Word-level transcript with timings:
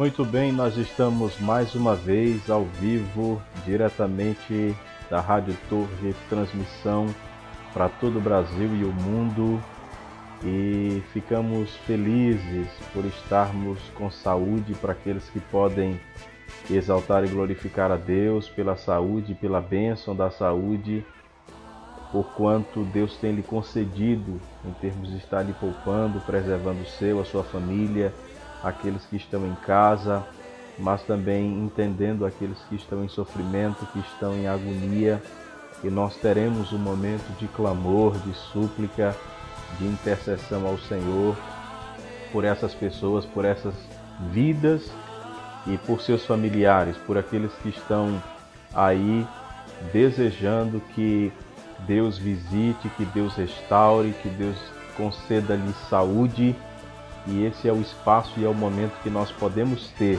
Muito 0.00 0.24
bem, 0.24 0.50
nós 0.50 0.78
estamos 0.78 1.38
mais 1.38 1.74
uma 1.74 1.94
vez 1.94 2.48
ao 2.48 2.64
vivo, 2.64 3.38
diretamente 3.66 4.74
da 5.10 5.20
Rádio 5.20 5.54
Torre, 5.68 6.14
transmissão 6.30 7.14
para 7.74 7.86
todo 7.86 8.16
o 8.16 8.20
Brasil 8.22 8.74
e 8.76 8.82
o 8.82 8.90
mundo. 8.94 9.62
E 10.42 11.02
ficamos 11.12 11.76
felizes 11.86 12.66
por 12.94 13.04
estarmos 13.04 13.78
com 13.94 14.10
saúde 14.10 14.72
para 14.72 14.92
aqueles 14.92 15.28
que 15.28 15.38
podem 15.38 16.00
exaltar 16.70 17.22
e 17.22 17.28
glorificar 17.28 17.92
a 17.92 17.96
Deus 17.96 18.48
pela 18.48 18.76
saúde, 18.76 19.34
pela 19.34 19.60
bênção 19.60 20.16
da 20.16 20.30
saúde, 20.30 21.04
por 22.10 22.24
quanto 22.32 22.84
Deus 22.84 23.18
tem 23.18 23.32
lhe 23.32 23.42
concedido 23.42 24.40
em 24.64 24.72
termos 24.80 25.10
de 25.10 25.18
estar 25.18 25.42
lhe 25.42 25.52
poupando, 25.52 26.22
preservando 26.22 26.80
o 26.80 26.86
seu, 26.86 27.20
a 27.20 27.24
sua 27.26 27.44
família 27.44 28.14
aqueles 28.62 29.04
que 29.06 29.16
estão 29.16 29.46
em 29.46 29.54
casa, 29.66 30.24
mas 30.78 31.02
também 31.02 31.58
entendendo 31.58 32.24
aqueles 32.24 32.58
que 32.68 32.76
estão 32.76 33.04
em 33.04 33.08
sofrimento, 33.08 33.86
que 33.92 34.00
estão 34.00 34.34
em 34.34 34.46
agonia. 34.46 35.22
E 35.82 35.88
nós 35.88 36.16
teremos 36.16 36.72
um 36.72 36.78
momento 36.78 37.26
de 37.38 37.48
clamor, 37.48 38.18
de 38.18 38.34
súplica, 38.34 39.16
de 39.78 39.86
intercessão 39.86 40.66
ao 40.66 40.78
Senhor 40.78 41.36
por 42.32 42.44
essas 42.44 42.74
pessoas, 42.74 43.24
por 43.24 43.44
essas 43.44 43.74
vidas 44.30 44.90
e 45.66 45.76
por 45.78 46.00
seus 46.00 46.24
familiares, 46.24 46.96
por 46.98 47.16
aqueles 47.16 47.52
que 47.62 47.70
estão 47.70 48.22
aí 48.74 49.26
desejando 49.92 50.80
que 50.94 51.32
Deus 51.86 52.18
visite, 52.18 52.88
que 52.96 53.04
Deus 53.06 53.34
restaure, 53.34 54.14
que 54.22 54.28
Deus 54.28 54.56
conceda-lhe 54.96 55.72
saúde 55.88 56.54
e 57.26 57.44
esse 57.44 57.68
é 57.68 57.72
o 57.72 57.80
espaço 57.80 58.32
e 58.38 58.44
é 58.44 58.48
o 58.48 58.54
momento 58.54 59.00
que 59.02 59.10
nós 59.10 59.30
podemos 59.30 59.88
ter 59.98 60.18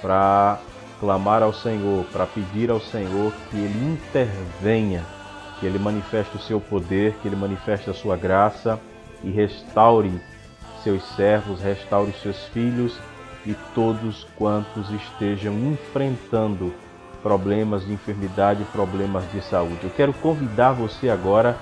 para 0.00 0.58
clamar 0.98 1.42
ao 1.42 1.52
Senhor, 1.52 2.04
para 2.12 2.26
pedir 2.26 2.70
ao 2.70 2.80
Senhor 2.80 3.32
que 3.50 3.56
Ele 3.56 3.92
intervenha, 3.92 5.04
que 5.58 5.66
Ele 5.66 5.78
manifeste 5.78 6.36
o 6.36 6.40
seu 6.40 6.60
poder, 6.60 7.14
que 7.20 7.28
Ele 7.28 7.36
manifeste 7.36 7.90
a 7.90 7.94
sua 7.94 8.16
graça 8.16 8.78
e 9.22 9.30
restaure 9.30 10.12
seus 10.82 11.02
servos, 11.14 11.60
restaure 11.60 12.12
seus 12.22 12.44
filhos 12.46 12.98
e 13.44 13.54
todos 13.74 14.26
quantos 14.36 14.90
estejam 14.90 15.54
enfrentando 15.72 16.72
problemas 17.22 17.84
de 17.84 17.92
enfermidade, 17.92 18.64
problemas 18.72 19.30
de 19.30 19.40
saúde. 19.42 19.78
Eu 19.84 19.90
quero 19.90 20.12
convidar 20.12 20.72
você 20.72 21.08
agora 21.08 21.56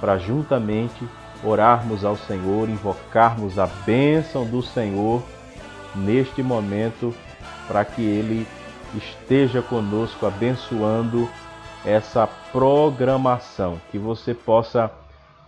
para 0.00 0.18
juntamente 0.18 1.06
orarmos 1.44 2.04
ao 2.04 2.16
Senhor, 2.16 2.68
invocarmos 2.68 3.58
a 3.58 3.66
bênção 3.66 4.44
do 4.46 4.62
Senhor 4.62 5.22
neste 5.94 6.42
momento, 6.42 7.14
para 7.68 7.84
que 7.84 8.02
Ele 8.02 8.46
esteja 8.94 9.60
conosco 9.60 10.26
abençoando 10.26 11.28
essa 11.84 12.26
programação, 12.50 13.80
que 13.90 13.98
você 13.98 14.32
possa 14.32 14.90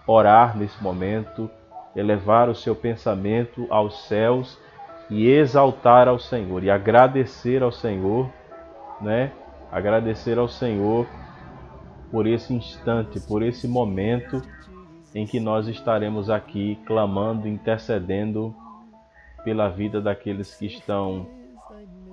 orar 0.07 0.57
nesse 0.57 0.81
momento, 0.83 1.51
elevar 1.95 2.49
o 2.49 2.55
seu 2.55 2.75
pensamento 2.75 3.67
aos 3.71 4.07
céus 4.07 4.59
e 5.09 5.29
exaltar 5.29 6.09
ao 6.09 6.19
Senhor 6.19 6.63
e 6.63 6.71
agradecer 6.71 7.63
ao 7.63 7.73
Senhor, 7.73 8.29
né? 9.01 9.33
Agradecer 9.73 10.39
ao 10.39 10.49
Senhor 10.49 11.07
por 12.11 12.27
esse 12.27 12.53
instante, 12.53 13.19
por 13.21 13.43
esse 13.43 13.67
momento 13.67 14.43
em 15.17 15.27
que 15.27 15.41
nós 15.41 15.67
estaremos 15.67 16.29
aqui 16.29 16.79
clamando, 16.85 17.49
intercedendo 17.49 18.55
pela 19.43 19.67
vida 19.67 19.99
daqueles 19.99 20.55
que 20.55 20.67
estão 20.67 21.27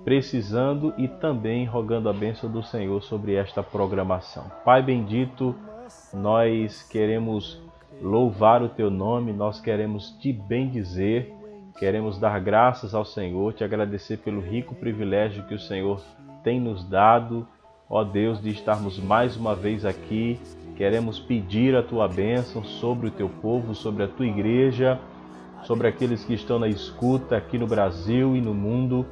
precisando 0.05 0.93
e 0.97 1.09
também 1.09 1.65
rogando 1.65 2.07
a 2.07 2.13
bênção 2.13 2.49
do 2.49 2.63
Senhor 2.63 3.03
sobre 3.03 3.35
esta 3.35 3.61
programação. 3.61 4.49
Pai 4.63 4.81
bendito, 4.81 5.53
nós 6.13 6.81
queremos 6.83 7.61
louvar 8.01 8.63
o 8.63 8.69
teu 8.69 8.89
nome, 8.89 9.33
nós 9.33 9.59
queremos 9.59 10.11
te 10.19 10.31
bendizer, 10.31 11.29
queremos 11.77 12.17
dar 12.17 12.39
graças 12.39 12.95
ao 12.95 13.03
Senhor, 13.03 13.51
te 13.51 13.65
agradecer 13.65 14.19
pelo 14.19 14.39
rico 14.39 14.75
privilégio 14.75 15.43
que 15.43 15.53
o 15.53 15.59
Senhor 15.59 16.01
tem 16.41 16.57
nos 16.57 16.85
dado, 16.85 17.45
ó 17.93 18.03
Deus, 18.03 18.41
de 18.41 18.49
estarmos 18.49 18.97
mais 18.99 19.37
uma 19.37 19.53
vez 19.53 19.85
aqui 19.85 20.39
Queremos 20.75 21.19
pedir 21.19 21.75
a 21.75 21.83
tua 21.83 22.07
bênção 22.07 22.63
sobre 22.63 23.07
o 23.07 23.11
teu 23.11 23.29
povo, 23.29 23.75
sobre 23.75 24.03
a 24.03 24.07
tua 24.07 24.25
igreja, 24.25 24.99
sobre 25.63 25.87
aqueles 25.87 26.25
que 26.25 26.33
estão 26.33 26.57
na 26.57 26.67
escuta 26.67 27.37
aqui 27.37 27.59
no 27.59 27.67
Brasil 27.67 28.35
e 28.35 28.41
no 28.41 28.53
mundo. 28.55 29.05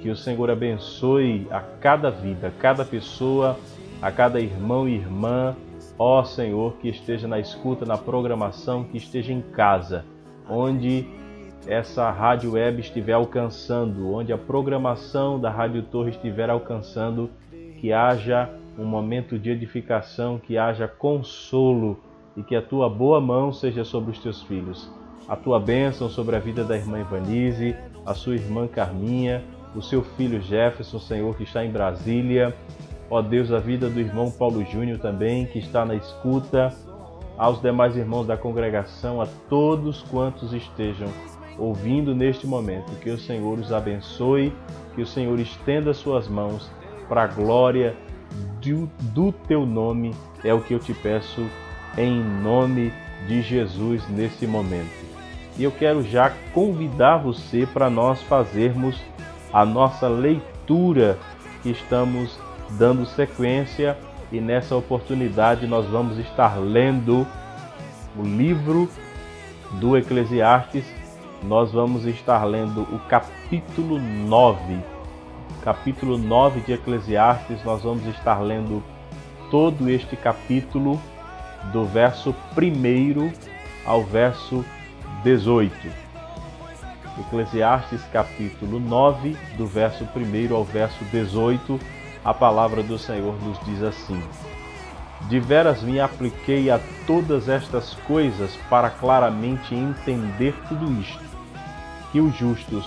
Que 0.00 0.10
o 0.10 0.16
Senhor 0.16 0.50
abençoe 0.50 1.46
a 1.50 1.60
cada 1.60 2.10
vida, 2.10 2.48
a 2.48 2.50
cada 2.50 2.84
pessoa, 2.84 3.56
a 4.02 4.10
cada 4.10 4.40
irmão 4.40 4.88
e 4.88 4.96
irmã. 4.96 5.54
Ó 5.96 6.24
Senhor, 6.24 6.74
que 6.78 6.88
esteja 6.88 7.28
na 7.28 7.38
escuta, 7.38 7.86
na 7.86 7.96
programação, 7.96 8.82
que 8.82 8.98
esteja 8.98 9.32
em 9.32 9.40
casa, 9.40 10.04
onde 10.50 11.06
essa 11.66 12.10
rádio 12.10 12.54
web 12.54 12.80
estiver 12.80 13.12
alcançando, 13.12 14.12
onde 14.12 14.32
a 14.32 14.38
programação 14.38 15.38
da 15.38 15.48
Rádio 15.48 15.82
Torre 15.84 16.10
estiver 16.10 16.50
alcançando, 16.50 17.30
que 17.84 17.92
haja 17.92 18.48
um 18.78 18.86
momento 18.86 19.38
de 19.38 19.50
edificação, 19.50 20.38
que 20.38 20.56
haja 20.56 20.88
consolo 20.88 22.00
e 22.34 22.42
que 22.42 22.56
a 22.56 22.62
tua 22.62 22.88
boa 22.88 23.20
mão 23.20 23.52
seja 23.52 23.84
sobre 23.84 24.10
os 24.10 24.18
teus 24.18 24.42
filhos. 24.44 24.90
A 25.28 25.36
tua 25.36 25.60
bênção 25.60 26.08
sobre 26.08 26.34
a 26.34 26.38
vida 26.38 26.64
da 26.64 26.78
irmã 26.78 27.00
Ivanise, 27.00 27.76
a 28.06 28.14
sua 28.14 28.36
irmã 28.36 28.66
Carminha, 28.66 29.44
o 29.76 29.82
seu 29.82 30.02
filho 30.02 30.40
Jefferson, 30.40 30.98
Senhor, 30.98 31.36
que 31.36 31.42
está 31.42 31.62
em 31.62 31.70
Brasília. 31.70 32.56
Ó 33.10 33.20
Deus, 33.20 33.52
a 33.52 33.58
vida 33.58 33.90
do 33.90 34.00
irmão 34.00 34.30
Paulo 34.30 34.64
Júnior 34.64 34.98
também, 34.98 35.44
que 35.44 35.58
está 35.58 35.84
na 35.84 35.94
escuta. 35.94 36.72
Aos 37.36 37.60
demais 37.60 37.94
irmãos 37.98 38.26
da 38.26 38.38
congregação, 38.38 39.20
a 39.20 39.26
todos 39.50 40.00
quantos 40.04 40.54
estejam 40.54 41.08
ouvindo 41.58 42.14
neste 42.14 42.46
momento, 42.46 42.98
que 43.00 43.10
o 43.10 43.18
Senhor 43.18 43.58
os 43.58 43.74
abençoe, 43.74 44.54
que 44.94 45.02
o 45.02 45.06
Senhor 45.06 45.38
estenda 45.38 45.92
suas 45.92 46.26
mãos 46.26 46.72
para 47.08 47.24
a 47.24 47.26
glória 47.26 47.96
do, 48.60 48.86
do 49.12 49.32
teu 49.32 49.64
nome 49.64 50.14
é 50.42 50.52
o 50.52 50.60
que 50.60 50.74
eu 50.74 50.78
te 50.78 50.92
peço 50.94 51.46
em 51.96 52.22
nome 52.22 52.92
de 53.26 53.42
Jesus 53.42 54.06
nesse 54.08 54.46
momento. 54.46 55.04
E 55.56 55.62
eu 55.62 55.70
quero 55.70 56.02
já 56.02 56.32
convidar 56.52 57.18
você 57.18 57.66
para 57.66 57.88
nós 57.88 58.20
fazermos 58.22 59.00
a 59.52 59.64
nossa 59.64 60.08
leitura 60.08 61.18
que 61.62 61.70
estamos 61.70 62.38
dando 62.70 63.06
sequência 63.06 63.96
e 64.32 64.40
nessa 64.40 64.74
oportunidade 64.74 65.66
nós 65.66 65.86
vamos 65.86 66.18
estar 66.18 66.58
lendo 66.58 67.26
o 68.16 68.22
livro 68.22 68.90
do 69.72 69.96
Eclesiastes. 69.96 70.84
Nós 71.42 71.70
vamos 71.70 72.06
estar 72.06 72.42
lendo 72.44 72.82
o 72.82 72.98
capítulo 73.00 73.98
9 73.98 74.93
capítulo 75.64 76.18
9 76.18 76.60
de 76.60 76.74
Eclesiastes, 76.74 77.64
nós 77.64 77.82
vamos 77.82 78.04
estar 78.04 78.42
lendo 78.42 78.84
todo 79.50 79.88
este 79.88 80.14
capítulo, 80.14 81.00
do 81.72 81.86
verso 81.86 82.34
1 82.54 83.32
ao 83.86 84.04
verso 84.04 84.62
18. 85.22 85.74
Eclesiastes 87.18 88.02
capítulo 88.12 88.78
9, 88.78 89.34
do 89.56 89.66
verso 89.66 90.06
1 90.14 90.54
ao 90.54 90.64
verso 90.64 91.02
18, 91.10 91.80
a 92.22 92.34
palavra 92.34 92.82
do 92.82 92.98
Senhor 92.98 93.34
nos 93.42 93.58
diz 93.64 93.82
assim: 93.82 94.22
De 95.30 95.40
veras 95.40 95.82
me 95.82 95.98
apliquei 95.98 96.70
a 96.70 96.78
todas 97.06 97.48
estas 97.48 97.94
coisas 98.06 98.54
para 98.68 98.90
claramente 98.90 99.74
entender 99.74 100.54
tudo 100.68 100.92
isto, 101.00 101.24
que 102.12 102.20
os 102.20 102.36
justos 102.36 102.84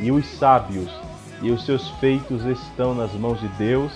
e 0.00 0.10
os 0.10 0.26
sábios 0.26 0.90
e 1.42 1.50
os 1.50 1.64
seus 1.64 1.88
feitos 2.00 2.44
estão 2.44 2.94
nas 2.94 3.12
mãos 3.12 3.40
de 3.40 3.48
Deus, 3.48 3.92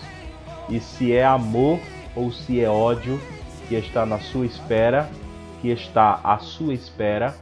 e 0.69 0.79
se 0.81 1.13
é 1.13 1.25
amor 1.25 1.79
ou 2.15 2.31
se 2.31 2.61
é 2.61 2.69
ódio 2.69 3.21
que 3.69 3.75
está 3.75 4.07
na 4.07 4.19
sua 4.19 4.47
espera, 4.47 5.09
que 5.61 5.69
está 5.69 6.21
à 6.23 6.39
sua 6.39 6.75
espera, 6.75 7.35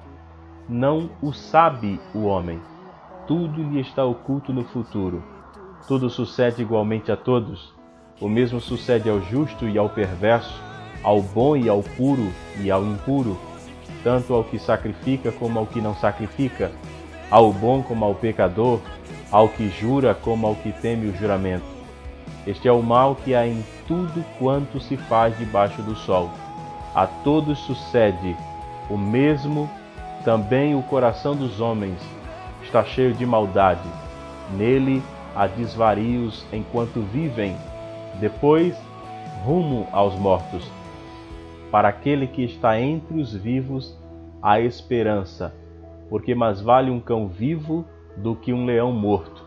não 0.69 1.11
o 1.20 1.32
sabe 1.32 2.00
o 2.14 2.25
homem. 2.25 2.61
Tudo 3.26 3.62
lhe 3.62 3.81
está 3.81 4.05
oculto 4.05 4.52
no 4.52 4.64
futuro. 4.64 5.23
Tudo 5.87 6.08
sucede 6.08 6.62
igualmente 6.62 7.11
a 7.11 7.17
todos. 7.17 7.75
O 8.20 8.29
mesmo 8.29 8.61
sucede 8.61 9.08
ao 9.08 9.20
justo 9.23 9.69
e 9.69 9.79
ao 9.79 9.88
perverso, 9.88 10.62
ao 11.02 11.23
bom 11.23 11.56
e 11.56 11.69
ao 11.69 11.82
puro 11.82 12.31
e 12.61 12.70
ao 12.70 12.85
impuro, 12.85 13.38
tanto 14.05 14.35
ao 14.35 14.44
que 14.44 14.58
sacrifica 14.58 15.32
como 15.32 15.58
ao 15.58 15.67
que 15.67 15.81
não 15.81 15.94
sacrifica, 15.94 16.70
ao 17.31 17.52
bom 17.52 17.82
como 17.82 18.05
ao 18.05 18.14
pecador, 18.14 18.81
ao 19.30 19.48
que 19.48 19.68
jura 19.68 20.14
como 20.14 20.46
ao 20.46 20.54
que 20.54 20.72
teme 20.72 21.08
o 21.08 21.16
juramento. 21.16 21.64
Este 22.46 22.68
é 22.68 22.72
o 22.72 22.82
mal 22.82 23.14
que 23.14 23.34
há 23.34 23.46
em 23.46 23.64
tudo 23.86 24.24
quanto 24.38 24.80
se 24.80 24.96
faz 24.96 25.36
debaixo 25.38 25.82
do 25.82 25.94
sol. 25.94 26.30
A 26.94 27.06
todos 27.06 27.58
sucede 27.60 28.36
o 28.88 28.96
mesmo, 28.96 29.70
também 30.24 30.74
o 30.74 30.82
coração 30.82 31.36
dos 31.36 31.60
homens 31.60 32.00
está 32.62 32.84
cheio 32.84 33.14
de 33.14 33.24
maldade. 33.24 33.88
Nele 34.56 35.02
há 35.34 35.46
desvarios 35.46 36.44
enquanto 36.52 37.00
vivem, 37.00 37.56
depois 38.18 38.76
rumo 39.44 39.86
aos 39.92 40.14
mortos. 40.16 40.68
Para 41.70 41.88
aquele 41.88 42.26
que 42.26 42.42
está 42.42 42.80
entre 42.80 43.20
os 43.20 43.32
vivos, 43.32 43.96
há 44.42 44.60
esperança, 44.60 45.54
porque 46.08 46.34
mais 46.34 46.60
vale 46.60 46.90
um 46.90 46.98
cão 46.98 47.28
vivo 47.28 47.84
do 48.16 48.34
que 48.36 48.52
um 48.52 48.64
leão 48.64 48.92
morto. 48.92 49.44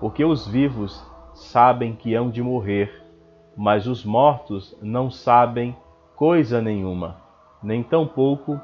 Porque 0.00 0.24
os 0.24 0.46
vivos 0.46 1.04
sabem 1.34 1.94
que 1.94 2.14
hão 2.14 2.30
de 2.30 2.42
morrer, 2.42 3.04
mas 3.56 3.86
os 3.86 4.04
mortos 4.04 4.76
não 4.82 5.10
sabem 5.10 5.76
coisa 6.14 6.60
nenhuma, 6.60 7.16
nem 7.62 7.82
tampouco 7.82 8.60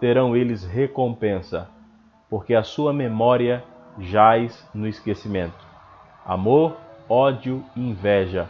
terão 0.00 0.36
eles 0.36 0.64
recompensa, 0.64 1.68
porque 2.28 2.54
a 2.54 2.62
sua 2.62 2.92
memória 2.92 3.64
jaz 3.98 4.68
no 4.74 4.86
esquecimento. 4.86 5.64
Amor, 6.24 6.76
ódio 7.08 7.64
e 7.74 7.80
inveja, 7.80 8.48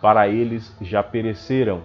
para 0.00 0.28
eles 0.28 0.74
já 0.80 1.02
pereceram, 1.02 1.82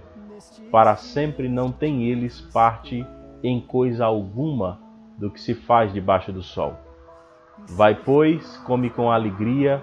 para 0.72 0.96
sempre 0.96 1.50
não 1.50 1.72
têm 1.72 2.04
eles 2.04 2.42
parte 2.42 3.06
em 3.44 3.60
coisa 3.60 4.06
alguma 4.06 4.80
do 5.18 5.30
que 5.30 5.40
se 5.40 5.54
faz 5.54 5.94
debaixo 5.94 6.32
do 6.32 6.42
sol. 6.42 6.85
Vai, 7.70 7.96
pois, 7.96 8.58
come 8.58 8.90
com 8.90 9.12
alegria 9.12 9.82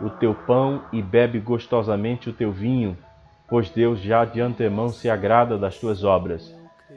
o 0.00 0.10
teu 0.10 0.34
pão 0.34 0.82
e 0.92 1.00
bebe 1.00 1.40
gostosamente 1.40 2.28
o 2.28 2.32
teu 2.32 2.52
vinho, 2.52 2.96
pois 3.48 3.70
Deus 3.70 4.00
já 4.00 4.24
de 4.24 4.40
antemão 4.40 4.88
se 4.88 5.08
agrada 5.08 5.56
das 5.56 5.78
tuas 5.78 6.04
obras. 6.04 6.54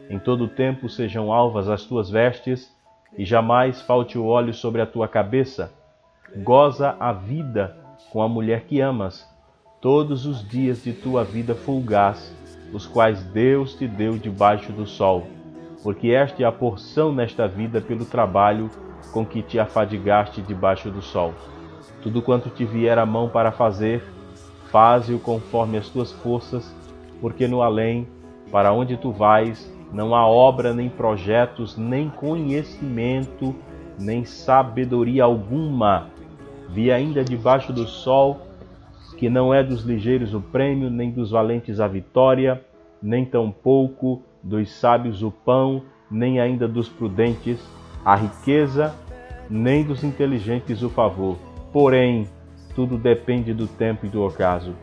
Em 0.10 0.20
todo 0.20 0.48
tempo 0.48 0.90
sejam 0.90 1.32
alvas 1.32 1.70
as 1.70 1.84
tuas 1.84 2.10
vestes, 2.10 2.70
e 3.18 3.26
jamais 3.26 3.82
falte 3.82 4.18
o 4.18 4.26
óleo 4.26 4.54
sobre 4.54 4.82
a 4.82 4.86
tua 4.86 5.08
cabeça. 5.08 5.74
Goza 6.38 6.96
a 7.00 7.12
vida 7.12 7.76
com 8.12 8.22
a 8.22 8.28
mulher 8.28 8.66
que 8.66 8.80
amas, 8.80 9.28
todos 9.82 10.26
os 10.26 10.48
dias 10.48 10.84
de 10.84 10.94
tua 10.94 11.24
vida 11.24 11.56
fulgaz, 11.56 12.36
os 12.72 12.86
quais 12.86 13.24
Deus 13.24 13.74
te 13.74 13.88
deu 13.88 14.18
debaixo 14.18 14.72
do 14.72 14.86
sol, 14.86 15.26
porque 15.82 16.10
esta 16.10 16.44
é 16.44 16.46
a 16.46 16.52
porção 16.52 17.12
nesta 17.12 17.48
vida 17.48 17.82
pelo 17.82 18.06
trabalho 18.06 18.70
com 19.12 19.26
que 19.26 19.42
te 19.42 19.60
afadigaste 19.60 20.42
debaixo 20.42 20.90
do 20.90 21.02
sol. 21.02 21.34
Tudo 22.02 22.22
quanto 22.22 22.50
te 22.50 22.66
vier 22.66 22.98
a 22.98 23.06
mão 23.06 23.30
para 23.30 23.52
fazer, 23.52 24.04
faze-o 24.72 25.20
conforme 25.20 25.78
as 25.78 25.90
tuas 25.90 26.12
forças, 26.12 26.74
porque 27.20 27.48
no 27.48 27.62
além, 27.62 28.08
para 28.52 28.72
onde 28.72 28.98
tu 28.98 29.12
vais, 29.12 29.72
não 29.92 30.16
há 30.16 30.26
obra, 30.26 30.74
nem 30.74 30.90
projetos, 30.90 31.76
nem 31.76 32.10
conhecimento, 32.10 33.56
nem 33.98 34.24
sabedoria 34.24 35.24
alguma. 35.24 36.08
Vi 36.70 36.92
ainda 36.92 37.24
debaixo 37.24 37.74
do 37.74 37.88
sol 37.88 38.42
que 39.18 39.30
não 39.30 39.54
é 39.54 39.62
dos 39.62 39.84
ligeiros 39.84 40.34
o 40.34 40.40
prêmio, 40.40 40.90
nem 40.90 41.12
dos 41.12 41.32
valentes 41.32 41.82
a 41.82 41.88
vitória, 41.88 42.64
nem 43.02 43.26
tampouco 43.26 44.22
dos 44.42 44.72
sábios 44.72 45.22
o 45.22 45.30
pão, 45.30 45.84
nem 46.10 46.40
ainda 46.40 46.68
dos 46.68 46.88
prudentes 46.88 47.60
a 48.04 48.16
riqueza, 48.16 48.96
nem 49.50 49.84
dos 49.84 50.04
inteligentes 50.04 50.82
o 50.82 50.90
favor. 50.90 51.38
Porém, 51.72 52.28
tudo 52.76 52.98
depende 52.98 53.54
do 53.54 53.68
tempo 53.68 54.06
e 54.06 54.10
do 54.10 54.24
ocaso, 54.24 54.74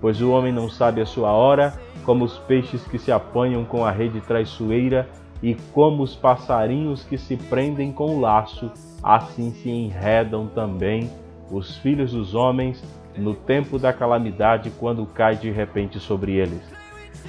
pois 0.00 0.20
o 0.20 0.30
homem 0.30 0.52
não 0.52 0.68
sabe 0.68 1.00
a 1.00 1.06
sua 1.06 1.32
hora, 1.32 1.74
como 2.04 2.24
os 2.24 2.38
peixes 2.38 2.84
que 2.84 2.98
se 2.98 3.12
apanham 3.12 3.64
com 3.64 3.84
a 3.84 3.90
rede 3.90 4.20
traiçoeira 4.20 5.08
e 5.42 5.54
como 5.72 6.02
os 6.02 6.14
passarinhos 6.14 7.04
que 7.04 7.18
se 7.18 7.36
prendem 7.36 7.92
com 7.92 8.16
o 8.16 8.20
laço, 8.20 8.70
assim 9.02 9.52
se 9.52 9.68
enredam 9.68 10.46
também 10.46 11.10
os 11.50 11.76
filhos 11.76 12.12
dos 12.12 12.34
homens 12.34 12.82
no 13.16 13.34
tempo 13.34 13.78
da 13.78 13.92
calamidade, 13.92 14.70
quando 14.78 15.04
cai 15.04 15.36
de 15.36 15.50
repente 15.50 16.00
sobre 16.00 16.32
eles. 16.32 16.62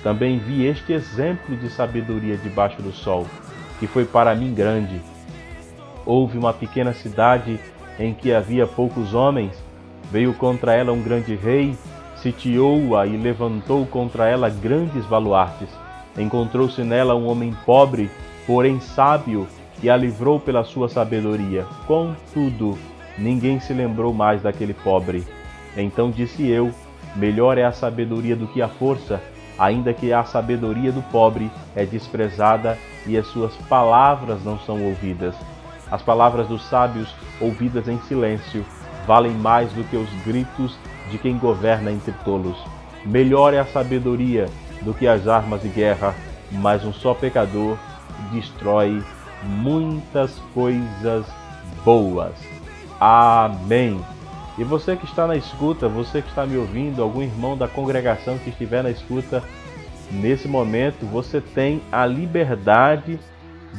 Também 0.01 0.39
vi 0.39 0.65
este 0.65 0.93
exemplo 0.93 1.55
de 1.57 1.69
sabedoria 1.69 2.37
debaixo 2.37 2.81
do 2.81 2.91
sol, 2.91 3.25
que 3.79 3.87
foi 3.87 4.05
para 4.05 4.33
mim 4.33 4.53
grande. 4.53 5.01
Houve 6.05 6.37
uma 6.37 6.53
pequena 6.53 6.93
cidade 6.93 7.59
em 7.99 8.13
que 8.13 8.33
havia 8.33 8.67
poucos 8.67 9.13
homens, 9.13 9.53
veio 10.11 10.33
contra 10.33 10.73
ela 10.73 10.91
um 10.91 11.01
grande 11.01 11.35
rei, 11.35 11.75
sitiou-a 12.17 13.05
e 13.05 13.17
levantou 13.17 13.85
contra 13.85 14.27
ela 14.27 14.49
grandes 14.49 15.05
baluartes. 15.05 15.69
Encontrou-se 16.17 16.81
nela 16.83 17.15
um 17.15 17.27
homem 17.27 17.55
pobre, 17.65 18.09
porém 18.45 18.79
sábio, 18.79 19.47
e 19.81 19.89
a 19.89 19.97
livrou 19.97 20.39
pela 20.39 20.63
sua 20.63 20.87
sabedoria. 20.87 21.65
Contudo, 21.87 22.77
ninguém 23.17 23.59
se 23.59 23.73
lembrou 23.73 24.13
mais 24.13 24.41
daquele 24.41 24.73
pobre. 24.73 25.25
Então 25.75 26.11
disse 26.11 26.47
eu: 26.47 26.71
Melhor 27.15 27.57
é 27.57 27.63
a 27.63 27.71
sabedoria 27.71 28.35
do 28.35 28.47
que 28.47 28.61
a 28.61 28.67
força, 28.67 29.21
ainda 29.57 29.93
que 29.93 30.13
a 30.13 30.23
sabedoria 30.23 30.91
do 30.91 31.01
pobre 31.03 31.51
é 31.75 31.85
desprezada 31.85 32.77
e 33.05 33.17
as 33.17 33.27
suas 33.27 33.55
palavras 33.67 34.43
não 34.43 34.57
são 34.59 34.83
ouvidas. 34.83 35.35
As 35.93 36.01
palavras 36.01 36.47
dos 36.47 36.63
sábios, 36.65 37.07
ouvidas 37.39 37.87
em 37.87 37.99
silêncio, 38.07 38.65
valem 39.05 39.31
mais 39.31 39.71
do 39.73 39.83
que 39.83 39.95
os 39.95 40.09
gritos 40.25 40.75
de 41.11 41.19
quem 41.19 41.37
governa 41.37 41.91
entre 41.91 42.11
tolos. 42.25 42.57
Melhor 43.05 43.53
é 43.53 43.59
a 43.59 43.65
sabedoria 43.65 44.47
do 44.81 44.91
que 44.91 45.05
as 45.07 45.27
armas 45.27 45.61
de 45.61 45.69
guerra, 45.69 46.15
mas 46.51 46.83
um 46.83 46.91
só 46.91 47.13
pecador 47.13 47.77
destrói 48.31 49.03
muitas 49.43 50.39
coisas 50.51 51.27
boas. 51.85 52.33
Amém. 52.99 54.03
E 54.57 54.63
você 54.63 54.95
que 54.95 55.05
está 55.05 55.27
na 55.27 55.35
escuta, 55.35 55.87
você 55.87 56.23
que 56.23 56.29
está 56.29 56.43
me 56.43 56.57
ouvindo, 56.57 57.03
algum 57.03 57.21
irmão 57.21 57.55
da 57.55 57.67
congregação 57.67 58.39
que 58.39 58.49
estiver 58.49 58.81
na 58.81 58.89
escuta, 58.89 59.43
nesse 60.09 60.47
momento 60.47 61.05
você 61.05 61.39
tem 61.39 61.83
a 61.91 62.03
liberdade 62.03 63.19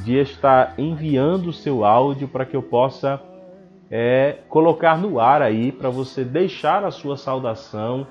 de 0.03 0.19
estar 0.19 0.75
enviando 0.79 1.49
o 1.49 1.53
seu 1.53 1.85
áudio 1.85 2.29
para 2.29 2.45
que 2.45 2.57
eu 2.57 2.63
possa 2.63 3.21
é, 3.91 4.39
colocar 4.49 4.99
no 4.99 5.21
ar 5.21 5.43
aí, 5.43 5.71
para 5.71 5.91
você 5.91 6.25
deixar 6.25 6.85
a 6.85 6.91
sua 6.91 7.17
saudação, 7.17 8.05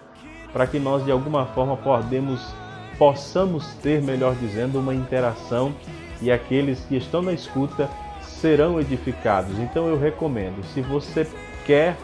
para 0.52 0.66
que 0.66 0.80
nós 0.80 1.04
de 1.04 1.12
alguma 1.12 1.46
forma 1.48 1.76
podemos, 1.76 2.56
possamos 2.98 3.74
ter, 3.76 4.02
melhor 4.02 4.34
dizendo, 4.36 4.80
uma 4.80 4.94
interação 4.94 5.74
e 6.22 6.32
aqueles 6.32 6.86
que 6.86 6.96
estão 6.96 7.22
na 7.22 7.34
escuta 7.34 7.90
serão 8.22 8.80
edificados. 8.80 9.60
Então 9.60 9.88
eu 9.88 10.00
recomendo, 10.00 10.64
se 10.64 10.80
você 10.82 11.28
quer 11.66 11.98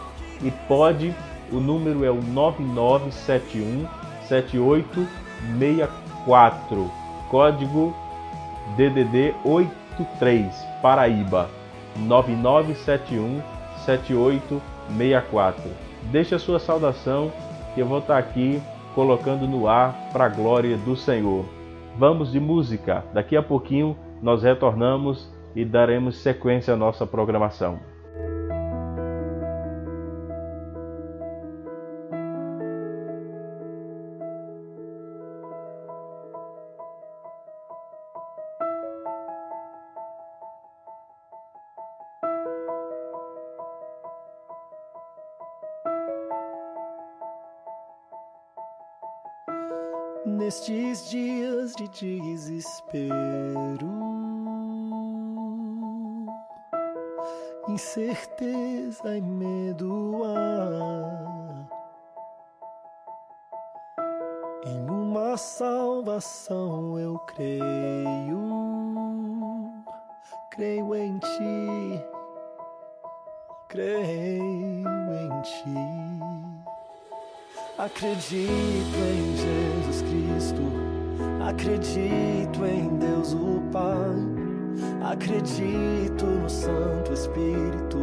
e 0.43 0.51
pode, 0.67 1.15
o 1.51 1.59
número 1.59 2.03
é 2.03 2.11
o 2.11 2.21
9971 2.21 3.87
7864, 4.27 6.91
código 7.29 7.95
DDD 8.75 9.35
83 9.43 10.53
Paraíba 10.81 11.49
9971 11.97 13.41
7864. 13.85 15.61
Deixe 16.11 16.35
a 16.35 16.39
sua 16.39 16.59
saudação 16.59 17.31
que 17.73 17.81
eu 17.81 17.85
vou 17.85 17.99
estar 17.99 18.17
aqui 18.17 18.61
colocando 18.95 19.47
no 19.47 19.67
ar 19.67 19.93
para 20.11 20.25
a 20.25 20.29
glória 20.29 20.77
do 20.77 20.95
Senhor. 20.95 21.45
Vamos 21.97 22.31
de 22.31 22.39
música. 22.39 23.03
Daqui 23.13 23.35
a 23.35 23.43
pouquinho 23.43 23.97
nós 24.21 24.43
retornamos 24.43 25.31
e 25.55 25.65
daremos 25.65 26.17
sequência 26.17 26.73
à 26.73 26.77
nossa 26.77 27.05
programação. 27.05 27.79
Nestes 50.49 51.11
dias 51.11 51.75
de 51.75 51.87
desespero, 51.87 53.13
incerteza 57.67 59.15
e 59.15 59.21
medo 59.21 60.23
há. 60.25 61.67
Em 64.65 64.89
uma 64.89 65.37
salvação 65.37 66.97
eu 66.97 67.19
creio, 67.27 68.41
creio 70.49 70.95
em 70.95 71.19
ti, 71.19 72.03
creio 73.67 75.13
em 75.13 75.41
ti. 75.43 75.98
Acredito 77.79 78.43
em 78.43 79.37
Jesus 79.37 80.01
Cristo, 80.01 80.61
acredito 81.47 82.65
em 82.65 82.89
Deus 82.97 83.31
o 83.31 83.61
Pai, 83.71 85.09
acredito 85.09 86.25
no 86.25 86.49
Santo 86.49 87.13
Espírito 87.13 87.99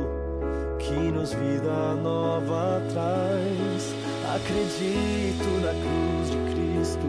que 0.79 0.95
nos 0.95 1.35
vida 1.35 1.95
nova 2.03 2.81
traz. 2.91 3.95
Acredito 4.35 5.45
na 5.61 5.75
cruz 5.75 6.31
de 6.31 6.39
Cristo 6.55 7.07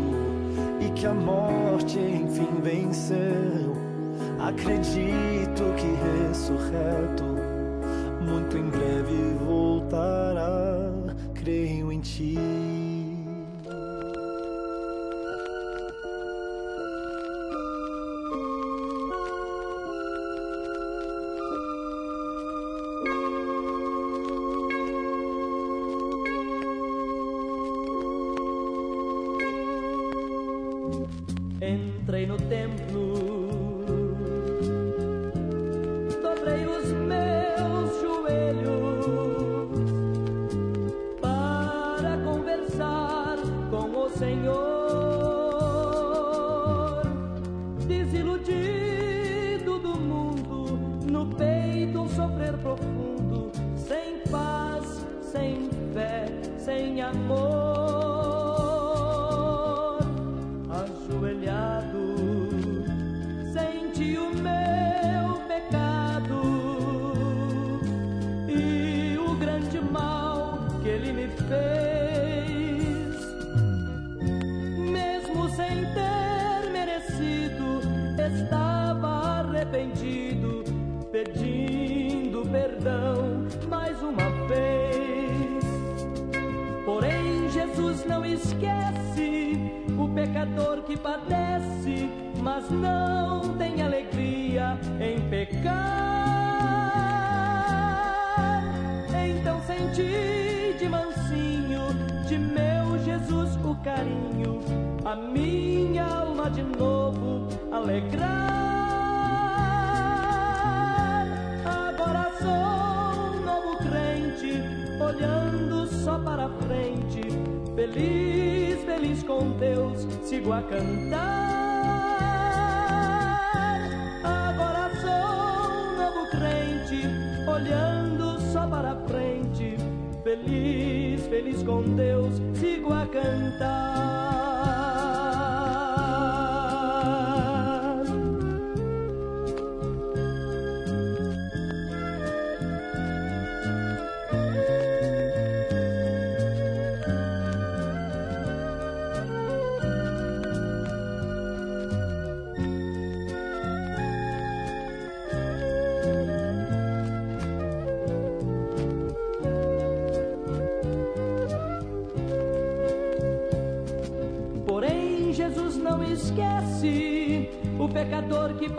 e 0.86 0.92
que 0.92 1.06
a 1.06 1.14
morte 1.14 1.98
enfim 1.98 2.60
venceu. 2.62 3.78
Acredito 4.40 5.64
que 5.78 5.88
ressurreto 6.28 7.24
muito 8.22 8.58
em 8.58 8.70
breve 8.70 9.38
voltará. 9.46 10.68
Creio 11.34 11.94
em 11.94 12.02
Ti. 12.02 12.57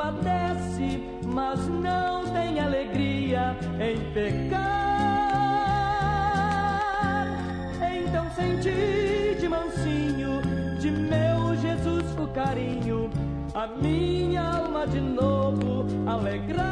padece, 0.09 1.03
mas 1.27 1.61
não 1.69 2.25
tem 2.33 2.59
alegria 2.61 3.57
em 3.79 3.99
pecar. 4.12 4.59
Então 7.93 8.31
senti 8.31 9.37
de 9.38 9.49
mansinho, 9.49 10.41
de 10.79 10.91
meu 10.91 11.55
Jesus 11.57 12.05
o 12.19 12.27
carinho, 12.29 13.11
a 13.55 13.67
minha 13.67 14.43
alma 14.43 14.87
de 14.87 15.00
novo 15.00 15.85
alegrar. 16.07 16.65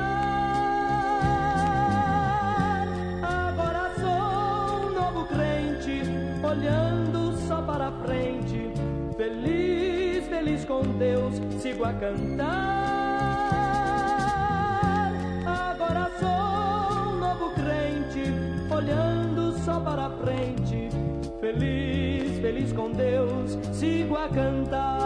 Agora 3.22 3.92
sou 4.00 4.88
um 4.88 4.94
novo 4.94 5.26
crente, 5.26 6.02
olhando 6.42 7.36
só 7.46 7.60
para 7.60 7.92
frente, 7.92 8.70
feliz 9.16 10.26
feliz 10.28 10.64
com 10.64 10.82
Deus, 10.98 11.34
sigo 11.60 11.84
a 11.84 11.92
cantar. 11.92 12.95
povo 17.36 17.50
crente, 17.50 18.32
olhando 18.70 19.52
só 19.58 19.80
para 19.80 20.10
frente. 20.10 20.88
Feliz, 21.40 22.40
feliz 22.40 22.72
com 22.72 22.90
Deus, 22.92 23.58
sigo 23.72 24.16
a 24.16 24.28
cantar. 24.28 25.05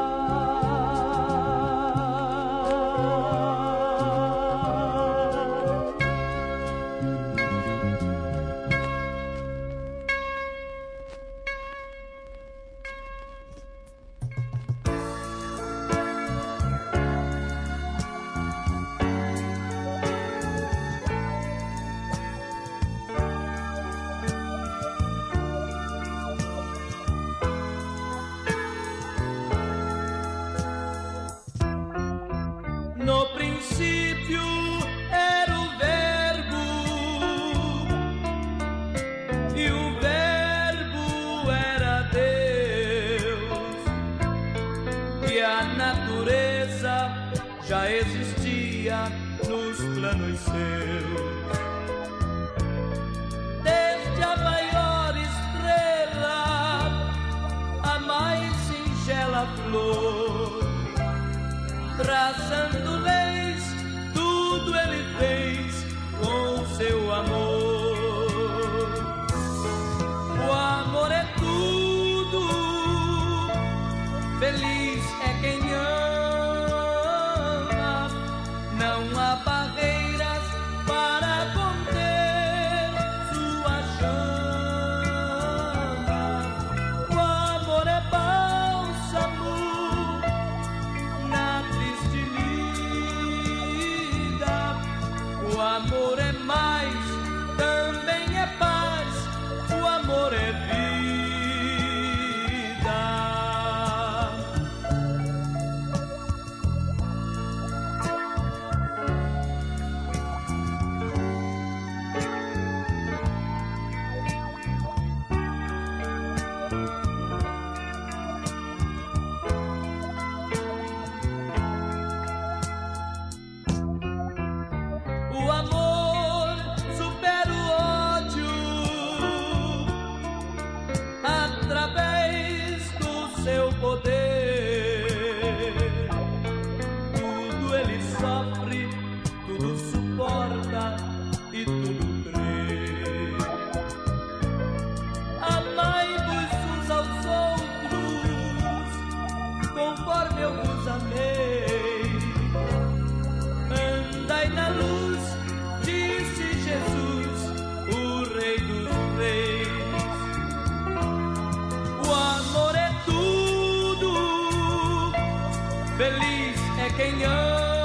Feliz 166.00 166.57
é 166.78 166.88
quem 166.97 167.25
ama. 167.25 167.80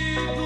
Hey, 0.00 0.39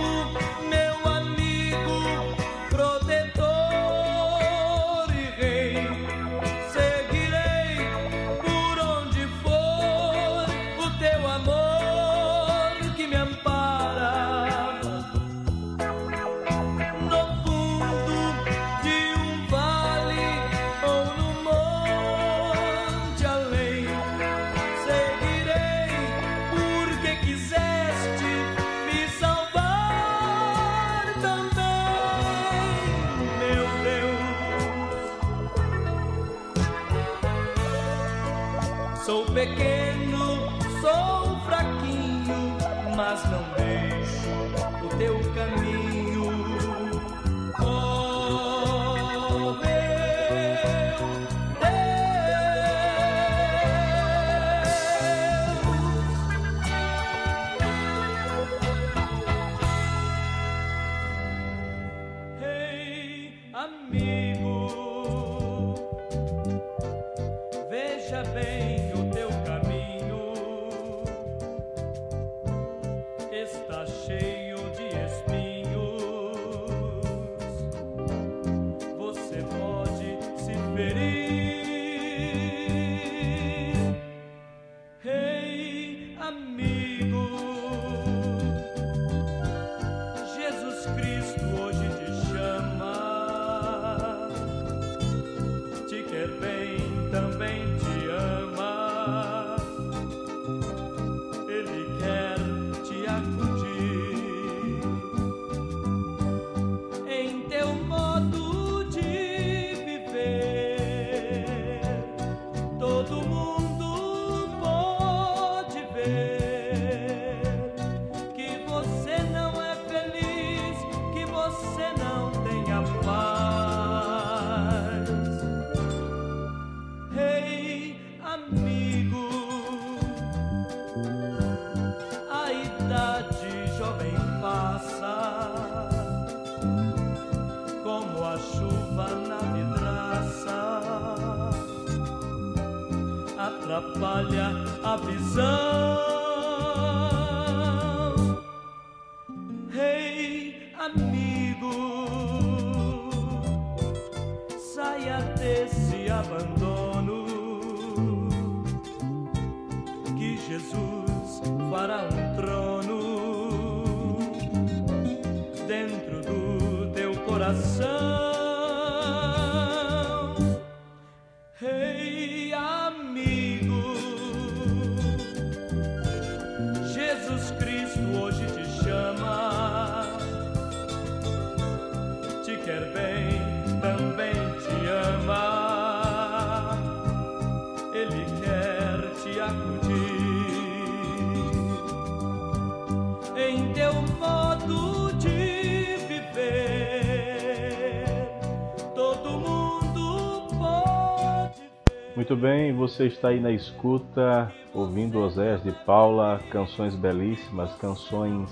Muito 202.24 202.40
bem, 202.40 202.72
você 202.72 203.04
está 203.04 203.28
aí 203.28 203.38
na 203.38 203.50
escuta, 203.50 204.50
ouvindo 204.72 205.20
Osés 205.20 205.62
de 205.62 205.70
Paula, 205.84 206.40
canções 206.50 206.94
belíssimas, 206.94 207.74
canções 207.76 208.48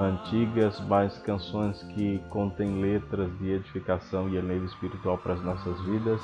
antigas, 0.00 0.80
mas 0.80 1.16
canções 1.18 1.80
que 1.94 2.18
contêm 2.28 2.80
letras 2.80 3.30
de 3.38 3.52
edificação 3.52 4.28
e 4.28 4.36
enlevo 4.36 4.64
espiritual 4.64 5.16
para 5.16 5.34
as 5.34 5.44
nossas 5.44 5.80
vidas. 5.82 6.20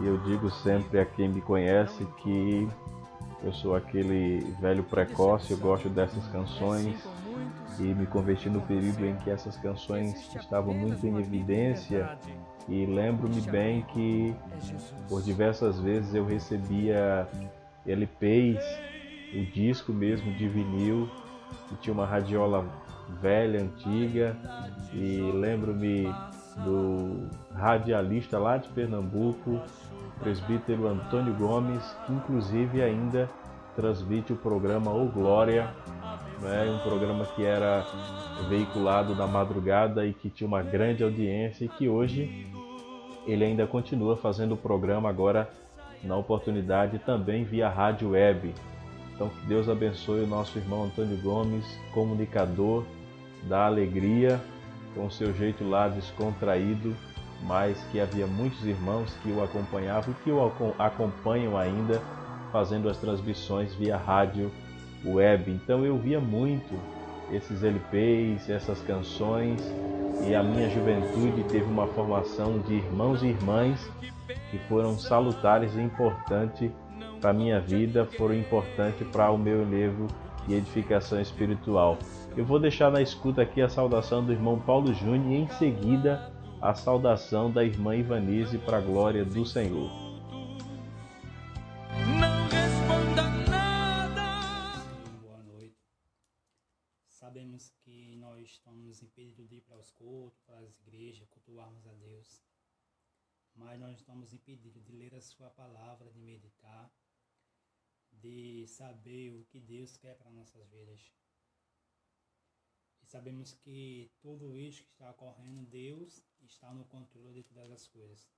E 0.00 0.06
eu 0.06 0.16
digo 0.24 0.50
sempre 0.50 0.98
a 0.98 1.04
quem 1.04 1.28
me 1.28 1.42
conhece 1.42 2.06
que 2.22 2.66
eu 3.44 3.52
sou 3.52 3.76
aquele 3.76 4.50
velho 4.58 4.82
precoce, 4.82 5.50
eu 5.50 5.58
gosto 5.58 5.90
dessas 5.90 6.26
canções 6.28 7.06
e 7.78 7.82
me 7.82 8.06
converti 8.06 8.48
no 8.48 8.62
período 8.62 9.04
em 9.04 9.14
que 9.16 9.28
essas 9.28 9.58
canções 9.58 10.34
estavam 10.34 10.72
muito 10.72 11.06
em 11.06 11.18
evidência 11.18 12.16
e 12.68 12.84
lembro-me 12.84 13.40
bem 13.42 13.82
que 13.92 14.34
por 15.08 15.22
diversas 15.22 15.78
vezes 15.78 16.14
eu 16.14 16.24
recebia 16.24 17.28
LPs, 17.86 18.64
o 19.34 19.44
disco 19.52 19.92
mesmo 19.92 20.32
de 20.32 20.48
vinil, 20.48 21.08
que 21.68 21.76
tinha 21.76 21.94
uma 21.94 22.06
radiola 22.06 22.64
velha, 23.20 23.62
antiga, 23.62 24.36
e 24.92 25.30
lembro-me 25.32 26.12
do 26.64 27.28
radialista 27.54 28.38
lá 28.38 28.56
de 28.56 28.68
Pernambuco, 28.70 29.60
presbítero 30.20 30.88
Antônio 30.88 31.34
Gomes, 31.34 31.84
que 32.04 32.12
inclusive 32.12 32.82
ainda 32.82 33.30
transmite 33.76 34.32
o 34.32 34.36
programa 34.36 34.90
O 34.90 35.06
Glória, 35.06 35.70
né, 36.40 36.64
um 36.70 36.78
programa 36.78 37.26
que 37.26 37.44
era 37.44 37.86
veiculado 38.48 39.14
na 39.14 39.26
madrugada 39.26 40.06
e 40.06 40.14
que 40.14 40.30
tinha 40.30 40.48
uma 40.48 40.62
grande 40.62 41.04
audiência 41.04 41.64
e 41.64 41.68
que 41.68 41.88
hoje 41.88 42.46
ele 43.26 43.44
ainda 43.44 43.66
continua 43.66 44.16
fazendo 44.16 44.54
o 44.54 44.56
programa 44.56 45.08
agora 45.08 45.50
na 46.02 46.16
oportunidade 46.16 46.98
também 47.00 47.44
via 47.44 47.68
rádio 47.68 48.10
web. 48.10 48.54
Então 49.14 49.28
que 49.28 49.46
Deus 49.46 49.68
abençoe 49.68 50.22
o 50.22 50.26
nosso 50.26 50.58
irmão 50.58 50.84
Antônio 50.84 51.16
Gomes, 51.18 51.64
comunicador 51.92 52.84
da 53.48 53.66
alegria, 53.66 54.40
com 54.94 55.10
seu 55.10 55.34
jeito 55.34 55.68
lá 55.68 55.88
descontraído, 55.88 56.94
mas 57.42 57.82
que 57.90 58.00
havia 58.00 58.26
muitos 58.26 58.64
irmãos 58.64 59.14
que 59.22 59.30
o 59.30 59.42
acompanhavam 59.42 60.12
e 60.12 60.24
que 60.24 60.30
o 60.30 60.52
acompanham 60.78 61.56
ainda 61.56 62.00
fazendo 62.52 62.88
as 62.88 62.96
transmissões 62.98 63.74
via 63.74 63.96
rádio 63.96 64.50
web. 65.04 65.50
Então 65.50 65.84
eu 65.84 65.98
via 65.98 66.20
muito 66.20 66.74
esses 67.30 67.62
LPs, 67.62 68.48
essas 68.48 68.80
canções 68.82 69.60
e 70.26 70.34
a 70.34 70.42
minha 70.42 70.68
juventude 70.70 71.42
teve 71.44 71.64
uma 71.64 71.86
formação 71.88 72.58
de 72.60 72.74
irmãos 72.74 73.22
e 73.22 73.28
irmãs 73.28 73.90
que 74.50 74.58
foram 74.68 74.98
salutares 74.98 75.74
e 75.74 75.80
importantes 75.80 76.70
para 77.20 77.30
a 77.30 77.34
minha 77.34 77.60
vida, 77.60 78.06
foram 78.16 78.34
importantes 78.34 79.06
para 79.08 79.30
o 79.30 79.38
meu 79.38 79.62
elevo 79.62 80.06
e 80.48 80.54
edificação 80.54 81.20
espiritual. 81.20 81.98
Eu 82.36 82.44
vou 82.44 82.58
deixar 82.58 82.90
na 82.90 83.02
escuta 83.02 83.42
aqui 83.42 83.60
a 83.60 83.68
saudação 83.68 84.24
do 84.24 84.32
irmão 84.32 84.58
Paulo 84.58 84.92
Júnior 84.94 85.32
e 85.32 85.36
em 85.36 85.48
seguida 85.48 86.30
a 86.60 86.74
saudação 86.74 87.50
da 87.50 87.64
irmã 87.64 87.94
Ivanise 87.96 88.58
para 88.58 88.78
a 88.78 88.80
glória 88.80 89.24
do 89.24 89.44
Senhor. 89.44 89.90
Cultos, 100.06 100.40
para 100.42 100.60
as 100.60 100.78
igrejas, 100.78 101.28
cultuarmos 101.28 101.84
a 101.84 101.94
Deus. 101.94 102.40
Mas 103.56 103.80
nós 103.80 103.96
estamos 103.98 104.32
impedidos 104.32 104.84
de 104.84 104.92
ler 104.92 105.12
a 105.14 105.20
Sua 105.20 105.50
palavra, 105.50 106.12
de 106.12 106.20
meditar, 106.20 106.92
de 108.12 108.66
saber 108.68 109.32
o 109.32 109.44
que 109.46 109.58
Deus 109.58 109.96
quer 109.96 110.16
para 110.16 110.30
nossas 110.30 110.68
vidas. 110.68 111.12
E 113.02 113.06
sabemos 113.06 113.54
que 113.54 114.12
tudo 114.20 114.56
isso 114.56 114.84
que 114.84 114.92
está 114.92 115.10
ocorrendo, 115.10 115.66
Deus 115.66 116.22
está 116.40 116.72
no 116.72 116.84
controle 116.84 117.42
de 117.42 117.48
todas 117.48 117.72
as 117.72 117.88
coisas. 117.88 118.28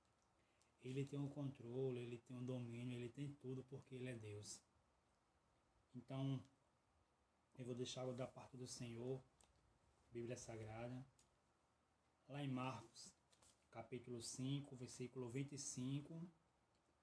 Ele 0.81 1.05
tem 1.05 1.19
o 1.19 1.23
um 1.23 1.29
controle, 1.29 1.99
ele 1.99 2.17
tem 2.17 2.35
o 2.35 2.39
um 2.39 2.45
domínio, 2.45 2.97
ele 2.97 3.09
tem 3.09 3.31
tudo 3.33 3.63
porque 3.65 3.93
ele 3.93 4.07
é 4.07 4.15
Deus. 4.15 4.59
Então, 5.93 6.43
eu 7.57 7.65
vou 7.65 7.75
deixar 7.75 8.05
da 8.13 8.25
parte 8.25 8.57
do 8.57 8.65
Senhor, 8.65 9.21
Bíblia 10.11 10.37
Sagrada, 10.37 11.05
lá 12.29 12.43
em 12.43 12.47
Marcos, 12.47 13.11
capítulo 13.71 14.21
5, 14.21 14.75
versículo 14.75 15.29
25 15.29 16.31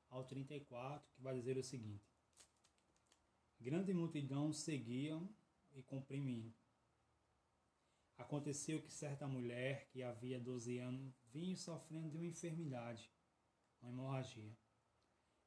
ao 0.09 0.25
34, 0.25 1.11
que 1.13 1.21
vai 1.21 1.35
dizer 1.35 1.59
o 1.59 1.65
seguinte: 1.65 2.09
Grande 3.61 3.93
multidão 3.93 4.53
seguiam 4.53 5.29
e 5.73 5.83
comprimiam. 5.83 6.55
Aconteceu 8.17 8.81
que 8.81 8.91
certa 8.91 9.27
mulher, 9.27 9.89
que 9.89 10.03
havia 10.03 10.39
12 10.39 10.79
anos, 10.79 11.13
vinha 11.33 11.57
sofrendo 11.57 12.09
de 12.09 12.17
uma 12.17 12.25
enfermidade, 12.25 13.13
uma 13.83 13.91
hemorragia, 13.91 14.57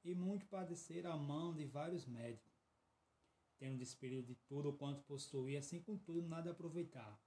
e 0.03 0.13
muito 0.13 0.45
padecera 0.45 1.13
a 1.13 1.17
mão 1.17 1.55
de 1.55 1.65
vários 1.65 2.05
médicos, 2.05 2.53
tendo 3.57 3.77
despedido 3.77 4.27
de 4.27 4.35
tudo 4.35 4.73
quanto 4.73 5.03
possuía, 5.03 5.61
sem 5.61 5.81
contudo 5.81 6.21
nada 6.21 6.51
aproveitar. 6.51 7.19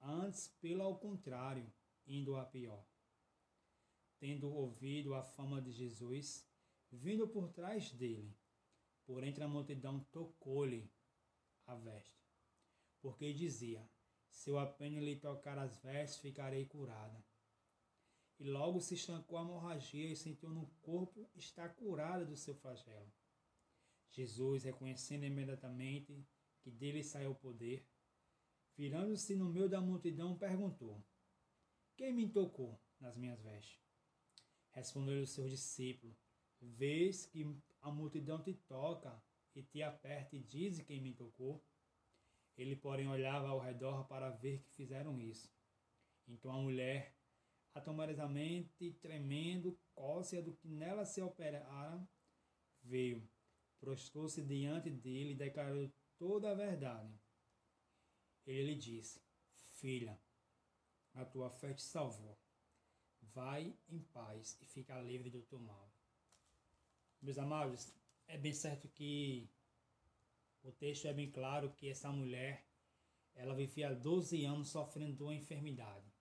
Antes, 0.00 0.48
pelo 0.60 0.82
ao 0.82 0.98
contrário, 0.98 1.72
indo 2.06 2.36
a 2.36 2.44
pior. 2.44 2.86
Tendo 4.18 4.52
ouvido 4.52 5.14
a 5.14 5.22
fama 5.22 5.60
de 5.60 5.72
Jesus, 5.72 6.48
vindo 6.90 7.28
por 7.28 7.48
trás 7.50 7.90
dele, 7.92 8.36
por 9.04 9.22
entre 9.22 9.44
a 9.44 9.48
multidão 9.48 10.00
tocou-lhe 10.12 10.90
a 11.66 11.74
veste, 11.74 12.24
porque 13.00 13.32
dizia: 13.32 13.88
Se 14.28 14.50
eu 14.50 14.58
apenas 14.58 15.02
lhe 15.02 15.16
tocar 15.16 15.58
as 15.58 15.76
vestes, 15.76 16.20
ficarei 16.20 16.66
curada. 16.66 17.24
E 18.38 18.44
logo 18.44 18.80
se 18.80 18.94
estancou 18.94 19.38
a 19.38 19.42
hemorragia 19.42 20.10
e 20.10 20.16
sentiu 20.16 20.50
no 20.50 20.66
corpo 20.82 21.30
estar 21.36 21.74
curada 21.74 22.24
do 22.24 22.36
seu 22.36 22.54
flagelo. 22.54 23.12
Jesus, 24.10 24.64
reconhecendo 24.64 25.24
imediatamente 25.24 26.26
que 26.60 26.70
dele 26.70 27.02
saiu 27.02 27.32
o 27.32 27.34
poder, 27.34 27.86
virando-se 28.76 29.36
no 29.36 29.48
meio 29.48 29.68
da 29.68 29.80
multidão, 29.80 30.36
perguntou: 30.36 31.04
quem 31.96 32.12
me 32.12 32.28
tocou 32.28 32.80
nas 33.00 33.16
minhas 33.16 33.40
vestes? 33.40 33.80
Respondeu 34.70 35.22
o 35.22 35.26
seu 35.26 35.48
discípulo: 35.48 36.16
Vês 36.60 37.26
que 37.26 37.56
a 37.80 37.90
multidão 37.90 38.42
te 38.42 38.54
toca 38.54 39.22
e 39.54 39.62
te 39.62 39.82
aperta 39.82 40.36
e 40.36 40.40
diz 40.40 40.80
quem 40.80 41.00
me 41.00 41.14
tocou? 41.14 41.64
Ele, 42.56 42.76
porém, 42.76 43.08
olhava 43.08 43.48
ao 43.48 43.58
redor 43.58 44.06
para 44.06 44.30
ver 44.30 44.60
que 44.62 44.70
fizeram 44.72 45.20
isso. 45.20 45.52
Então 46.26 46.52
a 46.52 46.60
mulher, 46.60 47.14
atemorizamente 47.74 48.92
tremendo, 49.00 49.78
cócea 49.94 50.42
do 50.42 50.54
que 50.54 50.68
nela 50.68 51.04
se 51.04 51.20
operara, 51.20 52.08
veio, 52.82 53.28
prostrou-se 53.78 54.42
diante 54.42 54.90
dele 54.90 55.32
e 55.32 55.36
declarou 55.36 55.92
toda 56.16 56.50
a 56.50 56.54
verdade. 56.54 57.12
Ele 58.46 58.72
lhe 58.72 58.74
disse: 58.74 59.20
Filha, 59.72 60.18
a 61.14 61.24
tua 61.24 61.50
fé 61.50 61.72
te 61.72 61.82
salvou. 61.82 62.36
Vai 63.22 63.74
em 63.88 64.00
paz 64.00 64.58
e 64.60 64.66
fica 64.66 65.00
livre 65.00 65.30
do 65.30 65.42
teu 65.42 65.58
mal. 65.58 65.90
Meus 67.20 67.38
amados, 67.38 67.92
é 68.28 68.36
bem 68.36 68.52
certo 68.52 68.88
que 68.88 69.48
o 70.62 70.72
texto 70.72 71.06
é 71.06 71.12
bem 71.12 71.30
claro 71.30 71.72
que 71.72 71.88
essa 71.88 72.10
mulher, 72.10 72.66
ela 73.34 73.54
vivia 73.54 73.94
12 73.94 74.44
anos 74.44 74.68
sofrendo 74.68 75.16
de 75.16 75.22
uma 75.22 75.34
enfermidade. 75.34 76.12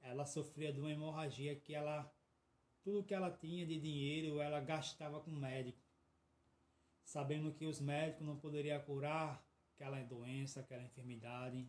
Ela 0.00 0.26
sofria 0.26 0.72
de 0.72 0.80
uma 0.80 0.90
hemorragia 0.90 1.56
que 1.56 1.74
ela 1.74 2.12
tudo 2.82 3.04
que 3.04 3.12
ela 3.12 3.30
tinha 3.30 3.66
de 3.66 3.78
dinheiro 3.78 4.40
ela 4.40 4.60
gastava 4.60 5.20
com 5.20 5.30
médico, 5.30 5.82
sabendo 7.04 7.52
que 7.52 7.66
os 7.66 7.80
médicos 7.80 8.26
não 8.26 8.38
poderiam 8.38 8.80
curar 8.82 9.44
aquela 9.74 10.02
doença, 10.02 10.60
aquela 10.60 10.82
enfermidade, 10.82 11.68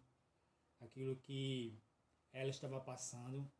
aquilo 0.79 1.15
que 1.17 1.77
ela 2.31 2.49
estava 2.49 2.79
passando. 2.79 3.51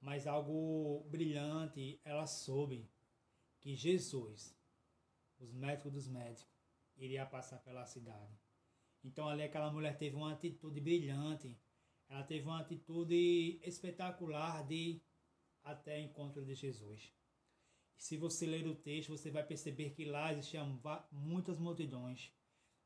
Mas 0.00 0.26
algo 0.26 1.04
brilhante, 1.08 2.00
ela 2.04 2.26
soube 2.26 2.88
que 3.60 3.74
Jesus, 3.74 4.54
os 5.38 5.52
médicos 5.52 5.92
dos 5.92 6.08
médicos, 6.08 6.46
iria 6.96 7.26
passar 7.26 7.58
pela 7.58 7.84
cidade. 7.86 8.38
Então 9.02 9.28
ali 9.28 9.42
aquela 9.42 9.72
mulher 9.72 9.96
teve 9.96 10.16
uma 10.16 10.32
atitude 10.32 10.80
brilhante, 10.80 11.58
ela 12.08 12.22
teve 12.22 12.46
uma 12.46 12.60
atitude 12.60 13.60
espetacular 13.62 14.66
de 14.66 15.02
até 15.62 16.00
encontro 16.00 16.44
de 16.44 16.54
Jesus. 16.54 17.12
Se 17.96 18.16
você 18.16 18.46
ler 18.46 18.66
o 18.66 18.74
texto, 18.74 19.16
você 19.16 19.30
vai 19.30 19.44
perceber 19.44 19.90
que 19.90 20.04
lá 20.04 20.32
existiam 20.32 20.80
muitas 21.10 21.58
multidões, 21.58 22.32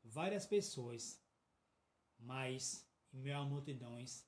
várias 0.03 0.45
pessoas, 0.45 1.21
mas 2.17 2.89
em 3.13 3.19
meio 3.19 3.37
a 3.37 3.45
multidões, 3.45 4.27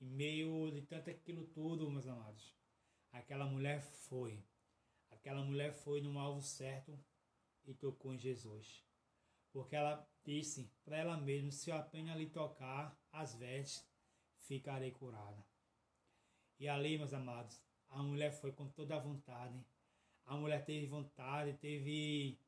em 0.00 0.08
meio 0.08 0.70
de 0.70 0.82
tanto 0.82 1.10
aquilo 1.10 1.46
tudo, 1.46 1.90
meus 1.90 2.06
amados, 2.06 2.56
aquela 3.12 3.46
mulher 3.46 3.80
foi 3.80 4.42
Aquela 5.10 5.42
mulher 5.42 5.72
foi 5.72 6.00
no 6.00 6.18
alvo 6.18 6.42
certo 6.42 6.98
e 7.64 7.74
tocou 7.74 8.14
em 8.14 8.18
Jesus. 8.18 8.84
Porque 9.52 9.74
ela 9.74 10.06
disse 10.24 10.70
para 10.84 10.98
ela 10.98 11.16
mesma: 11.16 11.50
se 11.50 11.70
eu 11.70 11.76
apenas 11.76 12.16
lhe 12.16 12.28
tocar 12.28 12.96
as 13.12 13.34
vestes, 13.34 13.86
ficarei 14.38 14.90
curada. 14.90 15.44
E 16.58 16.68
ali, 16.68 16.98
meus 16.98 17.12
amados, 17.12 17.60
a 17.88 18.02
mulher 18.02 18.32
foi 18.32 18.52
com 18.52 18.68
toda 18.68 18.96
a 18.96 19.00
vontade. 19.00 19.64
A 20.24 20.36
mulher 20.36 20.64
teve 20.64 20.86
vontade, 20.86 21.56
teve 21.58 22.38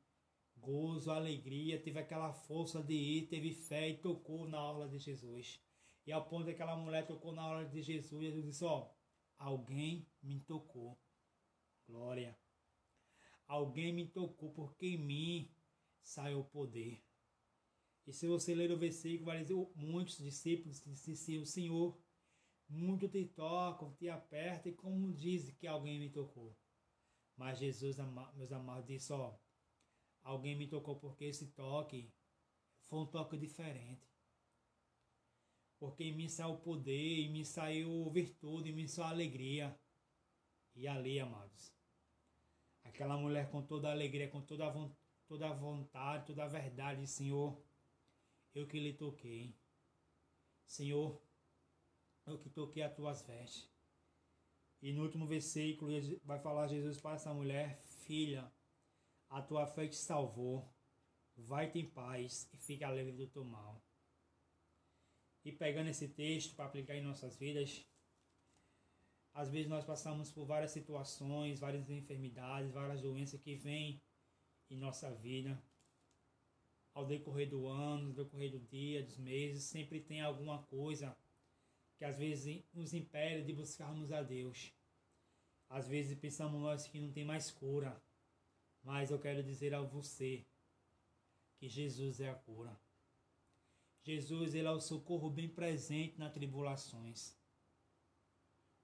gozo, 0.61 1.11
alegria, 1.11 1.81
teve 1.81 1.99
aquela 1.99 2.31
força 2.31 2.81
de 2.81 2.93
ir, 2.93 3.27
teve 3.27 3.53
fé 3.53 3.89
e 3.89 3.97
tocou 3.97 4.47
na 4.47 4.59
aula 4.59 4.87
de 4.87 4.99
Jesus. 4.99 5.59
E 6.05 6.11
ao 6.11 6.25
ponto 6.25 6.45
que 6.45 6.51
aquela 6.51 6.75
mulher 6.75 7.05
tocou 7.05 7.33
na 7.33 7.41
aula 7.41 7.65
de 7.65 7.81
Jesus, 7.81 8.21
Jesus 8.21 8.45
disse: 8.45 8.63
Ó, 8.63 8.89
alguém 9.37 10.07
me 10.21 10.39
tocou. 10.39 10.97
Glória. 11.87 12.37
Alguém 13.47 13.91
me 13.91 14.07
tocou, 14.07 14.51
porque 14.51 14.87
em 14.87 14.97
mim 14.97 15.51
sai 16.01 16.33
o 16.33 16.43
poder. 16.43 17.03
E 18.07 18.13
se 18.13 18.27
você 18.27 18.55
ler 18.55 18.71
o 18.71 18.77
versículo, 18.77 19.25
vai 19.25 19.41
dizer: 19.41 19.55
muitos 19.75 20.17
discípulos 20.17 20.83
disseram: 20.83 21.45
Senhor, 21.45 21.97
muito 22.69 23.07
te 23.09 23.25
tocam, 23.25 23.93
te 23.93 24.09
apertam, 24.09 24.71
e 24.71 24.75
como 24.75 25.13
diz 25.13 25.51
que 25.51 25.67
alguém 25.67 25.99
me 25.99 26.09
tocou? 26.09 26.55
Mas 27.35 27.59
Jesus, 27.59 27.97
meus 28.35 28.51
amados, 28.51 28.87
disse: 28.87 29.11
Ó, 29.11 29.35
alguém 30.23 30.55
me 30.55 30.67
tocou 30.67 30.95
porque 30.95 31.25
esse 31.25 31.47
toque 31.47 32.11
foi 32.81 32.99
um 32.99 33.05
toque 33.05 33.37
diferente. 33.37 34.09
Porque 35.79 36.03
em 36.03 36.13
mim 36.13 36.29
saiu 36.29 36.57
poder, 36.57 37.21
em 37.21 37.31
mim 37.31 37.43
saiu 37.43 38.09
virtude, 38.11 38.69
em 38.69 38.73
mim 38.73 38.87
saiu 38.87 39.07
alegria. 39.07 39.79
E 40.75 40.87
ali, 40.87 41.19
amados, 41.19 41.73
Aquela 42.83 43.17
mulher 43.17 43.49
com 43.49 43.61
toda 43.61 43.89
a 43.89 43.91
alegria, 43.91 44.29
com 44.29 44.41
toda 44.41 44.67
a, 44.67 44.89
toda 45.27 45.49
a 45.49 45.53
vontade, 45.53 46.25
toda 46.25 46.43
a 46.43 46.47
verdade, 46.47 47.05
Senhor, 47.07 47.61
eu 48.53 48.67
que 48.67 48.79
lhe 48.79 48.93
toquei. 48.93 49.55
Senhor, 50.65 51.21
eu 52.25 52.37
que 52.39 52.49
toquei 52.49 52.83
as 52.83 52.93
tuas 52.93 53.21
vestes. 53.21 53.69
E 54.81 54.91
no 54.91 55.03
último 55.03 55.27
versículo 55.27 55.91
vai 56.23 56.39
falar 56.39 56.67
Jesus 56.67 56.99
para 56.99 57.15
essa 57.15 57.33
mulher: 57.33 57.81
Filha, 57.85 58.51
a 59.31 59.41
tua 59.41 59.65
fé 59.65 59.87
te 59.87 59.95
salvou. 59.95 60.69
Vai-te 61.37 61.79
em 61.79 61.89
paz 61.89 62.49
e 62.53 62.57
fica 62.57 62.91
livre 62.91 63.13
do 63.13 63.25
teu 63.27 63.43
mal. 63.43 63.81
E 65.43 65.51
pegando 65.51 65.89
esse 65.89 66.07
texto 66.09 66.53
para 66.53 66.65
aplicar 66.65 66.95
em 66.95 67.01
nossas 67.01 67.35
vidas, 67.37 67.83
às 69.33 69.49
vezes 69.49 69.69
nós 69.69 69.85
passamos 69.85 70.29
por 70.29 70.45
várias 70.45 70.71
situações, 70.71 71.59
várias 71.59 71.89
enfermidades, 71.89 72.71
várias 72.71 73.01
doenças 73.01 73.41
que 73.41 73.55
vêm 73.55 74.01
em 74.69 74.77
nossa 74.77 75.09
vida. 75.09 75.59
Ao 76.93 77.05
decorrer 77.05 77.49
do 77.49 77.67
ano, 77.67 78.09
ao 78.09 78.13
decorrer 78.13 78.51
do 78.51 78.59
dia, 78.59 79.01
dos 79.01 79.17
meses, 79.17 79.63
sempre 79.63 80.01
tem 80.01 80.21
alguma 80.21 80.61
coisa 80.63 81.15
que 81.97 82.03
às 82.03 82.17
vezes 82.17 82.61
nos 82.73 82.93
impede 82.93 83.45
de 83.45 83.53
buscarmos 83.53 84.11
a 84.11 84.21
Deus. 84.21 84.73
Às 85.69 85.87
vezes 85.87 86.19
pensamos 86.19 86.61
nós 86.61 86.85
que 86.85 86.99
não 86.99 87.13
tem 87.13 87.23
mais 87.23 87.49
cura, 87.49 87.99
mas 88.83 89.11
eu 89.11 89.19
quero 89.19 89.43
dizer 89.43 89.73
a 89.73 89.81
você 89.81 90.45
que 91.57 91.69
Jesus 91.69 92.19
é 92.19 92.29
a 92.29 92.35
cura. 92.35 92.79
Jesus 94.03 94.55
ele 94.55 94.67
é 94.67 94.71
o 94.71 94.79
socorro 94.79 95.29
bem 95.29 95.47
presente 95.47 96.17
nas 96.17 96.33
tribulações. 96.33 97.37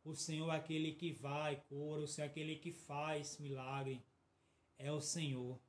O 0.03 0.15
Senhor 0.15 0.49
é 0.53 0.57
aquele 0.57 0.93
que 0.93 1.11
vai, 1.11 1.59
cura, 1.63 2.03
o 2.03 2.07
Senhor 2.07 2.27
é 2.27 2.29
aquele 2.29 2.55
que 2.57 2.71
faz 2.71 3.39
milagre. 3.39 4.05
É 4.77 4.91
o 4.91 5.01
Senhor. 5.01 5.59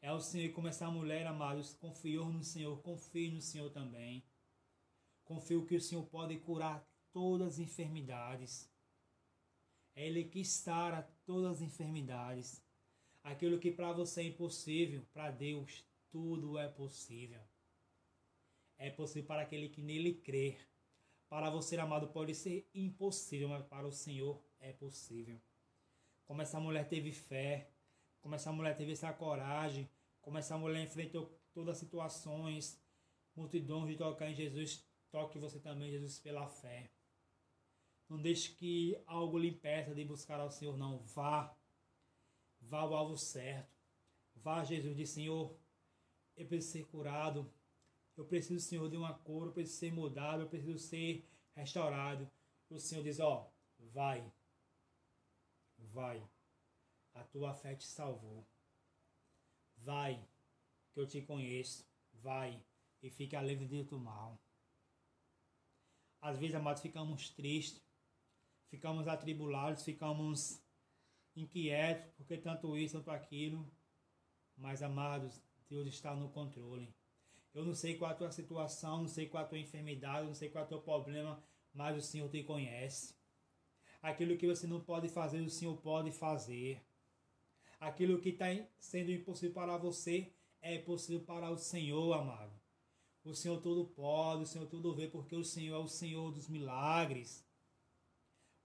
É 0.00 0.10
o 0.12 0.20
Senhor. 0.20 0.52
Como 0.52 0.68
essa 0.68 0.90
mulher, 0.90 1.26
amados, 1.26 1.74
confiou 1.74 2.32
no 2.32 2.42
Senhor, 2.42 2.80
confie 2.82 3.30
no 3.30 3.42
Senhor 3.42 3.70
também. 3.70 4.24
Confio 5.24 5.66
que 5.66 5.76
o 5.76 5.80
Senhor 5.80 6.06
pode 6.06 6.38
curar 6.38 6.84
todas 7.12 7.54
as 7.54 7.58
enfermidades. 7.58 8.72
É 9.94 10.06
Ele 10.06 10.24
que 10.24 10.42
a 10.66 11.02
todas 11.26 11.56
as 11.56 11.62
enfermidades. 11.62 12.62
Aquilo 13.22 13.58
que 13.58 13.70
para 13.70 13.92
você 13.92 14.22
é 14.22 14.24
impossível, 14.24 15.04
para 15.12 15.30
Deus 15.30 15.84
tudo 16.10 16.58
é 16.58 16.68
possível. 16.68 17.40
É 18.78 18.90
possível 18.90 19.26
para 19.26 19.42
aquele 19.42 19.68
que 19.68 19.82
nele 19.82 20.14
crer. 20.14 20.58
Para 21.28 21.50
você, 21.50 21.76
amado, 21.76 22.08
pode 22.08 22.34
ser 22.34 22.68
impossível, 22.74 23.48
mas 23.48 23.66
para 23.66 23.86
o 23.86 23.92
Senhor 23.92 24.42
é 24.60 24.72
possível. 24.72 25.38
Como 26.24 26.40
essa 26.40 26.58
mulher 26.58 26.88
teve 26.88 27.12
fé, 27.12 27.70
como 28.20 28.34
essa 28.34 28.52
mulher 28.52 28.76
teve 28.76 28.92
essa 28.92 29.12
coragem, 29.12 29.88
como 30.20 30.38
essa 30.38 30.56
mulher 30.56 30.82
enfrentou 30.82 31.30
todas 31.52 31.74
as 31.74 31.78
situações, 31.78 32.80
multidões 33.34 33.88
de 33.88 33.96
tocar 33.96 34.30
em 34.30 34.34
Jesus, 34.34 34.84
toque 35.10 35.38
você 35.38 35.58
também, 35.58 35.90
Jesus, 35.90 36.18
pela 36.18 36.48
fé. 36.48 36.90
Não 38.08 38.20
deixe 38.20 38.52
que 38.52 38.98
algo 39.06 39.38
lhe 39.38 39.48
impeça 39.48 39.94
de 39.94 40.04
buscar 40.04 40.40
ao 40.40 40.50
Senhor, 40.50 40.76
não. 40.76 40.98
Vá. 40.98 41.54
Vá 42.68 42.80
ao 42.80 42.94
alvo 42.94 43.16
certo. 43.16 43.74
Vá, 44.36 44.62
Jesus, 44.62 44.94
de 44.94 45.06
Senhor, 45.06 45.56
eu 46.36 46.46
preciso 46.46 46.72
ser 46.72 46.84
curado. 46.86 47.50
Eu 48.16 48.24
preciso, 48.24 48.60
Senhor, 48.60 48.88
de 48.90 48.96
uma 48.96 49.14
cor, 49.14 49.46
eu 49.46 49.52
preciso 49.52 49.78
ser 49.78 49.92
mudado, 49.92 50.42
eu 50.42 50.48
preciso 50.48 50.78
ser 50.78 51.24
restaurado. 51.54 52.30
O 52.68 52.78
Senhor 52.78 53.02
diz: 53.02 53.20
Ó, 53.20 53.50
vai, 53.78 54.30
vai, 55.78 56.22
a 57.14 57.24
tua 57.24 57.54
fé 57.54 57.74
te 57.74 57.86
salvou. 57.86 58.46
Vai, 59.78 60.22
que 60.92 61.00
eu 61.00 61.06
te 61.06 61.22
conheço. 61.22 61.86
Vai, 62.12 62.60
e 63.02 63.08
fica 63.10 63.40
livre 63.40 63.84
do 63.84 63.98
mal. 63.98 64.38
Às 66.20 66.36
vezes, 66.36 66.56
amados, 66.56 66.82
ficamos 66.82 67.30
tristes, 67.30 67.80
ficamos 68.68 69.06
atribulados, 69.06 69.84
ficamos 69.84 70.60
inquietos, 71.38 72.12
porque 72.16 72.36
tanto 72.36 72.76
isso, 72.76 72.96
tanto 72.96 73.10
aquilo. 73.10 73.70
Mas, 74.56 74.82
amados, 74.82 75.40
Deus 75.68 75.86
está 75.86 76.14
no 76.14 76.28
controle. 76.30 76.92
Eu 77.54 77.64
não 77.64 77.74
sei 77.74 77.96
qual 77.96 78.10
é 78.10 78.14
a 78.14 78.16
tua 78.16 78.30
situação, 78.30 79.02
não 79.02 79.08
sei 79.08 79.26
qual 79.26 79.42
é 79.42 79.46
a 79.46 79.48
tua 79.48 79.58
enfermidade, 79.58 80.26
não 80.26 80.34
sei 80.34 80.48
qual 80.48 80.64
é 80.64 80.66
o 80.66 80.68
teu 80.68 80.80
problema, 80.80 81.42
mas 81.72 81.96
o 81.96 82.00
Senhor 82.00 82.28
te 82.28 82.42
conhece. 82.42 83.14
Aquilo 84.02 84.36
que 84.36 84.46
você 84.46 84.66
não 84.66 84.80
pode 84.80 85.08
fazer, 85.08 85.40
o 85.40 85.50
Senhor 85.50 85.76
pode 85.78 86.12
fazer. 86.12 86.84
Aquilo 87.80 88.20
que 88.20 88.30
está 88.30 88.46
sendo 88.78 89.10
impossível 89.10 89.54
para 89.54 89.76
você 89.76 90.32
é 90.60 90.78
possível 90.78 91.24
para 91.24 91.50
o 91.50 91.56
Senhor, 91.56 92.12
amado. 92.12 92.52
O 93.24 93.34
Senhor 93.34 93.60
tudo 93.60 93.84
pode, 93.86 94.42
o 94.42 94.46
Senhor 94.46 94.66
tudo 94.66 94.94
vê, 94.94 95.08
porque 95.08 95.36
o 95.36 95.44
Senhor 95.44 95.76
é 95.76 95.84
o 95.84 95.88
Senhor 95.88 96.30
dos 96.32 96.48
milagres. 96.48 97.44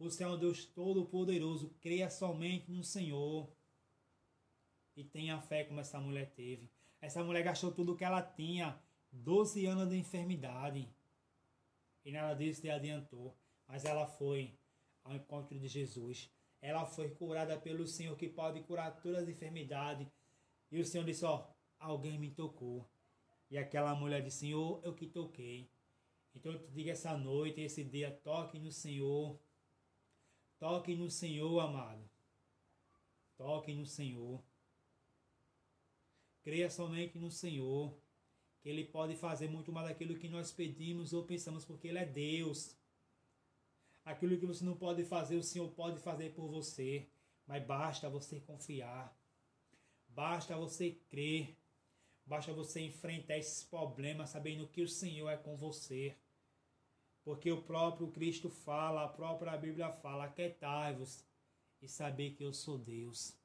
O 0.04 0.12
Senhor 0.12 0.32
é 0.32 0.36
um 0.36 0.38
Deus 0.38 0.66
todo-poderoso. 0.66 1.74
Creia 1.80 2.10
somente 2.10 2.70
no 2.70 2.84
Senhor. 2.84 3.50
E 4.98 5.04
tenha 5.04 5.40
fé 5.40 5.64
como 5.64 5.80
essa 5.80 5.98
mulher 5.98 6.30
teve. 6.36 6.70
Essa 7.00 7.24
mulher 7.24 7.42
gastou 7.42 7.72
tudo 7.72 7.94
o 7.94 7.96
que 7.96 8.04
ela 8.04 8.22
tinha, 8.22 8.78
12 9.14 9.66
anos 9.66 9.90
de 9.90 9.96
enfermidade. 9.96 10.90
E 12.04 12.12
nada 12.12 12.34
disso 12.34 12.64
lhe 12.64 12.70
adiantou. 12.70 13.34
Mas 13.66 13.86
ela 13.86 14.06
foi 14.06 14.54
ao 15.06 15.16
encontro 15.16 15.58
de 15.58 15.70
Jesus. 15.70 16.30
ela 16.62 16.86
foi 16.86 17.10
curada 17.10 17.58
pelo 17.58 17.88
Senhor 17.88 18.18
que 18.18 18.28
pode 18.28 18.62
curar 18.62 19.02
todas 19.02 19.24
as 19.24 19.30
enfermidades. 19.30 20.08
E 20.70 20.82
o 20.82 20.86
Senhor 20.86 21.06
disse: 21.06 21.24
Ó, 21.24 21.48
alguém 21.80 22.20
me 22.20 22.30
tocou. 22.30 22.86
E 23.50 23.58
aquela 23.58 23.96
mulher 23.96 24.22
disse: 24.22 24.40
Senhor, 24.40 24.82
eu 24.84 24.94
que 24.94 25.08
toquei. 25.08 25.70
Então 26.36 26.52
eu 26.52 26.60
te 26.60 26.70
digo 26.72 26.90
essa 26.90 27.18
noite, 27.18 27.62
esse 27.62 27.86
dia, 27.86 28.12
toque 28.12 28.60
no 28.60 28.72
Senhor. 28.72 29.40
Toque 30.64 30.96
no 30.96 31.12
Senhor, 31.12 31.60
amado. 31.60 32.10
Toque 33.36 33.74
no 33.74 33.86
Senhor. 33.86 34.42
Creia 36.42 36.70
somente 36.70 37.20
no 37.20 37.30
Senhor, 37.30 37.94
que 38.62 38.70
Ele 38.70 38.86
pode 38.86 39.14
fazer 39.18 39.50
muito 39.50 39.74
mais 39.74 39.90
daquilo 39.90 40.18
que 40.18 40.30
nós 40.30 40.54
pedimos 40.54 41.12
ou 41.12 41.26
pensamos, 41.26 41.66
porque 41.66 41.90
Ele 41.90 41.98
é 41.98 42.06
Deus. 42.06 42.78
Aquilo 44.06 44.40
que 44.40 44.46
você 44.46 44.64
não 44.64 44.78
pode 44.78 45.04
fazer, 45.04 45.36
o 45.36 45.44
Senhor 45.44 45.70
pode 45.72 46.00
fazer 46.00 46.34
por 46.34 46.48
você. 46.48 47.10
Mas 47.46 47.66
basta 47.66 48.10
você 48.10 48.40
confiar. 48.40 49.14
Basta 50.08 50.56
você 50.56 50.92
crer. 51.10 51.58
Basta 52.26 52.54
você 52.54 52.80
enfrentar 52.80 53.38
esses 53.38 53.66
problemas 53.66 54.30
sabendo 54.30 54.66
que 54.70 54.82
o 54.82 54.88
Senhor 54.88 55.30
é 55.30 55.36
com 55.36 55.58
você. 55.58 56.16
Porque 57.24 57.52
o 57.52 57.62
próprio 57.62 58.12
Cristo 58.12 58.50
fala, 58.50 59.06
a 59.06 59.08
própria 59.08 59.58
Bíblia 59.58 59.92
fala: 59.92 60.26
aquietai-vos 60.26 61.26
e 61.82 61.88
saber 61.88 62.32
que 62.36 62.44
eu 62.44 62.54
sou 62.54 62.78
Deus. 62.78 63.38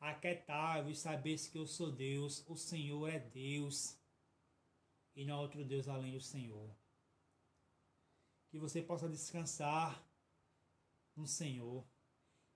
Aquietai-vos 0.00 0.98
e 0.98 1.00
saber 1.00 1.38
que 1.50 1.58
eu 1.58 1.66
sou 1.66 1.92
Deus. 1.92 2.44
O 2.48 2.56
Senhor 2.56 3.08
é 3.08 3.18
Deus. 3.18 3.96
E 5.14 5.24
não 5.24 5.36
há 5.36 5.40
outro 5.40 5.64
Deus 5.64 5.88
além 5.88 6.12
do 6.12 6.20
Senhor. 6.20 6.74
Que 8.48 8.58
você 8.58 8.82
possa 8.82 9.08
descansar 9.08 10.02
no 11.14 11.26
Senhor. 11.26 11.84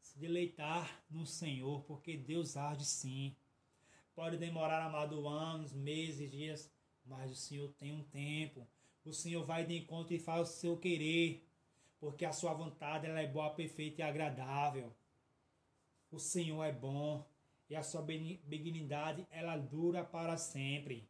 Se 0.00 0.18
deleitar 0.18 1.04
no 1.08 1.26
Senhor, 1.26 1.82
porque 1.84 2.16
Deus 2.16 2.56
age 2.56 2.84
sim. 2.84 3.36
Pode 4.14 4.36
demorar, 4.36 4.84
amado, 4.84 5.28
anos, 5.28 5.72
meses, 5.72 6.30
dias, 6.30 6.72
mas 7.04 7.30
o 7.30 7.36
Senhor 7.36 7.72
tem 7.74 7.92
um 7.92 8.04
tempo. 8.04 8.66
O 9.04 9.12
Senhor 9.12 9.44
vai 9.44 9.66
de 9.66 9.76
encontro 9.76 10.14
e 10.14 10.18
faz 10.18 10.48
o 10.48 10.52
seu 10.52 10.78
querer, 10.78 11.46
porque 12.00 12.24
a 12.24 12.32
sua 12.32 12.54
vontade 12.54 13.06
ela 13.06 13.20
é 13.20 13.26
boa, 13.26 13.50
perfeita 13.50 14.00
e 14.00 14.04
agradável. 14.04 14.94
O 16.10 16.18
Senhor 16.18 16.64
é 16.64 16.72
bom 16.72 17.26
e 17.68 17.76
a 17.76 17.82
sua 17.82 18.02
benignidade 18.02 19.26
ela 19.30 19.56
dura 19.56 20.04
para 20.04 20.36
sempre. 20.36 21.08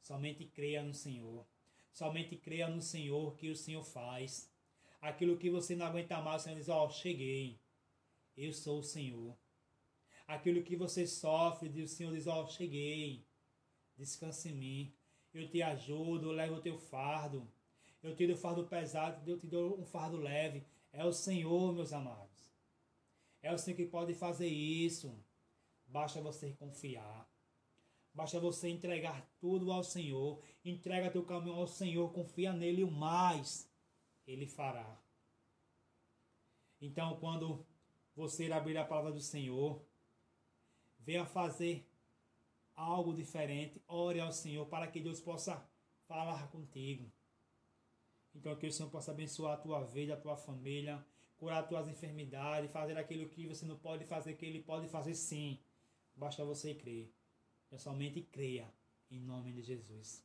Somente 0.00 0.46
creia 0.46 0.82
no 0.82 0.94
Senhor. 0.94 1.46
Somente 1.92 2.36
creia 2.36 2.68
no 2.68 2.80
Senhor 2.80 3.36
que 3.36 3.50
o 3.50 3.56
Senhor 3.56 3.84
faz. 3.84 4.50
Aquilo 5.00 5.36
que 5.36 5.50
você 5.50 5.76
não 5.76 5.86
aguenta 5.86 6.20
mais, 6.20 6.42
o 6.42 6.44
Senhor 6.44 6.56
diz: 6.56 6.68
Ó, 6.68 6.86
oh, 6.86 6.90
cheguei. 6.90 7.60
Eu 8.36 8.52
sou 8.52 8.78
o 8.78 8.82
Senhor. 8.82 9.36
Aquilo 10.26 10.62
que 10.62 10.76
você 10.76 11.06
sofre, 11.06 11.68
o 11.82 11.88
Senhor 11.88 12.14
diz: 12.14 12.26
Ó, 12.26 12.42
oh, 12.42 12.46
cheguei. 12.46 13.26
Descanse 13.96 14.48
em 14.48 14.54
mim. 14.54 14.94
Eu 15.32 15.48
te 15.48 15.62
ajudo, 15.62 16.28
eu 16.28 16.32
levo 16.32 16.56
o 16.56 16.60
teu 16.60 16.78
fardo. 16.78 17.46
Eu 18.02 18.14
tiro 18.14 18.34
o 18.34 18.36
fardo 18.36 18.66
pesado, 18.66 19.30
eu 19.30 19.38
te 19.38 19.46
dou 19.46 19.78
um 19.80 19.84
fardo 19.84 20.16
leve. 20.16 20.64
É 20.92 21.04
o 21.04 21.12
Senhor, 21.12 21.72
meus 21.72 21.92
amados. 21.92 22.52
É 23.40 23.52
o 23.52 23.58
Senhor 23.58 23.76
que 23.76 23.86
pode 23.86 24.14
fazer 24.14 24.48
isso. 24.48 25.14
Basta 25.86 26.20
você 26.20 26.52
confiar. 26.52 27.28
Basta 28.14 28.38
você 28.38 28.68
entregar 28.68 29.26
tudo 29.40 29.72
ao 29.72 29.82
Senhor. 29.82 30.42
Entrega 30.64 31.10
teu 31.10 31.24
caminho 31.24 31.56
ao 31.56 31.66
Senhor, 31.66 32.12
confia 32.12 32.52
nele 32.52 32.84
o 32.84 32.90
mais 32.90 33.70
ele 34.26 34.46
fará. 34.46 35.00
Então, 36.80 37.18
quando 37.18 37.64
você 38.14 38.50
abrir 38.52 38.76
a 38.76 38.84
palavra 38.84 39.12
do 39.12 39.20
Senhor, 39.20 39.84
venha 40.98 41.24
fazer 41.24 41.86
algo 42.82 43.14
diferente, 43.14 43.82
ore 43.86 44.20
ao 44.20 44.32
Senhor 44.32 44.66
para 44.66 44.88
que 44.88 45.00
Deus 45.00 45.20
possa 45.20 45.64
falar 46.06 46.48
contigo. 46.48 47.10
Então 48.34 48.56
que 48.56 48.66
o 48.66 48.72
Senhor 48.72 48.90
possa 48.90 49.12
abençoar 49.12 49.54
a 49.54 49.60
tua 49.60 49.82
vida, 49.84 50.14
a 50.14 50.20
tua 50.20 50.36
família, 50.36 51.04
curar 51.36 51.62
as 51.62 51.68
tuas 51.68 51.88
enfermidades, 51.88 52.70
fazer 52.70 52.96
aquilo 52.98 53.28
que 53.28 53.46
você 53.46 53.64
não 53.64 53.78
pode 53.78 54.04
fazer, 54.04 54.34
que 54.34 54.46
Ele 54.46 54.62
pode 54.62 54.88
fazer 54.88 55.14
sim. 55.14 55.58
Basta 56.14 56.44
você 56.44 56.74
crer. 56.74 57.12
Eu 57.70 57.78
somente 57.78 58.22
creia 58.22 58.72
em 59.10 59.20
nome 59.20 59.52
de 59.52 59.62
Jesus. 59.62 60.24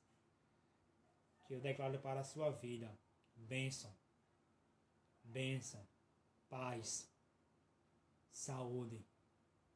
Que 1.46 1.54
eu 1.54 1.62
declaro 1.62 2.00
para 2.00 2.22
a 2.22 2.24
sua 2.24 2.50
vida 2.50 2.98
bênção, 3.36 3.96
bênção, 5.24 5.88
paz, 6.50 7.10
saúde 8.32 9.06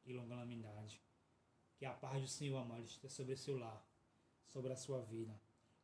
e 0.04 0.12
longanimidade. 0.12 1.00
Que 1.82 1.86
a 1.86 1.90
paz 1.90 2.22
do 2.22 2.28
Senhor, 2.28 2.58
amado, 2.58 2.84
esteja 2.84 3.12
sobre 3.12 3.32
o 3.32 3.36
seu 3.36 3.58
lar, 3.58 3.84
sobre 4.46 4.72
a 4.72 4.76
sua 4.76 5.00
vida, 5.00 5.34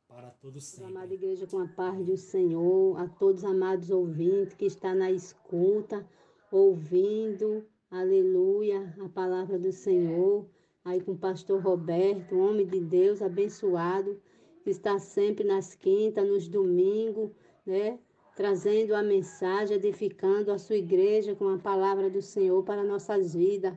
para 0.06 0.30
todos 0.30 0.62
sempre. 0.62 0.92
Amada 0.92 1.12
igreja, 1.12 1.44
com 1.44 1.58
a 1.58 1.66
paz 1.66 2.06
do 2.06 2.16
Senhor, 2.16 2.96
a 2.96 3.08
todos 3.08 3.42
amados 3.42 3.90
ouvintes 3.90 4.54
que 4.54 4.66
está 4.66 4.94
na 4.94 5.10
escuta, 5.10 6.08
ouvindo, 6.52 7.66
aleluia, 7.90 8.94
a 9.04 9.08
palavra 9.08 9.58
do 9.58 9.72
Senhor, 9.72 10.46
aí 10.84 11.00
com 11.00 11.14
o 11.14 11.18
pastor 11.18 11.60
Roberto, 11.60 12.36
um 12.36 12.48
homem 12.48 12.64
de 12.64 12.78
Deus, 12.78 13.20
abençoado, 13.20 14.22
que 14.62 14.70
está 14.70 15.00
sempre 15.00 15.42
nas 15.42 15.74
quintas, 15.74 16.24
nos 16.24 16.46
domingos, 16.46 17.32
né? 17.66 17.98
Trazendo 18.36 18.94
a 18.94 19.02
mensagem, 19.02 19.76
edificando 19.76 20.52
a 20.52 20.58
sua 20.58 20.76
igreja 20.76 21.34
com 21.34 21.48
a 21.48 21.58
palavra 21.58 22.08
do 22.08 22.22
Senhor 22.22 22.62
para 22.62 22.84
nossas 22.84 23.34
vidas. 23.34 23.76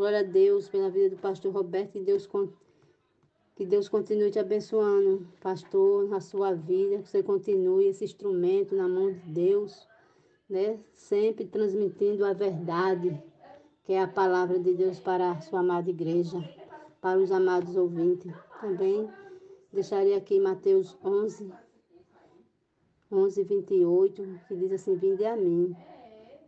Glória 0.00 0.20
a 0.20 0.22
Deus 0.22 0.66
pela 0.66 0.88
vida 0.88 1.10
do 1.10 1.18
pastor 1.18 1.52
Roberto. 1.52 1.92
Que 1.92 2.00
Deus, 2.00 2.26
que 3.54 3.66
Deus 3.66 3.86
continue 3.86 4.30
te 4.30 4.38
abençoando, 4.38 5.28
pastor, 5.42 6.08
na 6.08 6.22
sua 6.22 6.54
vida. 6.54 7.02
Que 7.02 7.08
você 7.10 7.22
continue 7.22 7.86
esse 7.86 8.02
instrumento 8.02 8.74
na 8.74 8.88
mão 8.88 9.12
de 9.12 9.20
Deus, 9.30 9.86
né? 10.48 10.80
Sempre 10.94 11.44
transmitindo 11.44 12.24
a 12.24 12.32
verdade, 12.32 13.22
que 13.84 13.92
é 13.92 14.00
a 14.00 14.08
palavra 14.08 14.58
de 14.58 14.72
Deus 14.72 14.98
para 14.98 15.32
a 15.32 15.40
sua 15.42 15.60
amada 15.60 15.90
igreja, 15.90 16.38
para 17.02 17.18
os 17.18 17.30
amados 17.30 17.76
ouvintes. 17.76 18.32
Também 18.58 19.06
deixaria 19.70 20.16
aqui 20.16 20.40
Mateus 20.40 20.96
11, 21.04 21.52
11, 23.12 23.42
28, 23.42 24.40
que 24.48 24.56
diz 24.56 24.72
assim: 24.72 24.96
Vinde 24.96 25.26
a 25.26 25.36
mim, 25.36 25.76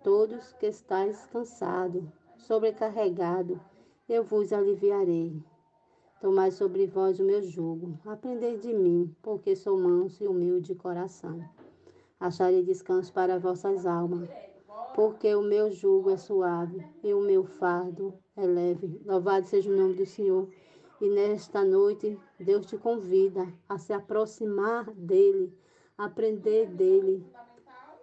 todos 0.02 0.54
que 0.54 0.64
estáis 0.64 1.26
cansados 1.26 2.02
sobrecarregado, 2.42 3.60
eu 4.08 4.24
vos 4.24 4.52
aliviarei. 4.52 5.42
Tomai 6.20 6.50
sobre 6.50 6.86
vós 6.86 7.18
o 7.18 7.24
meu 7.24 7.42
jugo, 7.42 7.98
aprendei 8.04 8.56
de 8.56 8.72
mim, 8.72 9.14
porque 9.22 9.56
sou 9.56 9.78
manso 9.78 10.22
e 10.22 10.28
humilde 10.28 10.68
de 10.68 10.74
coração. 10.74 11.42
Acharei 12.18 12.62
descanso 12.62 13.12
para 13.12 13.38
vossas 13.38 13.86
almas, 13.86 14.28
porque 14.94 15.34
o 15.34 15.42
meu 15.42 15.70
jugo 15.70 16.10
é 16.10 16.16
suave 16.16 16.84
e 17.02 17.12
o 17.12 17.20
meu 17.20 17.44
fardo 17.44 18.14
é 18.36 18.46
leve. 18.46 19.00
Louvado 19.04 19.46
seja 19.46 19.70
o 19.70 19.76
nome 19.76 19.94
do 19.94 20.06
Senhor. 20.06 20.48
E 21.00 21.08
nesta 21.08 21.64
noite, 21.64 22.16
Deus 22.38 22.66
te 22.66 22.76
convida 22.76 23.52
a 23.68 23.76
se 23.76 23.92
aproximar 23.92 24.88
dele, 24.92 25.52
aprender 25.98 26.68
dele, 26.68 27.26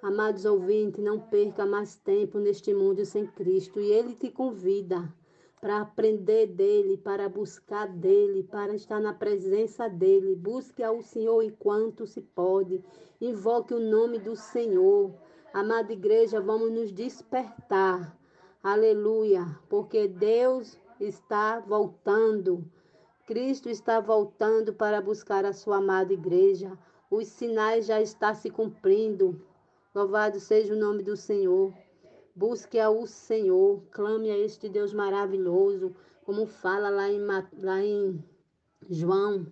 Amados 0.02 0.46
ouvintes, 0.46 1.04
não 1.04 1.20
perca 1.20 1.66
mais 1.66 1.96
tempo 1.96 2.40
neste 2.40 2.74
mundo 2.74 3.06
sem 3.06 3.28
Cristo. 3.28 3.80
E 3.82 3.92
Ele 3.92 4.16
te 4.16 4.32
convida 4.32 5.14
para 5.60 5.82
aprender 5.82 6.48
dele, 6.48 6.98
para 6.98 7.28
buscar 7.28 7.88
dele, 7.88 8.44
para 8.44 8.74
estar 8.74 9.00
na 9.00 9.14
presença 9.14 9.90
dele. 9.90 10.36
Busque 10.36 10.82
ao 10.82 11.02
Senhor 11.02 11.44
enquanto 11.44 12.08
se 12.08 12.22
pode. 12.22 12.82
Invoque 13.20 13.74
o 13.74 13.80
nome 13.80 14.20
do 14.20 14.36
Senhor. 14.36 15.14
Amada 15.54 15.92
igreja, 15.92 16.40
vamos 16.40 16.72
nos 16.72 16.94
despertar. 16.94 18.18
Aleluia, 18.64 19.46
porque 19.68 20.08
Deus 20.08 20.78
está 21.00 21.60
voltando. 21.60 22.64
Cristo 23.26 23.70
está 23.70 24.00
voltando 24.00 24.74
para 24.74 25.02
buscar 25.02 25.44
a 25.44 25.54
sua 25.54 25.78
amada 25.78 26.14
igreja. 26.14 26.72
Os 27.12 27.28
sinais 27.28 27.86
já 27.86 28.02
estão 28.02 28.34
se 28.34 28.50
cumprindo. 28.50 29.42
Louvado 29.94 30.40
seja 30.40 30.76
o 30.76 30.78
nome 30.78 31.02
do 31.02 31.18
Senhor. 31.18 31.74
Busque 32.36 32.80
ao 32.80 33.08
Senhor, 33.08 33.82
clame 33.90 34.30
a 34.30 34.38
este 34.38 34.70
Deus 34.70 34.94
maravilhoso, 34.94 35.96
como 36.24 36.46
fala 36.46 36.92
lá 36.92 37.10
em, 37.10 37.20
lá 37.58 37.82
em 37.82 38.24
João 38.88 39.48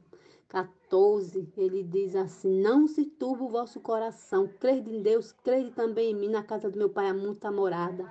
14, 0.48 1.52
ele 1.58 1.82
diz 1.82 2.16
assim: 2.16 2.62
Não 2.62 2.88
se 2.88 3.04
turbe 3.04 3.46
o 3.46 3.50
vosso 3.50 3.80
coração, 3.80 4.48
crede 4.60 4.94
em 4.94 5.02
Deus, 5.02 5.32
crede 5.32 5.72
também 5.72 6.12
em 6.12 6.16
mim. 6.16 6.30
Na 6.30 6.44
casa 6.44 6.70
do 6.70 6.78
meu 6.78 6.90
pai 6.90 7.10
há 7.10 7.16
muita 7.16 7.52
morada. 7.52 8.06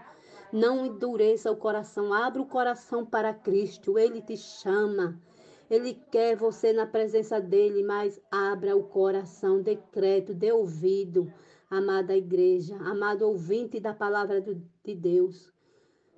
Não 0.53 0.85
endureça 0.85 1.53
o 1.53 1.57
coração, 1.57 2.13
abra 2.13 2.43
o 2.43 2.47
coração 2.47 3.07
para 3.07 3.33
Cristo, 3.33 4.01
ele 4.01 4.21
te 4.21 4.37
chama. 4.37 5.17
Ele 5.71 5.95
quer 6.11 6.35
você 6.37 6.73
na 6.73 6.87
presença 6.87 7.41
dele, 7.41 7.85
mas 7.85 8.21
abra 8.33 8.77
o 8.77 8.83
coração, 8.83 9.63
decreto, 9.63 10.35
dê 10.35 10.51
ouvido 10.51 11.33
amada 11.71 12.17
igreja, 12.17 12.77
amado 12.77 13.23
ouvinte 13.23 13.81
da 13.81 13.93
palavra 13.93 14.41
de 14.41 14.95
Deus. 14.95 15.53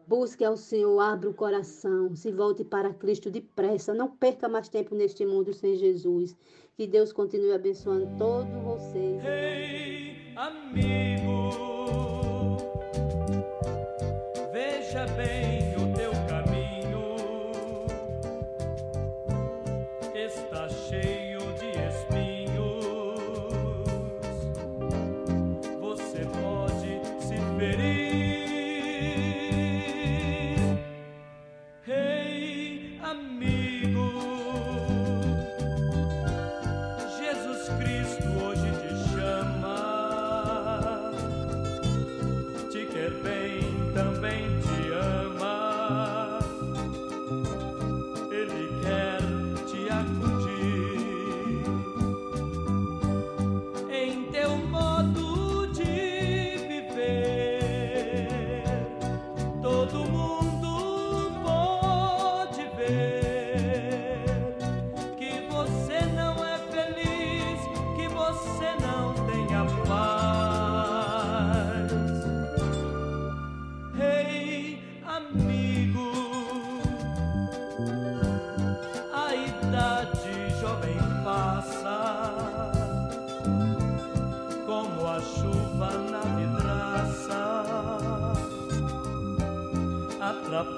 Busque 0.07 0.42
ao 0.42 0.57
Senhor, 0.57 0.99
abra 1.01 1.28
o 1.28 1.34
coração, 1.34 2.16
se 2.16 2.32
volte 2.32 2.64
para 2.64 2.94
Cristo 2.94 3.30
depressa. 3.30 3.92
Não 3.92 4.09
perca 4.09 4.49
mais 4.49 4.68
tempo 4.68 4.94
neste 4.94 5.26
mundo 5.26 5.53
sem 5.53 5.76
Jesus. 5.76 6.34
Que 6.74 6.86
Deus 6.86 7.12
continue 7.12 7.53
abençoando 7.53 8.09
todos 8.16 8.55
vocês. 8.62 9.22
Hey, 9.22 10.34
amigo. 10.34 11.77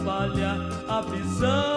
atrapalha 0.01 0.57
a 0.89 1.01
visão. 1.03 1.70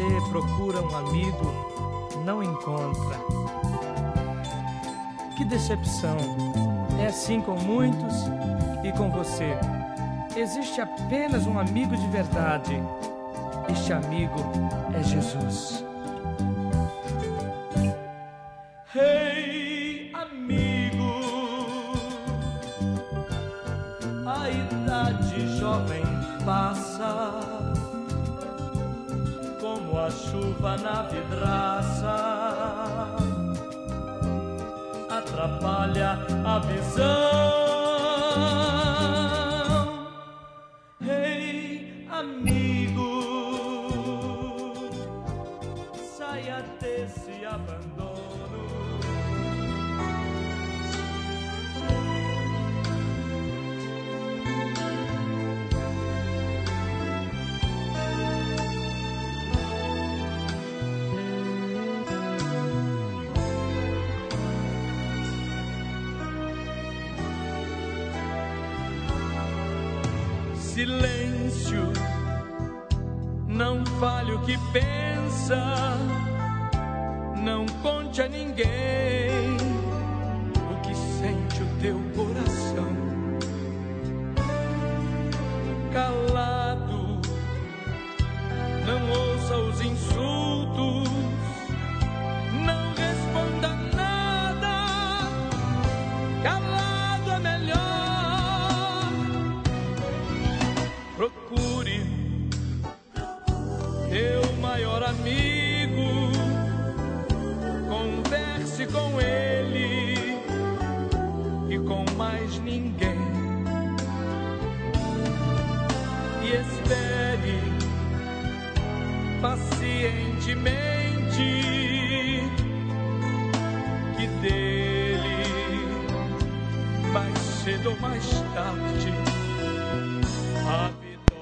você 0.00 0.30
procura 0.30 0.80
um 0.80 0.96
amigo, 0.96 1.52
não 2.24 2.42
encontra. 2.42 3.18
Que 5.36 5.44
decepção! 5.44 6.16
É 6.98 7.06
assim 7.06 7.42
com 7.42 7.54
muitos 7.56 8.14
e 8.82 8.92
com 8.92 9.10
você. 9.10 9.56
Existe 10.34 10.80
apenas 10.80 11.46
um 11.46 11.58
amigo 11.58 11.94
de 11.96 12.06
verdade. 12.06 12.82
Este 13.68 13.92
amigo 13.92 14.40
é 14.98 15.02
Jesus. 15.02 15.84
a 36.50 36.58
visão. 36.58 37.19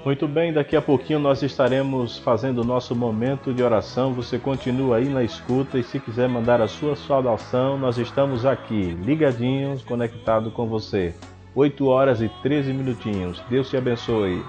Muito 0.09 0.27
bem, 0.27 0.55
daqui 0.55 0.75
a 0.75 0.81
pouquinho 0.81 1.19
nós 1.19 1.43
estaremos 1.43 2.17
fazendo 2.17 2.63
o 2.63 2.65
nosso 2.65 2.97
momento 2.97 3.53
de 3.53 3.63
oração. 3.63 4.15
Você 4.15 4.39
continua 4.39 4.97
aí 4.97 5.07
na 5.07 5.23
escuta 5.23 5.79
e 5.79 5.85
se 5.85 6.01
quiser 6.01 6.27
mandar 6.27 6.63
a 6.63 6.67
sua 6.67 6.97
saudação, 6.97 7.77
nós 7.77 7.99
estamos 7.99 8.47
aqui, 8.47 8.97
ligadinhos, 9.05 9.83
conectado 9.83 10.51
com 10.51 10.67
você. 10.67 11.15
8 11.55 11.87
horas 11.87 12.23
e 12.23 12.29
13 12.43 12.73
minutinhos. 12.73 13.43
Deus 13.51 13.69
te 13.69 13.77
abençoe. 13.77 14.43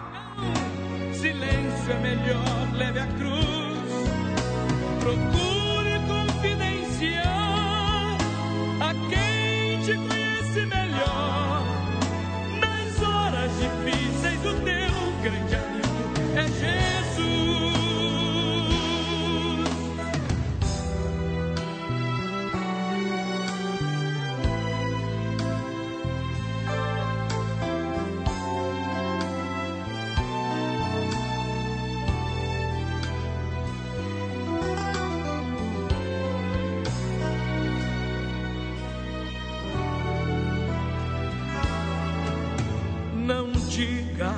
diga 43.79 44.31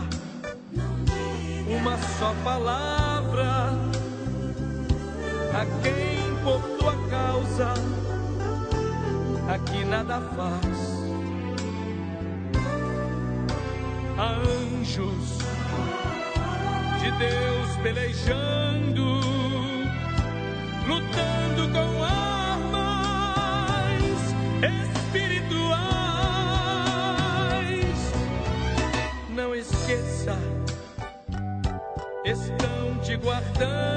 uma 1.67 1.97
só 1.97 2.31
palavra 2.43 3.71
a 5.59 5.65
quem 5.81 6.35
por 6.43 6.61
tua 6.77 6.95
causa 7.09 7.73
aqui 9.51 9.83
nada 9.83 10.21
faz. 10.35 11.01
Há 14.19 14.33
anjos 14.77 15.39
de 16.99 17.11
Deus 17.17 17.77
pelejando, 17.81 19.21
lutando 20.87 21.73
com 21.73 22.03
a 22.03 22.20
sun. 33.61 33.90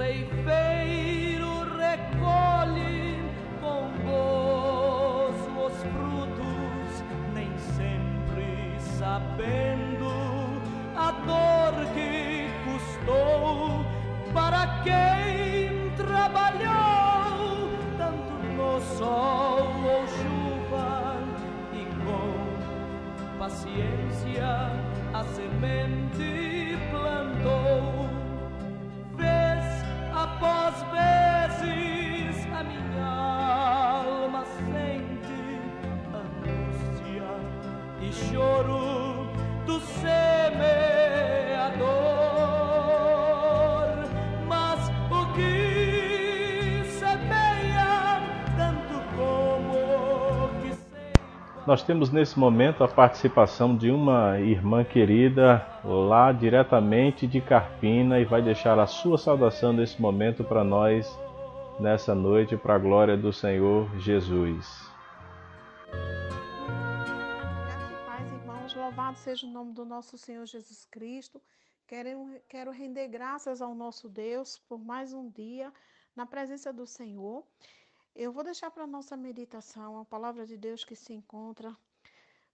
save 0.00 0.29
Nós 51.70 51.84
temos 51.84 52.10
nesse 52.10 52.36
momento 52.36 52.82
a 52.82 52.88
participação 52.88 53.76
de 53.76 53.92
uma 53.92 54.40
irmã 54.40 54.82
querida 54.82 55.64
lá 55.84 56.32
diretamente 56.32 57.28
de 57.28 57.40
Carpina 57.40 58.18
e 58.18 58.24
vai 58.24 58.42
deixar 58.42 58.76
a 58.76 58.88
sua 58.88 59.16
saudação 59.16 59.72
nesse 59.72 60.02
momento 60.02 60.42
para 60.42 60.64
nós 60.64 61.08
nessa 61.78 62.12
noite, 62.12 62.56
para 62.56 62.74
a 62.74 62.78
glória 62.78 63.16
do 63.16 63.32
Senhor 63.32 63.88
Jesus. 64.00 64.90
Paz, 68.04 68.32
irmãos. 68.32 68.74
Louvado 68.74 69.16
seja 69.18 69.46
o 69.46 69.50
nome 69.50 69.72
do 69.72 69.84
nosso 69.84 70.18
Senhor 70.18 70.44
Jesus 70.46 70.84
Cristo. 70.86 71.40
Quero, 71.86 72.34
quero 72.48 72.72
render 72.72 73.06
graças 73.06 73.62
ao 73.62 73.76
nosso 73.76 74.08
Deus 74.08 74.58
por 74.68 74.84
mais 74.84 75.12
um 75.12 75.30
dia 75.30 75.72
na 76.16 76.26
presença 76.26 76.72
do 76.72 76.84
Senhor. 76.84 77.44
Eu 78.14 78.32
vou 78.32 78.42
deixar 78.42 78.70
para 78.70 78.86
nossa 78.86 79.16
meditação 79.16 79.98
a 79.98 80.04
palavra 80.04 80.44
de 80.44 80.56
Deus 80.56 80.84
que 80.84 80.96
se 80.96 81.12
encontra 81.12 81.76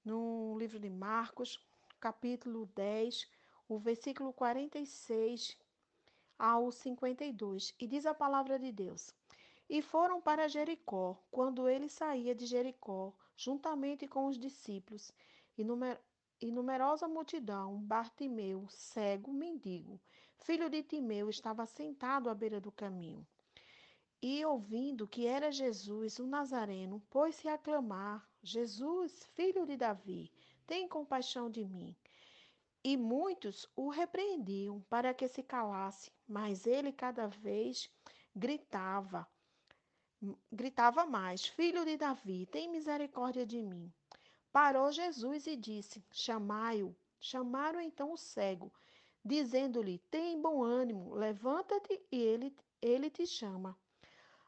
no 0.05 0.57
livro 0.59 0.79
de 0.79 0.91
Marcos, 0.91 1.59
capítulo 1.99 2.67
10, 2.75 3.29
o 3.67 3.79
versículo 3.79 4.33
46 4.35 5.57
ao 6.39 6.71
52. 6.71 7.75
E 7.81 7.87
diz 7.87 8.05
a 8.05 8.15
palavra 8.15 8.59
de 8.59 8.71
Deus: 8.71 9.15
E 9.69 9.81
foram 9.81 10.21
para 10.21 10.47
Jericó, 10.47 11.17
quando 11.31 11.69
ele 11.69 11.89
saía 11.89 12.35
de 12.35 12.45
Jericó, 12.45 13.15
juntamente 13.35 14.07
com 14.07 14.27
os 14.27 14.39
discípulos, 14.39 15.11
e, 15.57 15.65
numer 15.65 15.99
e 16.39 16.53
numerosa 16.53 17.09
multidão, 17.09 17.79
Bartimeu, 17.81 18.67
cego, 18.69 19.33
mendigo, 19.33 19.99
filho 20.37 20.69
de 20.69 20.83
Timeu, 20.83 21.31
estava 21.31 21.65
sentado 21.65 22.29
à 22.29 22.35
beira 22.35 22.61
do 22.61 22.71
caminho. 22.71 23.27
E 24.29 24.45
ouvindo 24.45 25.07
que 25.07 25.25
era 25.25 25.53
Jesus, 25.53 26.19
o 26.19 26.27
Nazareno, 26.27 27.01
pôs-se 27.11 27.47
a 27.47 27.57
clamar: 27.57 28.29
Jesus, 28.43 29.23
filho 29.37 29.65
de 29.65 29.77
Davi, 29.77 30.33
tem 30.67 30.89
compaixão 30.89 31.49
de 31.49 31.65
mim. 31.65 31.95
E 32.83 32.97
muitos 32.97 33.71
o 33.77 33.89
repreendiam 33.89 34.85
para 34.91 35.15
que 35.15 35.29
se 35.29 35.45
calasse, 35.45 36.11
mas 36.27 36.67
ele 36.67 36.93
cada 36.93 37.29
vez 37.29 37.89
gritava, 38.35 39.25
gritava 40.51 41.07
mais: 41.07 41.47
Filho 41.47 41.85
de 41.85 41.97
Davi, 41.97 42.47
tem 42.47 42.69
misericórdia 42.69 43.47
de 43.47 43.63
mim. 43.63 43.95
Parou 44.51 44.91
Jesus 44.91 45.47
e 45.47 45.55
disse: 45.55 46.05
Chamai-o. 46.11 46.97
Chamaram 47.21 47.81
então 47.81 48.11
o 48.13 48.17
cego, 48.17 48.73
dizendo-lhe: 49.25 50.01
Tem 50.11 50.43
bom 50.43 50.65
ânimo, 50.65 51.15
levanta-te 51.15 52.05
e 52.11 52.17
ele, 52.21 52.53
ele 52.83 53.09
te 53.09 53.25
chama. 53.25 53.79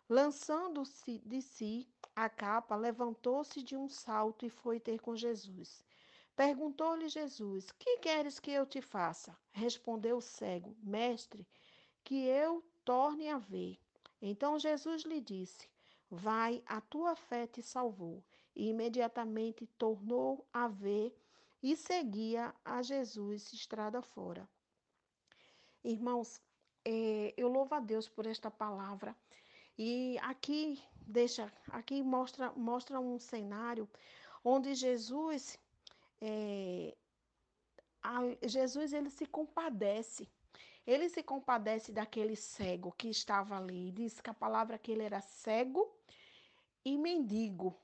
Lançando-se 0.09 1.19
de 1.19 1.43
si 1.43 1.87
a 2.17 2.29
capa, 2.31 2.75
levantou-se 2.75 3.63
de 3.63 3.77
um 3.77 3.89
salto 3.89 4.47
e 4.47 4.49
foi 4.51 4.81
ter 4.81 5.01
com 5.01 5.15
Jesus. 5.15 5.85
Perguntou-lhe 6.35 7.09
Jesus: 7.09 7.71
Que 7.73 7.99
queres 7.99 8.41
que 8.41 8.51
eu 8.51 8.65
te 8.65 8.81
faça? 8.81 9.37
Respondeu 9.51 10.17
o 10.17 10.23
cego: 10.23 10.75
Mestre, 10.83 11.47
que 12.03 12.25
eu 12.27 12.65
torne 12.85 13.29
a 13.29 13.39
ver. 13.39 13.79
Então 14.23 14.59
Jesus 14.59 15.03
lhe 15.03 15.21
disse: 15.21 15.69
Vai, 16.11 16.63
a 16.65 16.81
tua 16.81 17.15
fé 17.15 17.47
te 17.47 17.63
salvou. 17.63 18.25
E 18.57 18.71
imediatamente 18.71 19.67
tornou 19.79 20.45
a 20.53 20.67
ver 20.67 21.15
e 21.63 21.77
seguia 21.77 22.55
a 22.65 22.83
Jesus 22.83 23.53
estrada 23.53 24.01
fora. 24.01 24.49
Irmãos, 25.85 26.41
eh, 26.85 27.35
eu 27.37 27.49
louvo 27.49 27.75
a 27.75 27.81
Deus 27.81 28.09
por 28.09 28.27
esta 28.27 28.51
palavra. 28.51 29.15
E 29.79 30.19
aqui 30.23 30.83
deixa, 31.07 31.53
aqui 31.71 32.03
mostra, 32.03 32.53
mostra 32.57 32.99
um 32.99 33.19
cenário 33.19 33.89
onde 34.45 34.75
Jesus, 34.75 35.59
é, 36.21 36.97
a, 38.03 38.21
Jesus 38.43 38.93
ele 38.93 39.11
se 39.11 39.25
compadece. 39.27 40.29
Ele 40.87 41.09
se 41.09 41.23
compadece 41.23 41.93
daquele 41.93 42.35
cego 42.35 42.93
que 42.93 43.09
estava 43.09 43.57
ali. 43.57 43.93
Diz 43.93 44.21
que 44.21 44.31
a 44.31 44.35
palavra 44.35 44.79
que 44.79 44.91
ele 44.91 45.03
era 45.03 45.21
cego 45.21 45.95
e 46.85 46.97
mendigo. 46.97 47.79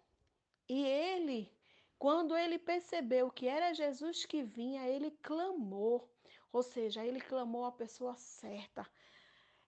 E 0.67 0.85
ele, 0.87 1.53
quando 1.99 2.35
ele 2.35 2.59
percebeu 2.59 3.31
que 3.31 3.47
era 3.47 3.75
Jesus 3.75 4.25
que 4.25 4.43
vinha, 4.43 4.89
ele 4.89 5.11
clamou. 5.23 6.09
Ou 6.51 6.63
seja, 6.63 7.05
ele 7.05 7.21
clamou 7.21 7.67
a 7.67 7.73
pessoa 7.73 8.17
certa. 8.17 8.89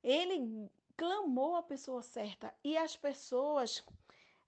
Ele 0.03 0.71
clamou 0.97 1.57
a 1.57 1.63
pessoa 1.63 2.03
certa 2.03 2.53
e 2.65 2.77
as 2.77 2.97
pessoas 2.97 3.85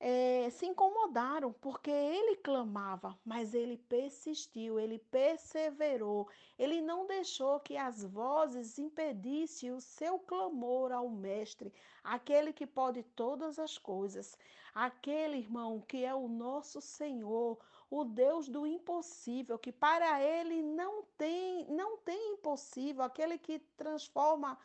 é, 0.01 0.49
se 0.51 0.65
incomodaram 0.65 1.53
porque 1.53 1.91
ele 1.91 2.37
clamava, 2.37 3.19
mas 3.25 3.53
ele 3.53 3.77
persistiu, 3.77 4.79
ele 4.79 4.99
perseverou, 5.11 6.29
ele 6.59 6.81
não 6.81 7.07
deixou 7.07 7.59
que 7.59 7.77
as 7.77 8.05
vozes 8.05 8.79
impedissem 8.79 9.73
o 9.73 9.81
seu 9.81 10.19
clamor 10.21 10.93
ao 10.93 11.09
Mestre, 11.09 11.73
aquele 12.03 12.53
que 12.53 12.67
pode 12.67 13.03
todas 13.03 13.59
as 13.59 13.77
coisas, 13.77 14.39
aquele 14.73 15.39
irmão 15.39 15.81
que 15.81 16.05
é 16.05 16.15
o 16.15 16.29
nosso 16.29 16.81
Senhor, 16.81 17.59
o 17.91 18.05
Deus 18.05 18.49
do 18.49 18.67
impossível, 18.67 19.59
que 19.59 19.73
para 19.73 20.23
ele 20.23 20.63
não 20.63 21.03
tem, 21.17 21.67
não 21.71 21.97
tem 21.97 22.35
impossível, 22.35 23.03
aquele 23.03 23.39
que 23.39 23.59
transforma 23.77 24.59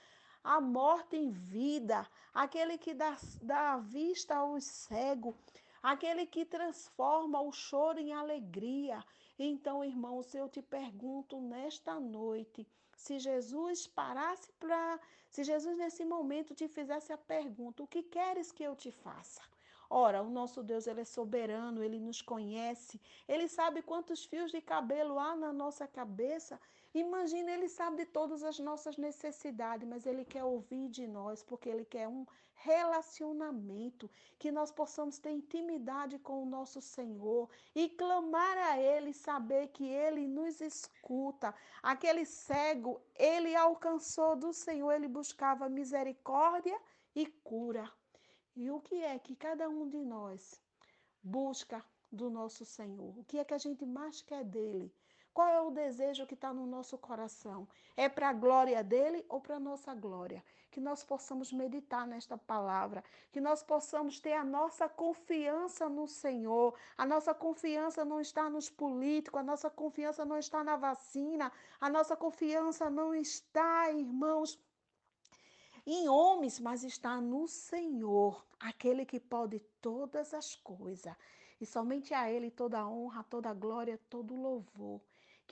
a 0.44 0.60
morte 0.60 1.16
em 1.16 1.32
vida, 1.32 2.08
aquele 2.34 2.78
que 2.78 2.94
dá, 2.94 3.18
dá 3.42 3.78
vista 3.78 4.36
aos 4.36 4.64
cegos, 4.64 5.36
aquele 5.82 6.26
que 6.26 6.44
transforma 6.44 7.42
o 7.42 7.52
choro 7.52 8.00
em 8.00 8.14
alegria. 8.14 9.04
Então, 9.40 9.84
irmãos, 9.84 10.36
eu 10.36 10.50
te 10.50 10.62
pergunto 10.62 11.40
nesta 11.40 12.00
noite, 12.00 12.68
se 12.96 13.20
Jesus 13.20 13.88
parasse 13.88 14.52
para. 14.60 15.00
Se 15.30 15.44
Jesus 15.44 15.76
nesse 15.78 16.06
momento 16.06 16.54
te 16.54 16.68
fizesse 16.68 17.12
a 17.12 17.18
pergunta: 17.18 17.84
o 17.84 17.88
que 17.88 18.04
queres 18.04 18.52
que 18.52 18.64
eu 18.64 18.76
te 18.76 18.92
faça? 18.92 19.42
Ora, 19.90 20.24
o 20.24 20.30
nosso 20.30 20.64
Deus, 20.64 20.88
ele 20.88 21.02
é 21.02 21.06
soberano, 21.06 21.84
ele 21.84 22.00
nos 22.00 22.22
conhece, 22.22 23.00
ele 23.28 23.48
sabe 23.48 23.82
quantos 23.82 24.26
fios 24.26 24.52
de 24.52 24.62
cabelo 24.62 25.20
há 25.20 25.36
na 25.36 25.52
nossa 25.52 25.88
cabeça. 25.88 26.60
Imagina, 26.94 27.52
ele 27.52 27.68
sabe 27.68 27.98
de 27.98 28.06
todas 28.06 28.44
as 28.44 28.60
nossas 28.60 28.98
necessidades, 28.98 29.88
mas 29.88 30.06
ele 30.06 30.24
quer 30.24 30.44
ouvir 30.44 30.90
de 30.90 31.08
nós, 31.08 31.42
porque 31.42 31.68
ele 31.68 31.86
quer 31.86 32.08
um 32.08 32.24
relacionamento, 32.54 34.10
que 34.38 34.52
nós 34.52 34.72
possamos 34.72 35.18
ter 35.18 35.32
intimidade 35.32 36.20
com 36.20 36.44
o 36.44 36.46
nosso 36.46 36.80
Senhor 36.80 37.50
e 37.76 37.90
clamar 37.90 38.58
a 38.58 38.80
ele, 38.80 39.12
saber 39.12 39.68
que 39.70 39.86
ele 39.86 40.28
nos 40.28 40.62
escuta. 40.62 41.54
Aquele 41.82 42.26
cego, 42.26 43.02
ele 43.16 43.56
alcançou 43.56 44.36
do 44.36 44.54
Senhor, 44.54 44.92
ele 44.92 45.08
buscava 45.08 45.68
misericórdia 45.68 46.80
e 47.16 47.26
cura. 47.26 47.92
E 48.56 48.70
o 48.70 48.80
que 48.80 49.04
é 49.04 49.18
que 49.18 49.36
cada 49.36 49.68
um 49.68 49.90
de 49.90 50.04
nós 50.06 50.62
busca 51.22 51.84
do 52.12 52.30
nosso 52.30 52.64
Senhor? 52.66 53.18
O 53.18 53.24
que 53.24 53.40
é 53.40 53.44
que 53.44 53.54
a 53.54 53.58
gente 53.58 53.84
mais 53.84 54.22
quer 54.22 54.44
dele? 54.44 54.94
Qual 55.34 55.50
é 55.50 55.60
o 55.60 55.72
desejo 55.72 56.28
que 56.28 56.36
está 56.36 56.54
no 56.54 56.68
nosso 56.68 56.96
coração? 56.96 57.68
É 57.98 58.08
para 58.08 58.30
a 58.30 58.34
glória 58.34 58.84
dele 58.84 59.26
ou 59.28 59.42
para 59.42 59.56
a 59.56 59.60
nossa 59.60 59.92
glória? 59.96 60.44
Que 60.70 60.80
nós 60.80 61.04
possamos 61.04 61.52
meditar 61.52 62.06
nesta 62.06 62.38
palavra, 62.38 63.04
que 63.32 63.42
nós 63.42 63.64
possamos 63.64 64.20
ter 64.20 64.34
a 64.34 64.46
nossa 64.46 64.88
confiança 64.88 65.90
no 65.90 66.08
Senhor. 66.08 66.78
A 66.96 67.04
nossa 67.04 67.34
confiança 67.34 68.06
não 68.06 68.22
está 68.22 68.48
nos 68.48 68.70
políticos, 68.70 69.40
a 69.40 69.44
nossa 69.44 69.72
confiança 69.72 70.24
não 70.24 70.38
está 70.38 70.64
na 70.64 70.76
vacina, 70.76 71.52
a 71.82 71.90
nossa 71.90 72.16
confiança 72.16 72.88
não 72.92 73.16
está, 73.16 73.92
irmãos, 73.92 74.60
em 75.86 76.08
homens, 76.08 76.60
mas 76.60 76.84
está 76.84 77.20
no 77.20 77.48
Senhor, 77.48 78.46
aquele 78.60 79.04
que 79.04 79.20
pode 79.20 79.60
todas 79.82 80.32
as 80.32 80.56
coisas. 80.56 81.16
E 81.60 81.66
somente 81.66 82.14
a 82.14 82.30
Ele 82.30 82.52
toda 82.52 82.80
a 82.80 82.88
honra, 82.88 83.24
toda 83.24 83.50
a 83.50 83.54
glória, 83.54 84.00
todo 84.10 84.36
o 84.36 84.42
louvor. 84.42 85.02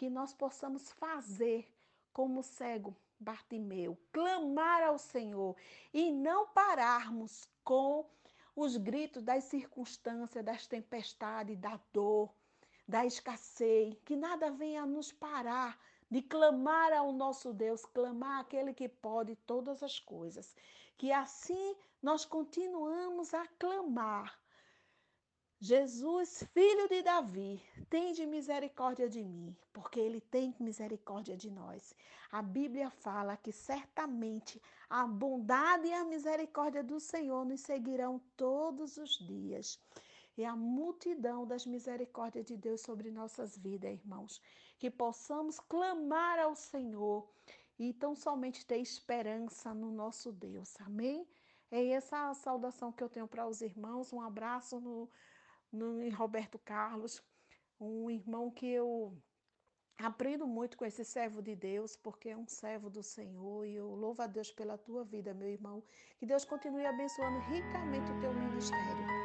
Que 0.01 0.09
nós 0.09 0.33
possamos 0.33 0.89
fazer 0.93 1.71
como 2.11 2.41
cego 2.41 2.97
Bartimeu, 3.19 3.95
clamar 4.11 4.81
ao 4.81 4.97
Senhor 4.97 5.55
e 5.93 6.09
não 6.09 6.47
pararmos 6.47 7.47
com 7.63 8.09
os 8.55 8.77
gritos 8.77 9.21
das 9.21 9.43
circunstâncias, 9.43 10.43
das 10.43 10.65
tempestades, 10.65 11.55
da 11.55 11.79
dor, 11.93 12.33
da 12.87 13.05
escassez, 13.05 13.95
que 14.03 14.15
nada 14.15 14.49
venha 14.49 14.87
nos 14.87 15.11
parar 15.11 15.79
de 16.09 16.23
clamar 16.23 16.91
ao 16.93 17.13
nosso 17.13 17.53
Deus, 17.53 17.85
clamar 17.85 18.39
aquele 18.39 18.73
que 18.73 18.89
pode 18.89 19.35
todas 19.45 19.83
as 19.83 19.99
coisas. 19.99 20.55
Que 20.97 21.11
assim 21.11 21.75
nós 22.01 22.25
continuamos 22.25 23.35
a 23.35 23.45
clamar 23.59 24.35
Jesus, 25.63 26.43
filho 26.55 26.87
de 26.89 27.03
Davi, 27.03 27.61
tem 27.87 28.13
de 28.13 28.25
misericórdia 28.25 29.07
de 29.07 29.23
mim, 29.23 29.55
porque 29.71 29.99
ele 29.99 30.19
tem 30.19 30.55
misericórdia 30.59 31.37
de 31.37 31.51
nós. 31.51 31.93
A 32.31 32.41
Bíblia 32.41 32.89
fala 32.89 33.37
que 33.37 33.51
certamente 33.51 34.59
a 34.89 35.05
bondade 35.05 35.85
e 35.85 35.93
a 35.93 36.03
misericórdia 36.03 36.83
do 36.83 36.99
Senhor 36.99 37.45
nos 37.45 37.61
seguirão 37.61 38.19
todos 38.35 38.97
os 38.97 39.19
dias. 39.19 39.79
E 40.35 40.43
a 40.43 40.55
multidão 40.55 41.45
das 41.45 41.67
misericórdias 41.67 42.47
de 42.47 42.57
Deus 42.57 42.81
sobre 42.81 43.11
nossas 43.11 43.55
vidas, 43.55 43.91
irmãos. 43.91 44.41
Que 44.79 44.89
possamos 44.89 45.59
clamar 45.59 46.39
ao 46.39 46.55
Senhor 46.55 47.29
e 47.77 47.93
tão 47.93 48.15
somente 48.15 48.65
ter 48.65 48.79
esperança 48.79 49.75
no 49.75 49.91
nosso 49.91 50.31
Deus. 50.31 50.75
Amém? 50.81 51.27
É 51.69 51.89
essa 51.89 52.31
a 52.31 52.33
saudação 52.33 52.91
que 52.91 53.03
eu 53.03 53.09
tenho 53.09 53.27
para 53.27 53.47
os 53.47 53.61
irmãos. 53.61 54.11
Um 54.11 54.21
abraço 54.21 54.79
no, 54.79 55.07
em 55.73 56.09
Roberto 56.09 56.59
Carlos, 56.59 57.21
um 57.79 58.09
irmão 58.09 58.51
que 58.51 58.67
eu 58.67 59.17
aprendo 59.97 60.47
muito 60.47 60.77
com 60.77 60.85
esse 60.85 61.05
servo 61.05 61.41
de 61.41 61.55
Deus, 61.55 61.95
porque 61.95 62.29
é 62.29 62.37
um 62.37 62.47
servo 62.47 62.89
do 62.89 63.03
Senhor, 63.03 63.65
e 63.65 63.75
eu 63.75 63.87
louvo 63.93 64.21
a 64.21 64.27
Deus 64.27 64.51
pela 64.51 64.77
tua 64.77 65.03
vida, 65.03 65.33
meu 65.33 65.49
irmão. 65.49 65.83
Que 66.17 66.25
Deus 66.25 66.43
continue 66.43 66.85
abençoando 66.85 67.39
ricamente 67.41 68.11
o 68.11 68.19
teu 68.19 68.33
ministério. 68.33 69.20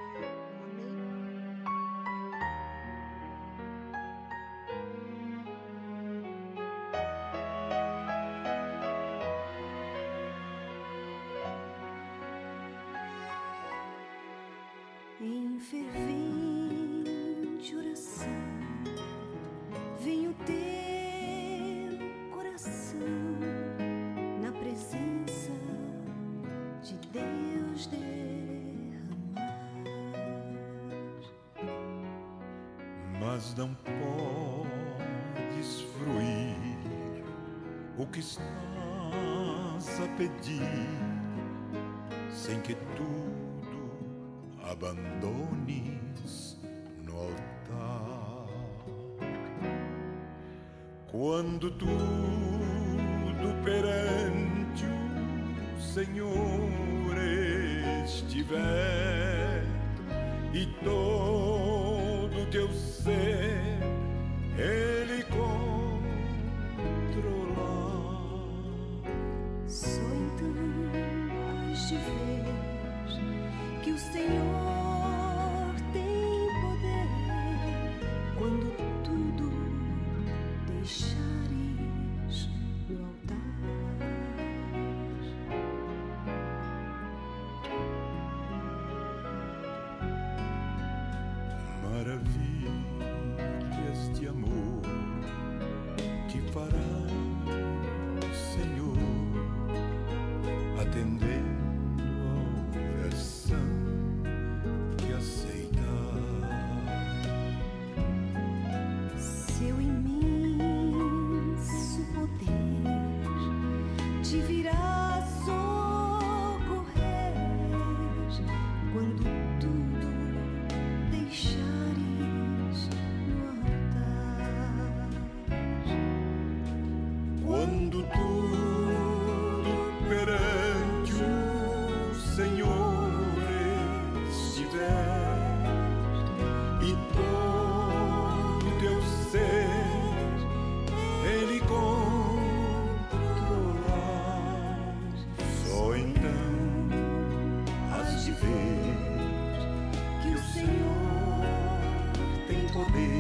Tem 152.77 152.85
poder 152.85 153.16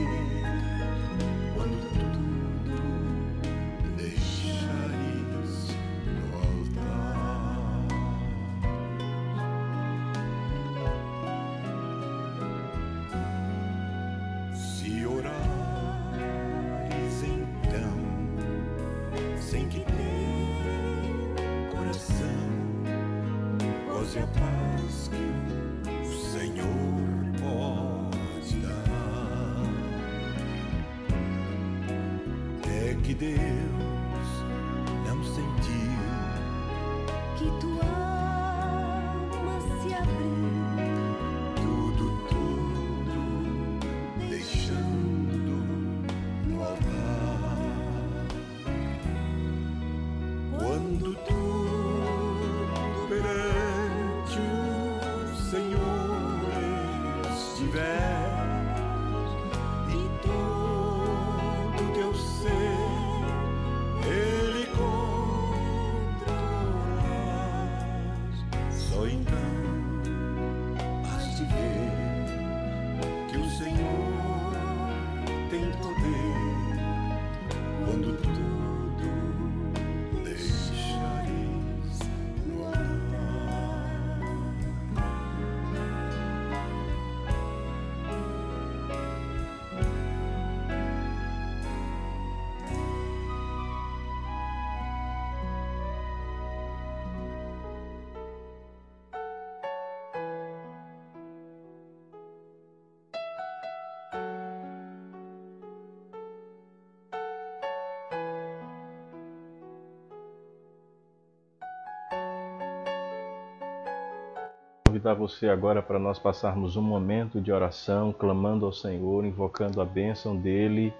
convidar 115.06 115.14
você 115.14 115.48
agora 115.48 115.80
para 115.80 116.00
nós 116.00 116.18
passarmos 116.18 116.76
um 116.76 116.82
momento 116.82 117.40
de 117.40 117.52
oração, 117.52 118.12
clamando 118.12 118.66
ao 118.66 118.72
Senhor, 118.72 119.24
invocando 119.24 119.80
a 119.80 119.84
bênção 119.84 120.36
dele, 120.36 120.92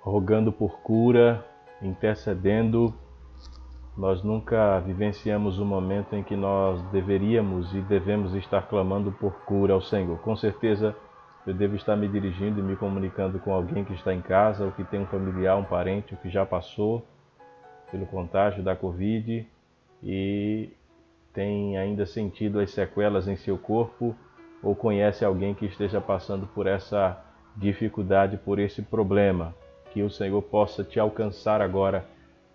rogando 0.00 0.50
por 0.50 0.80
cura, 0.80 1.44
intercedendo. 1.80 2.92
Nós 3.96 4.24
nunca 4.24 4.80
vivenciamos 4.80 5.60
um 5.60 5.64
momento 5.64 6.16
em 6.16 6.24
que 6.24 6.34
nós 6.34 6.82
deveríamos 6.90 7.72
e 7.74 7.80
devemos 7.80 8.34
estar 8.34 8.62
clamando 8.62 9.12
por 9.12 9.32
cura 9.44 9.72
ao 9.72 9.80
Senhor. 9.80 10.18
Com 10.18 10.34
certeza, 10.34 10.96
eu 11.46 11.54
devo 11.54 11.76
estar 11.76 11.94
me 11.94 12.08
dirigindo 12.08 12.58
e 12.58 12.62
me 12.62 12.74
comunicando 12.74 13.38
com 13.38 13.52
alguém 13.52 13.84
que 13.84 13.94
está 13.94 14.12
em 14.12 14.20
casa, 14.20 14.64
ou 14.64 14.72
que 14.72 14.82
tem 14.82 15.00
um 15.00 15.06
familiar, 15.06 15.56
um 15.56 15.64
parente, 15.64 16.14
ou 16.14 16.20
que 16.20 16.28
já 16.28 16.44
passou 16.44 17.06
pelo 17.88 18.06
contágio 18.06 18.64
da 18.64 18.74
Covid 18.74 19.46
e 20.02 20.70
tem 21.32 21.78
ainda 21.78 22.06
sentido 22.06 22.60
as 22.60 22.70
sequelas 22.70 23.28
em 23.28 23.36
seu 23.36 23.56
corpo 23.56 24.14
ou 24.62 24.74
conhece 24.74 25.24
alguém 25.24 25.54
que 25.54 25.66
esteja 25.66 26.00
passando 26.00 26.46
por 26.46 26.66
essa 26.66 27.18
dificuldade, 27.56 28.36
por 28.36 28.58
esse 28.58 28.82
problema. 28.82 29.54
Que 29.92 30.02
o 30.02 30.10
Senhor 30.10 30.40
possa 30.42 30.84
te 30.84 31.00
alcançar 31.00 31.60
agora, 31.60 32.04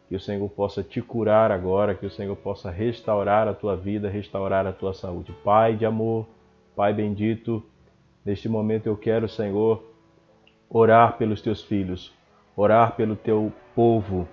que 0.08 0.16
o 0.16 0.20
Senhor 0.20 0.48
possa 0.50 0.84
te 0.84 1.02
curar 1.02 1.52
agora, 1.52 1.96
que 1.96 2.06
o 2.06 2.12
Senhor 2.12 2.36
possa 2.36 2.70
restaurar 2.70 3.48
a 3.48 3.54
tua 3.54 3.76
vida, 3.76 4.10
restaurar 4.10 4.68
a 4.68 4.72
tua 4.72 4.94
saúde. 4.94 5.34
Pai 5.44 5.76
de 5.76 5.86
amor, 5.86 6.28
Pai 6.76 6.94
bendito, 6.94 7.64
neste 8.24 8.48
momento 8.48 8.88
eu 8.88 8.96
quero, 8.96 9.28
Senhor, 9.28 9.84
orar 10.70 11.18
pelos 11.18 11.42
teus 11.42 11.64
filhos, 11.64 12.14
orar 12.56 12.96
pelo 12.96 13.16
teu 13.16 13.52
povo, 13.74 14.28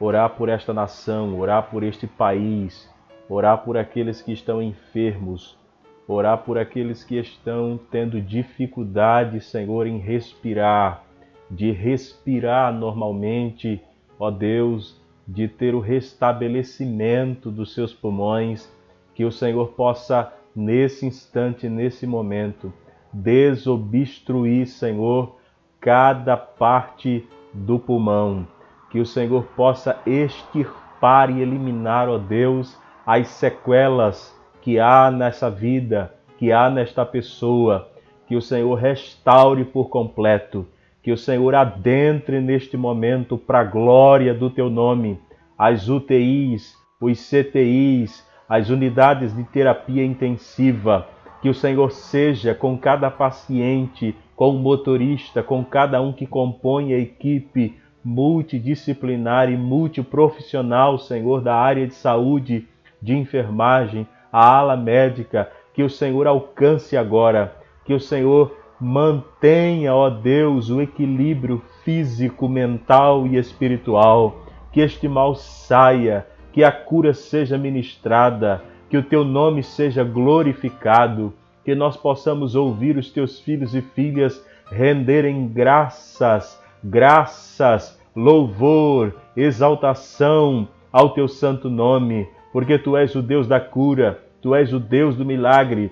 orar 0.00 0.30
por 0.30 0.48
esta 0.48 0.72
nação, 0.72 1.38
orar 1.38 1.70
por 1.70 1.82
este 1.82 2.06
país 2.06 2.92
orar 3.28 3.58
por 3.58 3.76
aqueles 3.76 4.20
que 4.20 4.32
estão 4.32 4.62
enfermos, 4.62 5.58
orar 6.06 6.38
por 6.38 6.58
aqueles 6.58 7.02
que 7.02 7.16
estão 7.16 7.78
tendo 7.90 8.20
dificuldade, 8.20 9.40
Senhor, 9.40 9.86
em 9.86 9.98
respirar, 9.98 11.04
de 11.50 11.70
respirar 11.70 12.72
normalmente, 12.72 13.80
ó 14.18 14.30
Deus, 14.30 15.00
de 15.26 15.48
ter 15.48 15.74
o 15.74 15.80
restabelecimento 15.80 17.50
dos 17.50 17.72
seus 17.72 17.94
pulmões, 17.94 18.70
que 19.14 19.24
o 19.24 19.32
Senhor 19.32 19.68
possa, 19.68 20.32
nesse 20.54 21.06
instante, 21.06 21.68
nesse 21.68 22.06
momento, 22.06 22.72
desobstruir, 23.12 24.66
Senhor, 24.66 25.36
cada 25.80 26.36
parte 26.36 27.26
do 27.52 27.78
pulmão, 27.78 28.46
que 28.90 29.00
o 29.00 29.06
Senhor 29.06 29.44
possa 29.56 29.98
extirpar 30.04 31.30
e 31.30 31.40
eliminar, 31.40 32.08
ó 32.08 32.18
Deus, 32.18 32.76
as 33.06 33.28
sequelas 33.28 34.34
que 34.62 34.78
há 34.78 35.10
nessa 35.10 35.50
vida, 35.50 36.14
que 36.38 36.50
há 36.50 36.70
nesta 36.70 37.04
pessoa, 37.04 37.88
que 38.26 38.34
o 38.34 38.40
Senhor 38.40 38.74
restaure 38.74 39.64
por 39.64 39.88
completo, 39.88 40.66
que 41.02 41.12
o 41.12 41.16
Senhor 41.16 41.54
adentre 41.54 42.40
neste 42.40 42.76
momento 42.76 43.36
para 43.36 43.60
a 43.60 43.64
glória 43.64 44.32
do 44.32 44.48
teu 44.48 44.70
nome, 44.70 45.20
as 45.58 45.88
UTIs, 45.88 46.74
os 47.00 47.18
CTIs, 47.28 48.26
as 48.48 48.70
unidades 48.70 49.36
de 49.36 49.44
terapia 49.44 50.04
intensiva, 50.04 51.06
que 51.42 51.48
o 51.50 51.54
Senhor 51.54 51.92
seja 51.92 52.54
com 52.54 52.78
cada 52.78 53.10
paciente, 53.10 54.16
com 54.34 54.56
o 54.56 54.58
motorista, 54.58 55.42
com 55.42 55.62
cada 55.62 56.00
um 56.00 56.12
que 56.12 56.26
compõe 56.26 56.94
a 56.94 56.98
equipe 56.98 57.78
multidisciplinar 58.02 59.50
e 59.50 59.56
multiprofissional, 59.56 60.98
Senhor, 60.98 61.42
da 61.42 61.54
área 61.54 61.86
de 61.86 61.94
saúde 61.94 62.66
de 63.04 63.14
enfermagem, 63.14 64.08
a 64.32 64.56
ala 64.56 64.76
médica, 64.76 65.50
que 65.74 65.82
o 65.82 65.90
Senhor 65.90 66.26
alcance 66.26 66.96
agora, 66.96 67.54
que 67.84 67.92
o 67.92 68.00
Senhor 68.00 68.56
mantenha, 68.80 69.94
ó 69.94 70.08
Deus, 70.08 70.70
o 70.70 70.80
equilíbrio 70.80 71.62
físico, 71.84 72.48
mental 72.48 73.26
e 73.26 73.36
espiritual, 73.36 74.46
que 74.72 74.80
este 74.80 75.06
mal 75.06 75.34
saia, 75.34 76.26
que 76.50 76.64
a 76.64 76.72
cura 76.72 77.12
seja 77.12 77.58
ministrada, 77.58 78.62
que 78.88 78.96
o 78.96 79.02
teu 79.02 79.22
nome 79.22 79.62
seja 79.62 80.02
glorificado, 80.02 81.32
que 81.62 81.74
nós 81.74 81.96
possamos 81.96 82.54
ouvir 82.54 82.96
os 82.96 83.10
teus 83.10 83.38
filhos 83.38 83.74
e 83.74 83.82
filhas 83.82 84.44
renderem 84.70 85.46
graças, 85.48 86.60
graças, 86.82 88.00
louvor, 88.16 89.14
exaltação 89.36 90.66
ao 90.92 91.10
teu 91.10 91.28
santo 91.28 91.68
nome 91.68 92.26
porque 92.54 92.78
tu 92.78 92.96
és 92.96 93.12
o 93.16 93.20
Deus 93.20 93.48
da 93.48 93.58
cura, 93.58 94.22
tu 94.40 94.54
és 94.54 94.72
o 94.72 94.78
Deus 94.78 95.16
do 95.16 95.24
milagre, 95.24 95.90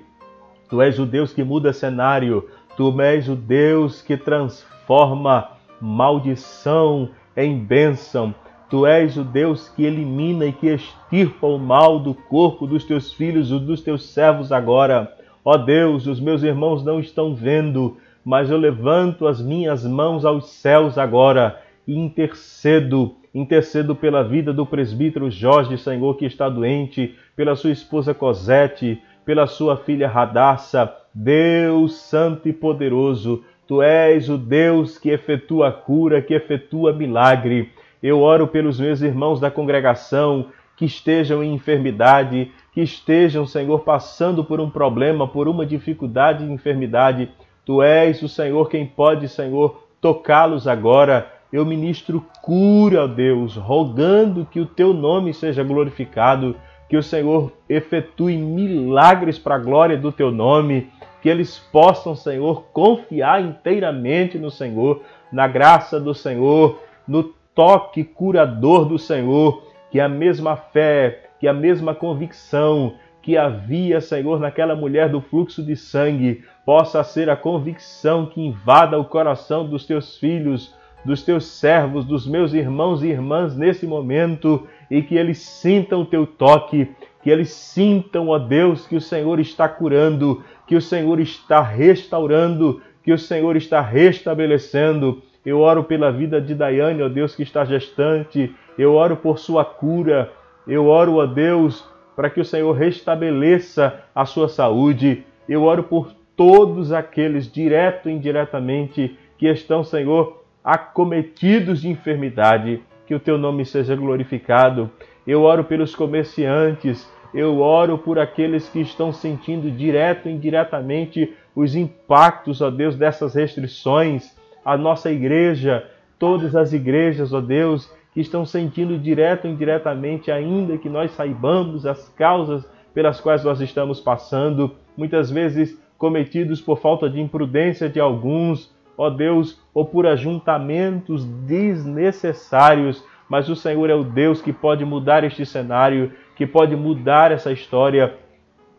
tu 0.71 0.81
és 0.81 0.97
o 0.97 1.05
Deus 1.05 1.33
que 1.33 1.43
muda 1.43 1.73
cenário, 1.73 2.49
tu 2.77 3.01
és 3.01 3.29
o 3.29 3.35
Deus 3.35 4.01
que 4.01 4.17
transforma 4.17 5.49
maldição 5.81 7.09
em 7.37 7.59
bênção. 7.59 8.33
Tu 8.71 8.87
és 8.87 9.17
o 9.17 9.25
Deus 9.25 9.69
que 9.71 9.83
elimina 9.83 10.47
e 10.47 10.53
que 10.53 10.69
extirpa 10.69 11.49
o 11.49 11.59
mal 11.59 11.99
do 11.99 12.15
corpo 12.15 12.65
dos 12.65 12.85
teus 12.85 13.13
filhos 13.13 13.51
e 13.51 13.59
dos 13.59 13.83
teus 13.83 14.05
servos 14.11 14.53
agora. 14.53 15.13
Ó 15.45 15.57
Deus, 15.57 16.07
os 16.07 16.21
meus 16.21 16.45
irmãos 16.45 16.85
não 16.85 17.01
estão 17.01 17.35
vendo, 17.35 17.97
mas 18.25 18.53
eu 18.53 18.57
levanto 18.57 19.27
as 19.27 19.43
minhas 19.43 19.85
mãos 19.85 20.25
aos 20.25 20.49
céus 20.51 20.97
agora 20.97 21.61
e 21.89 21.99
intercedo 21.99 23.17
Intercedo 23.35 23.95
pela 23.95 24.23
vida 24.23 24.53
do 24.53 24.67
presbítero 24.67 25.31
Jorge, 25.31 25.79
Senhor, 25.79 26.17
que 26.17 26.27
está 26.27 26.49
doente, 26.49 27.15
pela 27.35 27.57
sua 27.57 27.71
esposa 27.71 28.13
Cosete, 28.13 29.01
pela 29.25 29.47
sua 29.47 29.77
filha 29.77 30.09
Radassa. 30.09 30.95
Deus 31.15 31.95
Santo 31.95 32.49
e 32.49 32.53
Poderoso, 32.53 33.45
Tu 33.67 33.81
és 33.81 34.29
o 34.29 34.37
Deus 34.37 34.99
que 34.99 35.09
efetua 35.11 35.73
cura, 35.73 36.21
que 36.21 36.35
efetua 36.35 36.93
milagre. 36.93 37.71
Eu 38.03 38.21
oro 38.21 38.47
pelos 38.47 38.79
meus 38.79 39.01
irmãos 39.01 39.41
da 39.41 39.51
congregação 39.51 40.49
que 40.77 40.85
estejam 40.85 41.43
em 41.43 41.55
enfermidade, 41.55 42.51
que 42.73 42.83
estejam, 42.83 43.47
Senhor, 43.47 43.81
passando 43.81 44.45
por 44.45 44.61
um 44.61 44.69
problema, 44.69 45.29
por 45.29 45.49
uma 45.49 45.65
dificuldade 45.65 46.45
de 46.45 46.53
enfermidade. 46.53 47.31
Tu 47.65 47.81
és 47.83 48.21
o 48.23 48.29
Senhor 48.29 48.69
quem 48.69 48.85
pode, 48.85 49.29
Senhor, 49.29 49.85
tocá-los 50.01 50.67
agora 50.67 51.31
eu 51.53 51.67
ministro 51.67 52.25
cura, 52.41 53.07
Deus, 53.07 53.57
rogando 53.57 54.47
que 54.47 54.59
o 54.59 54.67
teu 54.67 54.95
nome 54.95 55.35
seja 55.35 55.63
glorificado, 55.63 56.57
que 56.89 56.97
o 56.97 57.03
Senhor 57.03 57.53
efetue 57.69 58.39
milagres 58.39 59.39
para 59.39 59.57
a 59.57 59.59
glória 59.59 59.99
do 59.99 60.11
teu 60.11 60.31
nome, 60.31 60.91
que 61.21 61.29
eles 61.29 61.59
possam, 61.59 62.17
Senhor, 62.17 62.65
confiar 62.73 63.43
inteiramente 63.43 64.39
no 64.39 64.51
Senhor, 64.51 65.03
na 65.31 65.47
graça 65.47 66.01
do 66.01 66.15
Senhor, 66.15 66.81
no 67.07 67.23
toque 67.55 68.03
curador 68.03 68.87
do 68.87 68.99
Senhor, 68.99 69.63
que 69.91 70.01
a 70.01 70.09
mesma 70.09 70.57
fé, 70.57 71.31
que 71.39 71.47
a 71.47 71.53
mesma 71.53 71.95
convicção 71.95 72.95
que 73.21 73.37
havia, 73.37 74.01
Senhor, 74.01 74.41
naquela 74.41 74.75
mulher 74.75 75.09
do 75.09 75.21
fluxo 75.21 75.63
de 75.63 75.77
sangue, 75.77 76.43
possa 76.65 77.05
ser 77.05 77.29
a 77.29 77.37
convicção 77.37 78.27
que 78.27 78.41
invada 78.41 78.99
o 78.99 79.05
coração 79.05 79.69
dos 79.69 79.87
teus 79.87 80.17
filhos 80.17 80.75
dos 81.05 81.23
teus 81.23 81.47
servos, 81.47 82.05
dos 82.05 82.27
meus 82.27 82.53
irmãos 82.53 83.03
e 83.03 83.09
irmãs 83.09 83.57
nesse 83.57 83.87
momento 83.87 84.67
e 84.91 85.03
que 85.03 85.17
eles 85.17 85.39
sintam 85.39 86.03
o 86.03 86.07
teu 86.07 86.27
toque, 86.27 86.89
que 87.23 87.31
eles 87.31 87.51
sintam, 87.51 88.29
ó 88.29 88.39
Deus, 88.39 88.87
que 88.87 88.97
o 88.97 89.01
Senhor 89.01 89.41
está 89.41 89.69
curando, 89.69 90.43
que 90.67 90.77
o 90.77 90.83
Senhor 90.83 91.21
está 91.21 91.63
restaurando, 91.63 92.81
que 93.03 93.13
o 93.13 93.19
Senhor 93.19 93.57
está 93.57 93.81
restabelecendo. 93.81 95.23
Eu 95.45 95.61
oro 95.61 95.85
pela 95.85 96.13
vida 96.13 96.41
de 96.41 96.55
Daiane, 96.55 97.03
ó 97.03 97.09
Deus, 97.09 97.35
que 97.35 97.43
está 97.43 97.65
gestante. 97.65 98.55
Eu 98.79 98.95
oro 98.95 99.17
por 99.17 99.39
sua 99.39 99.65
cura. 99.65 100.31
Eu 100.67 100.87
oro, 100.87 101.17
ó 101.17 101.27
Deus, 101.27 101.85
para 102.15 102.31
que 102.31 102.41
o 102.41 102.45
Senhor 102.45 102.73
restabeleça 102.73 104.01
a 104.15 104.25
sua 104.25 104.49
saúde. 104.49 105.25
Eu 105.49 105.65
oro 105.65 105.83
por 105.85 106.13
todos 106.37 106.93
aqueles, 106.93 107.51
direto 107.51 108.09
e 108.09 108.13
indiretamente, 108.13 109.17
que 109.37 109.49
estão, 109.49 109.83
Senhor, 109.83 110.42
acometidos 110.65 111.83
de 111.83 111.89
enfermidade, 111.89 112.83
que 113.07 113.15
o 113.15 113.21
teu 113.21 113.37
nome 113.37 113.65
seja 113.65 113.97
glorificado. 113.97 114.91
Eu 115.27 115.43
oro 115.43 115.65
pelos 115.65 115.95
comerciantes, 115.95 117.09
eu 117.35 117.61
oro 117.61 117.99
por 117.99 118.19
aqueles 118.19 118.69
que 118.69 118.81
estão 118.81 119.13
sentindo 119.13 119.71
direto 119.71 120.29
e 120.29 120.33
indiretamente 120.33 121.33
os 121.55 121.75
impactos, 121.75 122.61
ó 122.61 122.71
Deus, 122.71 122.97
dessas 122.97 123.35
restrições. 123.35 124.37
A 124.65 124.77
nossa 124.77 125.11
igreja, 125.11 125.85
todas 126.19 126.55
as 126.55 126.73
igrejas, 126.73 127.33
ó 127.33 127.41
Deus, 127.41 127.91
que 128.13 128.21
estão 128.21 128.45
sentindo 128.45 128.99
direto 128.99 129.47
e 129.47 129.51
indiretamente, 129.51 130.31
ainda 130.31 130.77
que 130.77 130.89
nós 130.89 131.11
saibamos 131.13 131.87
as 131.87 132.09
causas 132.11 132.69
pelas 132.93 133.21
quais 133.21 133.43
nós 133.43 133.61
estamos 133.61 134.01
passando, 134.01 134.77
muitas 134.97 135.31
vezes 135.31 135.81
cometidos 135.97 136.61
por 136.61 136.79
falta 136.79 137.09
de 137.09 137.21
imprudência 137.21 137.89
de 137.89 137.99
alguns, 137.99 138.71
ó 139.03 139.11
Deus, 139.11 139.61
ou 139.75 139.85
por 139.85 140.07
ajuntamentos 140.07 141.25
desnecessários, 141.25 143.05
mas 143.29 143.49
o 143.49 143.57
Senhor 143.57 143.91
é 143.91 143.95
o 143.95 144.05
Deus 144.05 144.41
que 144.41 144.53
pode 144.53 144.85
mudar 144.85 145.25
este 145.25 145.45
cenário, 145.45 146.13
que 146.37 146.47
pode 146.47 146.77
mudar 146.77 147.33
essa 147.33 147.51
história. 147.51 148.15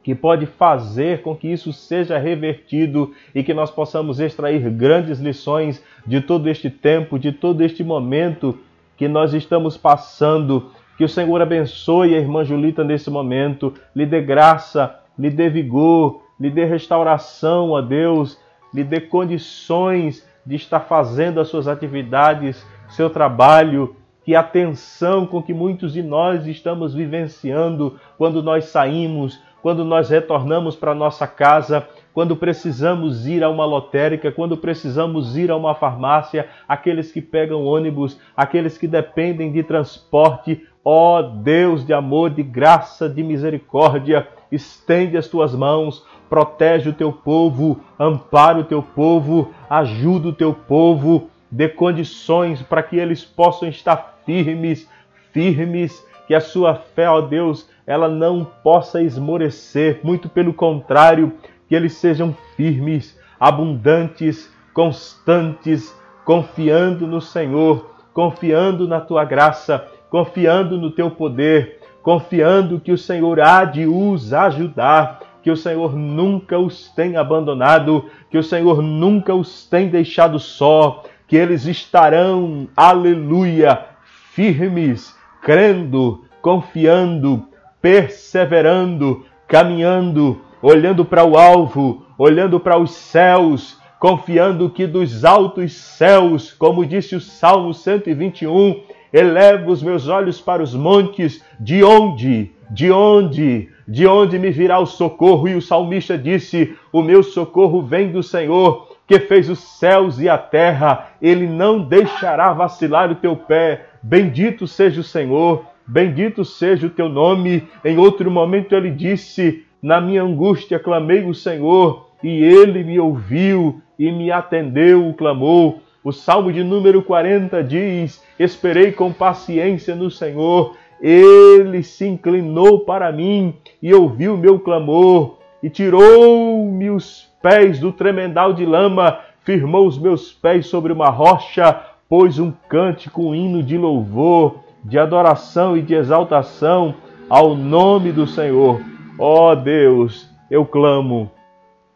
que 0.01 0.13
pode 0.13 0.45
fazer 0.45 1.21
com 1.21 1.33
que 1.33 1.47
isso 1.47 1.71
seja 1.71 2.17
revertido 2.17 3.13
e 3.33 3.41
que 3.41 3.53
nós 3.53 3.71
possamos 3.71 4.19
extrair 4.19 4.69
grandes 4.69 5.17
lições 5.17 5.81
de 6.05 6.19
todo 6.19 6.49
este 6.49 6.69
tempo, 6.69 7.17
de 7.17 7.31
todo 7.31 7.61
este 7.61 7.85
momento 7.85 8.59
que 8.97 9.07
nós 9.07 9.33
estamos 9.33 9.77
passando. 9.77 10.71
Que 10.97 11.05
o 11.05 11.09
Senhor 11.09 11.41
abençoe 11.41 12.15
a 12.15 12.19
irmã 12.19 12.43
Julita 12.43 12.83
nesse 12.83 13.09
momento, 13.09 13.73
lhe 13.95 14.05
dê 14.05 14.19
graça, 14.21 14.99
lhe 15.17 15.29
dê 15.29 15.47
vigor, 15.49 16.21
lhe 16.37 16.49
dê 16.49 16.65
restauração, 16.65 17.69
ó 17.69 17.79
Deus, 17.79 18.37
lhe 18.73 18.83
dê 18.83 18.99
condições 18.99 20.27
de 20.45 20.55
estar 20.55 20.81
fazendo 20.81 21.39
as 21.39 21.47
suas 21.47 21.67
atividades, 21.67 22.65
seu 22.89 23.09
trabalho, 23.09 23.95
que 24.25 24.35
a 24.35 24.43
tensão 24.43 25.25
com 25.25 25.41
que 25.41 25.53
muitos 25.53 25.93
de 25.93 26.01
nós 26.01 26.47
estamos 26.47 26.93
vivenciando 26.93 27.99
quando 28.17 28.41
nós 28.41 28.65
saímos, 28.65 29.39
quando 29.61 29.85
nós 29.85 30.09
retornamos 30.09 30.75
para 30.75 30.93
nossa 30.93 31.25
casa, 31.25 31.87
quando 32.13 32.35
precisamos 32.35 33.27
ir 33.27 33.43
a 33.43 33.49
uma 33.49 33.65
lotérica, 33.65 34.31
quando 34.31 34.57
precisamos 34.57 35.37
ir 35.37 35.49
a 35.49 35.55
uma 35.55 35.73
farmácia, 35.73 36.47
aqueles 36.67 37.11
que 37.11 37.21
pegam 37.21 37.65
ônibus, 37.65 38.19
aqueles 38.35 38.77
que 38.77 38.87
dependem 38.87 39.51
de 39.51 39.63
transporte, 39.63 40.65
ó 40.83 41.21
Deus 41.21 41.85
de 41.85 41.93
amor, 41.93 42.29
de 42.29 42.43
graça, 42.43 43.09
de 43.09 43.23
misericórdia, 43.23 44.27
estende 44.51 45.17
as 45.17 45.27
tuas 45.27 45.55
mãos, 45.55 46.05
protege 46.33 46.89
o 46.89 46.93
teu 46.93 47.13
povo, 47.13 47.79
ampara 47.99 48.57
o 48.57 48.63
teu 48.63 48.81
povo, 48.81 49.53
ajuda 49.69 50.29
o 50.29 50.33
teu 50.33 50.51
povo, 50.51 51.29
dê 51.51 51.69
condições 51.69 52.59
para 52.63 52.81
que 52.81 52.97
eles 52.97 53.23
possam 53.23 53.69
estar 53.69 54.17
firmes, 54.25 54.89
firmes, 55.31 56.03
que 56.25 56.33
a 56.33 56.41
sua 56.41 56.73
fé, 56.73 57.07
ó 57.07 57.21
Deus, 57.21 57.69
ela 57.85 58.09
não 58.09 58.43
possa 58.63 58.99
esmorecer, 58.99 59.99
muito 60.03 60.27
pelo 60.27 60.55
contrário, 60.55 61.33
que 61.69 61.75
eles 61.75 61.93
sejam 61.93 62.35
firmes, 62.57 63.15
abundantes, 63.39 64.51
constantes, 64.73 65.95
confiando 66.25 67.05
no 67.05 67.21
Senhor, 67.21 67.91
confiando 68.11 68.87
na 68.87 68.99
tua 68.99 69.23
graça, 69.23 69.85
confiando 70.09 70.79
no 70.79 70.89
teu 70.89 71.11
poder, 71.11 71.79
confiando 72.01 72.79
que 72.79 72.91
o 72.91 72.97
Senhor 72.97 73.39
há 73.39 73.65
de 73.65 73.85
os 73.85 74.33
ajudar, 74.33 75.32
que 75.43 75.51
o 75.51 75.57
Senhor 75.57 75.93
nunca 75.93 76.57
os 76.57 76.87
tem 76.95 77.17
abandonado, 77.17 78.05
que 78.31 78.37
o 78.37 78.43
Senhor 78.43 78.81
nunca 78.81 79.35
os 79.35 79.67
tem 79.67 79.89
deixado 79.89 80.39
só, 80.39 81.03
que 81.27 81.35
eles 81.35 81.65
estarão, 81.65 82.67
aleluia, 82.75 83.85
firmes, 84.31 85.13
crendo, 85.41 86.23
confiando, 86.41 87.45
perseverando, 87.81 89.25
caminhando, 89.45 90.41
olhando 90.61 91.03
para 91.03 91.25
o 91.25 91.37
alvo, 91.37 92.05
olhando 92.17 92.57
para 92.57 92.79
os 92.79 92.91
céus, 92.91 93.77
confiando 93.99 94.69
que 94.69 94.87
dos 94.87 95.25
altos 95.25 95.73
céus, 95.73 96.53
como 96.53 96.85
disse 96.85 97.15
o 97.17 97.21
Salmo 97.21 97.73
121, 97.73 98.81
elevo 99.13 99.71
os 99.71 99.83
meus 99.83 100.07
olhos 100.07 100.41
para 100.41 100.63
os 100.63 100.73
montes, 100.73 101.45
de 101.59 101.83
onde, 101.83 102.51
de 102.71 102.91
onde, 102.91 103.69
de 103.87 104.07
onde 104.07 104.39
me 104.39 104.49
virá 104.49 104.79
o 104.79 104.85
socorro? 104.87 105.47
E 105.47 105.55
o 105.55 105.61
salmista 105.61 106.17
disse: 106.17 106.75
O 106.91 107.03
meu 107.03 107.21
socorro 107.21 107.83
vem 107.83 108.11
do 108.11 108.23
Senhor, 108.23 108.97
que 109.07 109.19
fez 109.19 109.49
os 109.49 109.59
céus 109.59 110.19
e 110.19 110.27
a 110.27 110.37
terra, 110.37 111.11
ele 111.21 111.45
não 111.45 111.79
deixará 111.79 112.51
vacilar 112.51 113.11
o 113.11 113.15
teu 113.15 113.35
pé. 113.35 113.85
Bendito 114.01 114.65
seja 114.65 115.01
o 115.01 115.03
Senhor, 115.03 115.63
bendito 115.85 116.43
seja 116.43 116.87
o 116.87 116.89
teu 116.89 117.07
nome. 117.07 117.67
Em 117.85 117.97
outro 117.97 118.31
momento 118.31 118.73
ele 118.73 118.89
disse: 118.89 119.63
Na 119.81 120.01
minha 120.01 120.23
angústia 120.23 120.79
clamei 120.79 121.23
o 121.23 121.35
Senhor, 121.35 122.09
e 122.23 122.43
ele 122.43 122.83
me 122.83 122.99
ouviu 122.99 123.81
e 123.99 124.11
me 124.11 124.31
atendeu 124.31 125.07
o 125.07 125.13
clamor. 125.13 125.75
O 126.03 126.11
Salmo 126.11 126.51
de 126.51 126.63
número 126.63 127.01
40 127.01 127.63
diz: 127.63 128.21
Esperei 128.37 128.91
com 128.91 129.13
paciência 129.13 129.95
no 129.95 130.11
Senhor, 130.11 130.75
ele 130.99 131.81
se 131.81 132.05
inclinou 132.05 132.81
para 132.81 133.09
mim 133.09 133.55
e 133.81 133.93
ouviu 133.93 134.35
meu 134.35 134.59
clamor, 134.59 135.37
e 135.61 135.69
tirou-me 135.69 136.89
os 136.89 137.29
pés 137.41 137.79
do 137.79 137.91
tremendal 137.93 138.51
de 138.51 138.65
lama, 138.65 139.19
firmou 139.43 139.87
os 139.87 139.97
meus 139.97 140.33
pés 140.33 140.67
sobre 140.67 140.91
uma 140.91 141.09
rocha, 141.09 141.79
pôs 142.09 142.37
um 142.37 142.51
cântico, 142.67 143.23
um 143.23 143.33
hino 143.33 143.63
de 143.63 143.77
louvor, 143.77 144.59
de 144.83 144.99
adoração 144.99 145.77
e 145.77 145.81
de 145.81 145.93
exaltação 145.93 146.95
ao 147.29 147.55
nome 147.55 148.11
do 148.11 148.27
Senhor. 148.27 148.81
Ó 149.17 149.51
oh 149.51 149.55
Deus, 149.55 150.29
eu 150.51 150.65
clamo, 150.65 151.31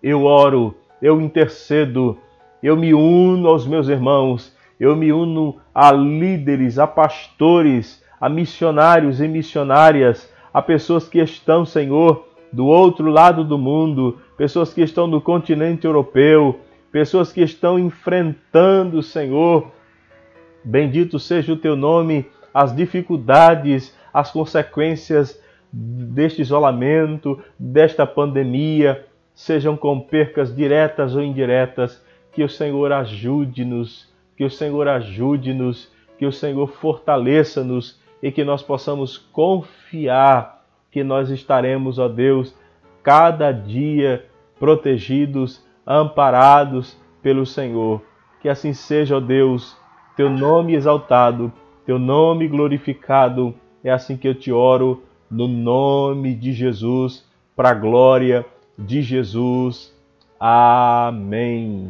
eu 0.02 0.24
oro, 0.24 0.76
eu 1.02 1.20
intercedo, 1.20 2.18
eu 2.62 2.76
me 2.76 2.94
uno 2.94 3.48
aos 3.48 3.68
meus 3.68 3.88
irmãos, 3.88 4.56
eu 4.80 4.96
me 4.96 5.12
uno 5.12 5.58
a 5.74 5.92
líderes, 5.92 6.78
a 6.80 6.88
pastores, 6.88 8.04
a 8.20 8.30
missionários 8.30 9.22
e 9.22 9.28
missionárias, 9.28 10.32
a 10.54 10.62
pessoas 10.62 11.08
que 11.08 11.20
estão, 11.20 11.66
Senhor, 11.66 12.28
do 12.52 12.66
outro 12.66 13.10
lado 13.10 13.44
do 13.44 13.58
mundo, 13.58 14.20
pessoas 14.38 14.74
que 14.74 14.82
estão 14.82 15.08
no 15.08 15.22
continente 15.22 15.86
europeu, 15.86 16.60
pessoas 16.92 17.32
que 17.32 17.42
estão 17.42 17.78
enfrentando, 17.78 19.04
Senhor, 19.04 19.72
bendito 20.64 21.20
seja 21.20 21.54
o 21.54 21.58
teu 21.58 21.76
nome, 21.76 22.26
as 22.54 22.76
dificuldades, 22.76 23.96
as 24.14 24.32
consequências 24.32 25.40
deste 25.72 26.42
isolamento, 26.42 27.40
desta 27.60 28.06
pandemia, 28.06 29.06
sejam 29.36 29.78
com 29.78 30.00
percas 30.00 30.56
diretas 30.56 31.16
ou 31.16 31.22
indiretas, 31.22 32.04
que 32.38 32.44
o 32.44 32.50
Senhor 32.50 32.92
ajude-nos, 32.92 34.14
que 34.36 34.46
o 34.46 34.50
Senhor 34.52 34.88
ajude-nos, 34.88 35.92
que 36.20 36.26
o 36.28 36.32
Senhor 36.32 36.68
fortaleça-nos 36.68 38.00
e 38.22 38.32
que 38.32 38.44
nós 38.44 38.62
possamos 38.62 39.18
confiar 39.18 40.64
que 40.92 41.04
nós 41.04 41.32
estaremos, 41.32 41.98
ó 41.98 42.08
Deus, 42.08 42.56
cada 43.02 43.52
dia 43.52 44.24
protegidos, 44.60 45.66
amparados 45.84 46.96
pelo 47.24 47.44
Senhor. 47.44 48.04
Que 48.40 48.50
assim 48.50 48.72
seja, 48.72 49.18
ó 49.18 49.20
Deus, 49.20 49.76
teu 50.16 50.30
nome 50.30 50.76
exaltado, 50.76 51.52
teu 51.88 51.98
nome 51.98 52.48
glorificado. 52.48 53.52
É 53.84 53.90
assim 53.90 54.16
que 54.16 54.28
eu 54.28 54.36
te 54.36 54.52
oro, 54.52 55.02
no 55.28 55.48
nome 55.48 56.36
de 56.36 56.54
Jesus, 56.54 57.28
para 57.56 57.72
a 57.72 57.74
glória 57.74 58.46
de 58.78 59.02
Jesus. 59.02 59.92
Amém. 60.40 61.90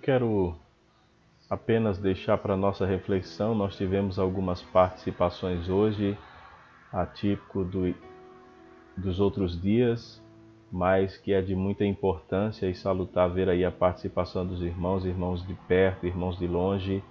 Quero 0.00 0.56
apenas 1.48 1.98
deixar 1.98 2.38
para 2.38 2.56
nossa 2.56 2.86
reflexão. 2.86 3.54
Nós 3.54 3.76
tivemos 3.76 4.18
algumas 4.18 4.62
participações 4.62 5.68
hoje, 5.68 6.16
atípico 6.92 7.64
do, 7.64 7.94
dos 8.96 9.20
outros 9.20 9.60
dias, 9.60 10.22
mas 10.72 11.16
que 11.16 11.32
é 11.32 11.42
de 11.42 11.54
muita 11.54 11.84
importância 11.84 12.66
e 12.66 12.74
salutar 12.74 13.28
ver 13.30 13.48
aí 13.48 13.64
a 13.64 13.70
participação 13.70 14.46
dos 14.46 14.62
irmãos, 14.62 15.04
irmãos 15.04 15.46
de 15.46 15.54
perto, 15.68 16.06
irmãos 16.06 16.38
de 16.38 16.46
longe. 16.46 17.02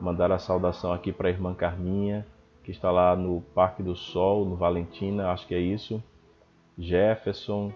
Mandar 0.00 0.30
a 0.30 0.38
saudação 0.38 0.92
aqui 0.92 1.12
para 1.12 1.28
a 1.28 1.30
irmã 1.30 1.54
Carminha, 1.54 2.26
que 2.62 2.70
está 2.70 2.90
lá 2.90 3.16
no 3.16 3.40
Parque 3.54 3.82
do 3.82 3.96
Sol, 3.96 4.44
no 4.44 4.54
Valentina, 4.54 5.30
acho 5.30 5.46
que 5.46 5.54
é 5.54 5.60
isso. 5.60 6.02
Jefferson, 6.78 7.72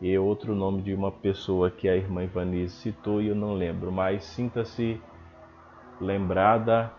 e 0.00 0.16
outro 0.18 0.54
nome 0.54 0.80
de 0.82 0.94
uma 0.94 1.12
pessoa 1.12 1.70
que 1.70 1.88
a 1.88 1.96
irmã 1.96 2.24
Ivanise 2.24 2.74
citou 2.76 3.20
e 3.20 3.28
eu 3.28 3.34
não 3.34 3.52
lembro, 3.54 3.92
mas 3.92 4.24
sinta-se 4.24 5.00
lembrada 6.00 6.90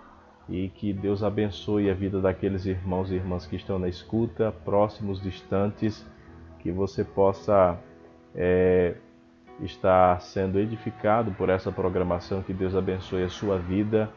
e 0.48 0.70
que 0.70 0.94
Deus 0.94 1.24
abençoe 1.24 1.90
a 1.90 1.94
vida 1.94 2.22
daqueles 2.22 2.66
irmãos 2.66 3.10
e 3.12 3.16
irmãs 3.16 3.48
que 3.48 3.56
estão 3.56 3.80
na 3.80 3.88
escuta, 3.88 4.52
próximos, 4.52 5.22
distantes, 5.22 6.06
que 6.60 6.72
você 6.72 7.04
possa 7.04 7.80
é, 8.36 8.96
estar 9.62 10.20
sendo 10.22 10.60
edificado 10.60 11.32
por 11.32 11.50
essa 11.50 11.72
programação, 11.72 12.44
que 12.44 12.54
Deus 12.54 12.76
abençoe 12.76 13.24
a 13.24 13.30
sua 13.30 13.58
vida 13.58 14.12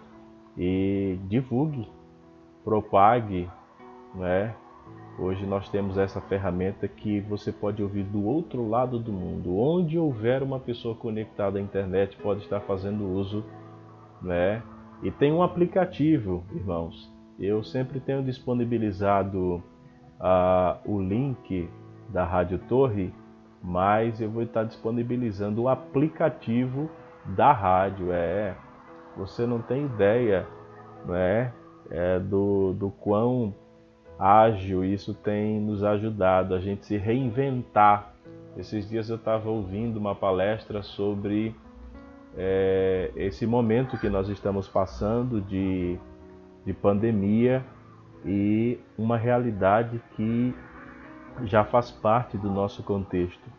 e 0.58 1.18
divulgue, 1.26 1.88
propague, 2.62 3.48
né? 4.14 4.54
Hoje 5.16 5.46
nós 5.46 5.68
temos 5.68 5.96
essa 5.96 6.20
ferramenta 6.20 6.88
que 6.88 7.20
você 7.20 7.52
pode 7.52 7.80
ouvir 7.80 8.02
do 8.02 8.24
outro 8.24 8.68
lado 8.68 8.98
do 8.98 9.12
mundo. 9.12 9.56
Onde 9.56 9.96
houver 9.96 10.42
uma 10.42 10.58
pessoa 10.58 10.96
conectada 10.96 11.58
à 11.58 11.62
internet, 11.62 12.16
pode 12.16 12.42
estar 12.42 12.60
fazendo 12.60 13.08
uso, 13.08 13.44
né? 14.20 14.60
E 15.04 15.12
tem 15.12 15.32
um 15.32 15.42
aplicativo, 15.42 16.42
irmãos. 16.52 17.12
Eu 17.38 17.62
sempre 17.62 18.00
tenho 18.00 18.24
disponibilizado 18.24 19.62
ah, 20.18 20.78
o 20.84 21.00
link 21.00 21.70
da 22.08 22.24
Rádio 22.24 22.58
Torre, 22.68 23.14
mas 23.62 24.20
eu 24.20 24.28
vou 24.28 24.42
estar 24.42 24.64
disponibilizando 24.64 25.62
o 25.62 25.68
aplicativo 25.68 26.90
da 27.24 27.52
rádio. 27.52 28.12
É, 28.12 28.56
você 29.16 29.46
não 29.46 29.62
tem 29.62 29.84
ideia, 29.84 30.44
né? 31.06 31.52
É, 31.90 32.18
do, 32.18 32.72
do 32.72 32.90
quão 32.90 33.54
ágil, 34.18 34.84
isso 34.84 35.12
tem 35.14 35.60
nos 35.60 35.82
ajudado 35.82 36.54
a 36.54 36.60
gente 36.60 36.86
se 36.86 36.96
reinventar. 36.96 38.14
Esses 38.56 38.88
dias 38.88 39.10
eu 39.10 39.16
estava 39.16 39.50
ouvindo 39.50 39.96
uma 39.96 40.14
palestra 40.14 40.82
sobre 40.82 41.54
é, 42.36 43.10
esse 43.16 43.46
momento 43.46 43.98
que 43.98 44.08
nós 44.08 44.28
estamos 44.28 44.68
passando 44.68 45.40
de, 45.40 45.98
de 46.64 46.72
pandemia 46.72 47.64
e 48.24 48.78
uma 48.96 49.16
realidade 49.16 50.00
que 50.16 50.54
já 51.42 51.64
faz 51.64 51.90
parte 51.90 52.38
do 52.38 52.48
nosso 52.48 52.82
contexto, 52.82 53.50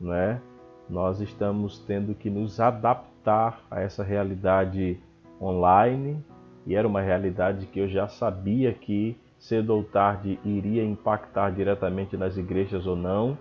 não 0.00 0.14
é? 0.14 0.40
Nós 0.88 1.20
estamos 1.20 1.78
tendo 1.80 2.14
que 2.14 2.30
nos 2.30 2.60
adaptar 2.60 3.60
a 3.70 3.80
essa 3.80 4.02
realidade 4.02 4.98
online 5.40 6.22
e 6.66 6.74
era 6.74 6.86
uma 6.86 7.00
realidade 7.00 7.66
que 7.66 7.80
eu 7.80 7.88
já 7.88 8.08
sabia 8.08 8.72
que 8.72 9.16
cedo 9.40 9.70
ou 9.70 9.82
tarde 9.82 10.38
iria 10.44 10.84
impactar 10.84 11.50
diretamente 11.50 12.16
nas 12.16 12.36
igrejas 12.36 12.86
ou 12.86 12.94
não. 12.94 13.36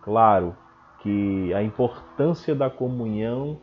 Claro 0.00 0.56
que 1.02 1.52
a 1.52 1.62
importância 1.62 2.54
da 2.54 2.70
comunhão, 2.70 3.58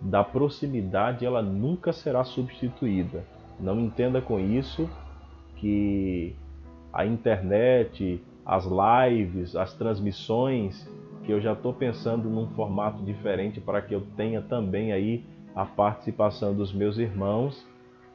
da 0.00 0.24
proximidade, 0.24 1.26
ela 1.26 1.42
nunca 1.42 1.92
será 1.92 2.24
substituída. 2.24 3.24
Não 3.60 3.78
entenda 3.78 4.22
com 4.22 4.40
isso 4.40 4.88
que 5.56 6.34
a 6.92 7.04
internet, 7.04 8.22
as 8.46 8.64
lives, 8.64 9.54
as 9.54 9.74
transmissões, 9.74 10.88
que 11.24 11.32
eu 11.32 11.40
já 11.40 11.52
estou 11.52 11.74
pensando 11.74 12.30
num 12.30 12.48
formato 12.54 13.02
diferente 13.02 13.60
para 13.60 13.82
que 13.82 13.94
eu 13.94 14.00
tenha 14.16 14.40
também 14.40 14.92
aí 14.92 15.24
a 15.54 15.66
participação 15.66 16.54
dos 16.54 16.72
meus 16.72 16.96
irmãos, 16.96 17.66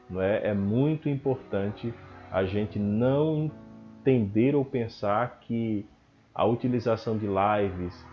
não 0.09 0.21
é? 0.21 0.47
É 0.47 0.53
muito 0.53 1.09
importante 1.09 1.93
a 2.33 2.43
gente 2.43 2.79
não 2.79 3.51
entender 3.99 4.55
ou 4.55 4.65
pensar 4.65 5.39
que 5.41 5.85
a 6.33 6.43
utilização 6.43 7.17
de 7.17 7.27
lives, 7.27 8.05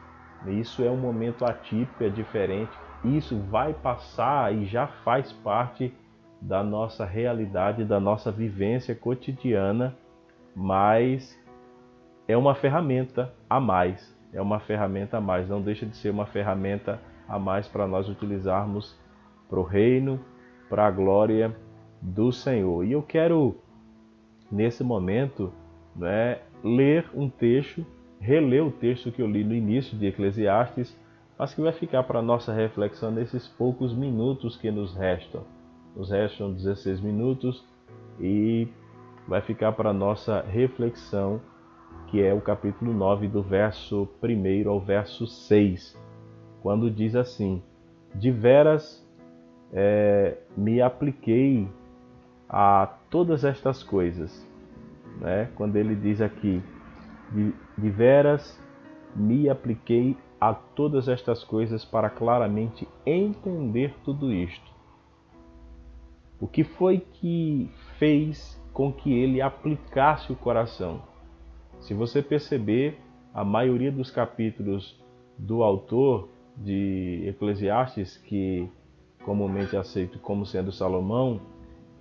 isso 0.47 0.85
é 0.85 0.91
um 0.91 0.97
momento 0.97 1.45
atípico, 1.45 2.05
é 2.05 2.09
diferente. 2.11 2.71
Isso 3.03 3.39
vai 3.51 3.73
passar 3.73 4.55
e 4.55 4.67
já 4.67 4.87
faz 4.87 5.33
parte 5.33 5.93
da 6.41 6.63
nossa 6.63 7.05
realidade, 7.05 7.85
da 7.85 7.99
nossa 7.99 8.31
vivência 8.31 8.95
cotidiana, 8.95 9.97
mas 10.55 11.39
é 12.29 12.37
uma 12.37 12.55
ferramenta 12.55 13.33
a 13.49 13.59
mais. 13.59 14.17
É 14.33 14.41
uma 14.41 14.61
ferramenta 14.61 15.17
a 15.17 15.21
mais, 15.21 15.49
não 15.49 15.61
deixa 15.61 15.85
de 15.85 15.97
ser 15.97 16.11
uma 16.11 16.27
ferramenta 16.27 17.01
a 17.27 17.39
mais 17.39 17.67
para 17.67 17.87
nós 17.87 18.09
utilizarmos 18.09 18.99
para 19.49 19.59
o 19.59 19.65
reino, 19.65 20.21
para 20.69 20.87
a 20.87 20.91
glória 20.91 21.57
do 22.01 22.31
Senhor. 22.31 22.85
E 22.85 22.93
eu 22.93 23.03
quero, 23.03 23.57
nesse 24.51 24.83
momento, 24.83 25.53
né, 25.95 26.41
ler 26.63 27.09
um 27.15 27.29
texto, 27.29 27.85
reler 28.21 28.65
o 28.65 28.71
texto 28.71 29.11
que 29.13 29.23
eu 29.23 29.27
li 29.27 29.45
no 29.45 29.55
início 29.55 29.97
de 29.97 30.07
Eclesiastes, 30.07 30.97
mas 31.39 31.55
que 31.55 31.61
vai 31.61 31.73
ficar 31.73 32.03
para 32.03 32.21
nossa 32.21 32.53
reflexão 32.53 33.11
nesses 33.11 33.49
poucos 33.49 33.95
minutos 33.95 34.57
que 34.57 34.71
nos 34.71 34.95
restam. 34.95 35.43
Nos 35.97 36.11
restam 36.11 36.53
16 36.53 37.01
minutos 37.01 37.65
e 38.21 38.69
vai 39.27 39.41
ficar 39.41 39.73
para 39.73 39.93
nossa 39.93 40.43
reflexão, 40.43 41.41
que 42.09 42.23
é 42.23 42.35
o 42.35 42.41
capítulo 42.41 42.93
9, 42.93 43.29
do 43.29 43.43
verso 43.43 44.09
1 44.23 44.69
ao 44.69 44.81
verso 44.81 45.27
6, 45.27 45.99
quando 46.63 46.91
diz 46.91 47.15
assim: 47.15 47.63
De 48.15 48.31
veras 48.31 49.07
é, 49.73 50.37
me 50.57 50.83
apliquei 50.83 51.69
a 52.53 52.87
todas 53.09 53.45
estas 53.45 53.83
coisas. 53.83 54.45
Né? 55.21 55.49
Quando 55.55 55.77
ele 55.77 55.95
diz 55.95 56.21
aqui, 56.21 56.61
de, 57.31 57.91
veras 57.91 58.61
me 59.15 59.49
apliquei 59.49 60.17
a 60.41 60.53
todas 60.53 61.07
estas 61.07 61.45
coisas 61.45 61.85
para 61.85 62.11
claramente 62.11 62.89
entender 63.07 63.95
tudo 64.05 64.33
isto. 64.33 64.69
O 66.41 66.49
que 66.49 66.65
foi 66.65 66.99
que 66.99 67.71
fez 67.99 68.61
com 68.73 68.93
que 68.93 69.13
ele 69.13 69.41
aplicasse 69.41 70.33
o 70.33 70.37
coração? 70.37 71.03
Se 71.81 71.95
você 71.95 72.23
perceber, 72.23 72.99
a 73.33 73.45
maioria 73.45 73.93
dos 73.93 74.11
capítulos 74.11 74.99
do 75.39 75.63
autor 75.63 76.29
de 76.57 77.25
Eclesiastes, 77.29 78.17
que 78.17 78.69
comumente 79.25 79.77
aceito 79.77 80.19
como 80.19 80.45
sendo 80.45 80.73
Salomão, 80.73 81.41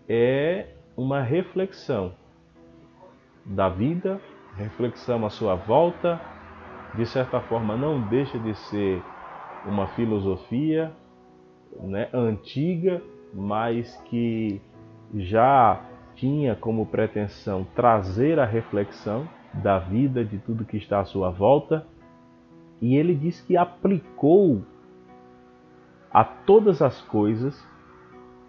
é 0.10 0.65
uma 0.98 1.22
reflexão 1.22 2.14
da 3.45 3.69
vida, 3.69 4.19
reflexão 4.57 5.23
à 5.23 5.30
sua 5.30 5.53
volta, 5.53 6.19
de 6.95 7.06
certa 7.06 7.40
forma 7.41 7.77
não 7.77 8.02
deixa 8.02 8.40
de 8.40 8.56
ser 8.56 9.03
uma 9.65 9.86
filosofia 9.90 10.91
né, 11.81 12.10
antiga, 12.11 13.02
mas 13.31 13.95
que 14.06 14.60
já 15.14 15.80
tinha 16.15 16.56
como 16.56 16.88
pretensão 16.88 17.65
trazer 17.76 18.40
a 18.40 18.45
reflexão 18.45 19.30
da 19.53 19.77
vida, 19.77 20.26
de 20.26 20.40
tudo 20.40 20.65
que 20.65 20.77
está 20.77 20.99
à 20.99 21.06
sua 21.06 21.30
volta, 21.30 21.86
e 22.81 22.95
ele 22.95 23.14
diz 23.14 23.41
que 23.41 23.56
aplicou 23.56 24.64
a 26.11 26.23
todas 26.23 26.81
as 26.81 26.99
coisas 27.02 27.64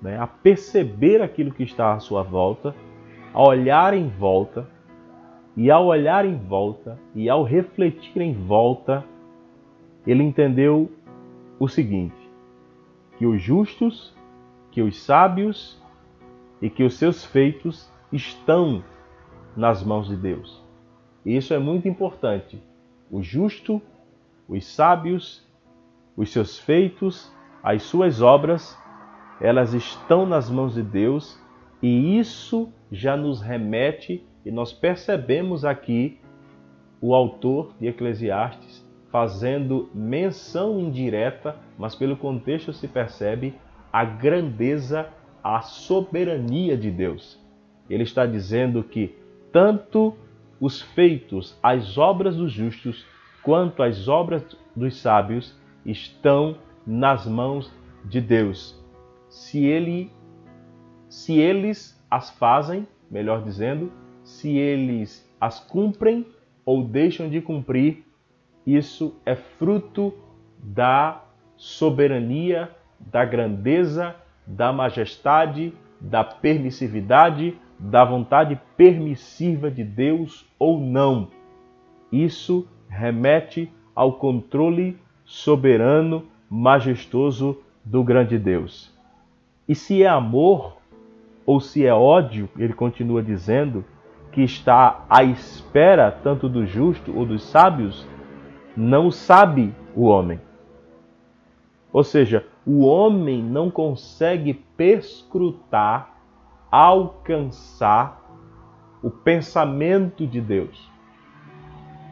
né, 0.00 0.18
a 0.18 0.26
perceber 0.26 1.22
aquilo 1.22 1.52
que 1.52 1.62
está 1.62 1.94
à 1.94 2.00
sua 2.00 2.22
volta, 2.22 2.74
a 3.32 3.42
olhar 3.42 3.94
em 3.94 4.08
volta, 4.08 4.66
e 5.56 5.70
ao 5.70 5.86
olhar 5.86 6.24
em 6.24 6.36
volta 6.36 6.98
e 7.14 7.28
ao 7.28 7.42
refletir 7.42 8.22
em 8.22 8.32
volta, 8.32 9.04
ele 10.06 10.22
entendeu 10.22 10.90
o 11.58 11.68
seguinte: 11.68 12.16
que 13.18 13.26
os 13.26 13.42
justos, 13.42 14.14
que 14.70 14.80
os 14.80 15.02
sábios 15.02 15.78
e 16.62 16.70
que 16.70 16.82
os 16.82 16.94
seus 16.94 17.24
feitos 17.24 17.90
estão 18.12 18.82
nas 19.56 19.82
mãos 19.82 20.08
de 20.08 20.16
Deus. 20.16 20.64
E 21.26 21.36
isso 21.36 21.52
é 21.52 21.58
muito 21.58 21.86
importante. 21.88 22.62
O 23.10 23.22
justo, 23.22 23.82
os 24.48 24.66
sábios, 24.66 25.46
os 26.16 26.32
seus 26.32 26.58
feitos, 26.58 27.30
as 27.62 27.82
suas 27.82 28.22
obras 28.22 28.78
elas 29.40 29.72
estão 29.72 30.26
nas 30.26 30.50
mãos 30.50 30.74
de 30.74 30.82
Deus 30.82 31.40
e 31.82 32.18
isso 32.18 32.70
já 32.92 33.16
nos 33.16 33.40
remete 33.40 34.22
e 34.44 34.50
nós 34.50 34.72
percebemos 34.72 35.64
aqui 35.64 36.18
o 37.00 37.14
autor 37.14 37.72
de 37.80 37.88
Eclesiastes 37.88 38.86
fazendo 39.10 39.88
menção 39.94 40.78
indireta, 40.78 41.56
mas 41.78 41.94
pelo 41.94 42.16
contexto 42.16 42.72
se 42.72 42.86
percebe 42.86 43.54
a 43.92 44.04
grandeza, 44.04 45.08
a 45.42 45.62
soberania 45.62 46.76
de 46.76 46.90
Deus. 46.90 47.40
Ele 47.88 48.04
está 48.04 48.24
dizendo 48.24 48.84
que 48.84 49.16
tanto 49.50 50.14
os 50.60 50.80
feitos, 50.80 51.58
as 51.62 51.98
obras 51.98 52.36
dos 52.36 52.52
justos, 52.52 53.04
quanto 53.42 53.82
as 53.82 54.06
obras 54.06 54.44
dos 54.76 54.96
sábios 55.00 55.58
estão 55.84 56.56
nas 56.86 57.26
mãos 57.26 57.72
de 58.04 58.20
Deus 58.20 58.79
se 59.30 59.64
ele 59.64 60.10
se 61.08 61.38
eles 61.38 62.00
as 62.10 62.30
fazem, 62.30 62.86
melhor 63.10 63.42
dizendo, 63.42 63.90
se 64.22 64.56
eles 64.56 65.28
as 65.40 65.58
cumprem 65.58 66.24
ou 66.64 66.84
deixam 66.84 67.28
de 67.28 67.40
cumprir, 67.40 68.04
isso 68.64 69.16
é 69.26 69.34
fruto 69.34 70.14
da 70.58 71.24
soberania, 71.56 72.70
da 73.00 73.24
grandeza, 73.24 74.14
da 74.46 74.72
majestade, 74.72 75.72
da 76.00 76.22
permissividade, 76.22 77.58
da 77.78 78.04
vontade 78.04 78.60
permissiva 78.76 79.70
de 79.70 79.82
Deus 79.82 80.46
ou 80.58 80.78
não. 80.78 81.28
Isso 82.12 82.68
remete 82.88 83.72
ao 83.94 84.12
controle 84.14 84.96
soberano, 85.24 86.26
majestoso 86.48 87.58
do 87.84 88.04
grande 88.04 88.38
Deus. 88.38 88.99
E 89.70 89.74
se 89.76 90.02
é 90.02 90.08
amor 90.08 90.78
ou 91.46 91.60
se 91.60 91.86
é 91.86 91.94
ódio, 91.94 92.48
ele 92.58 92.72
continua 92.72 93.22
dizendo, 93.22 93.84
que 94.32 94.42
está 94.42 95.06
à 95.08 95.22
espera 95.22 96.10
tanto 96.10 96.48
do 96.48 96.66
justo 96.66 97.16
ou 97.16 97.24
dos 97.24 97.44
sábios, 97.44 98.04
não 98.76 99.12
sabe 99.12 99.72
o 99.94 100.06
homem. 100.06 100.40
Ou 101.92 102.02
seja, 102.02 102.44
o 102.66 102.84
homem 102.84 103.44
não 103.44 103.70
consegue 103.70 104.54
perscrutar, 104.76 106.16
alcançar 106.68 108.28
o 109.00 109.08
pensamento 109.08 110.26
de 110.26 110.40
Deus. 110.40 110.90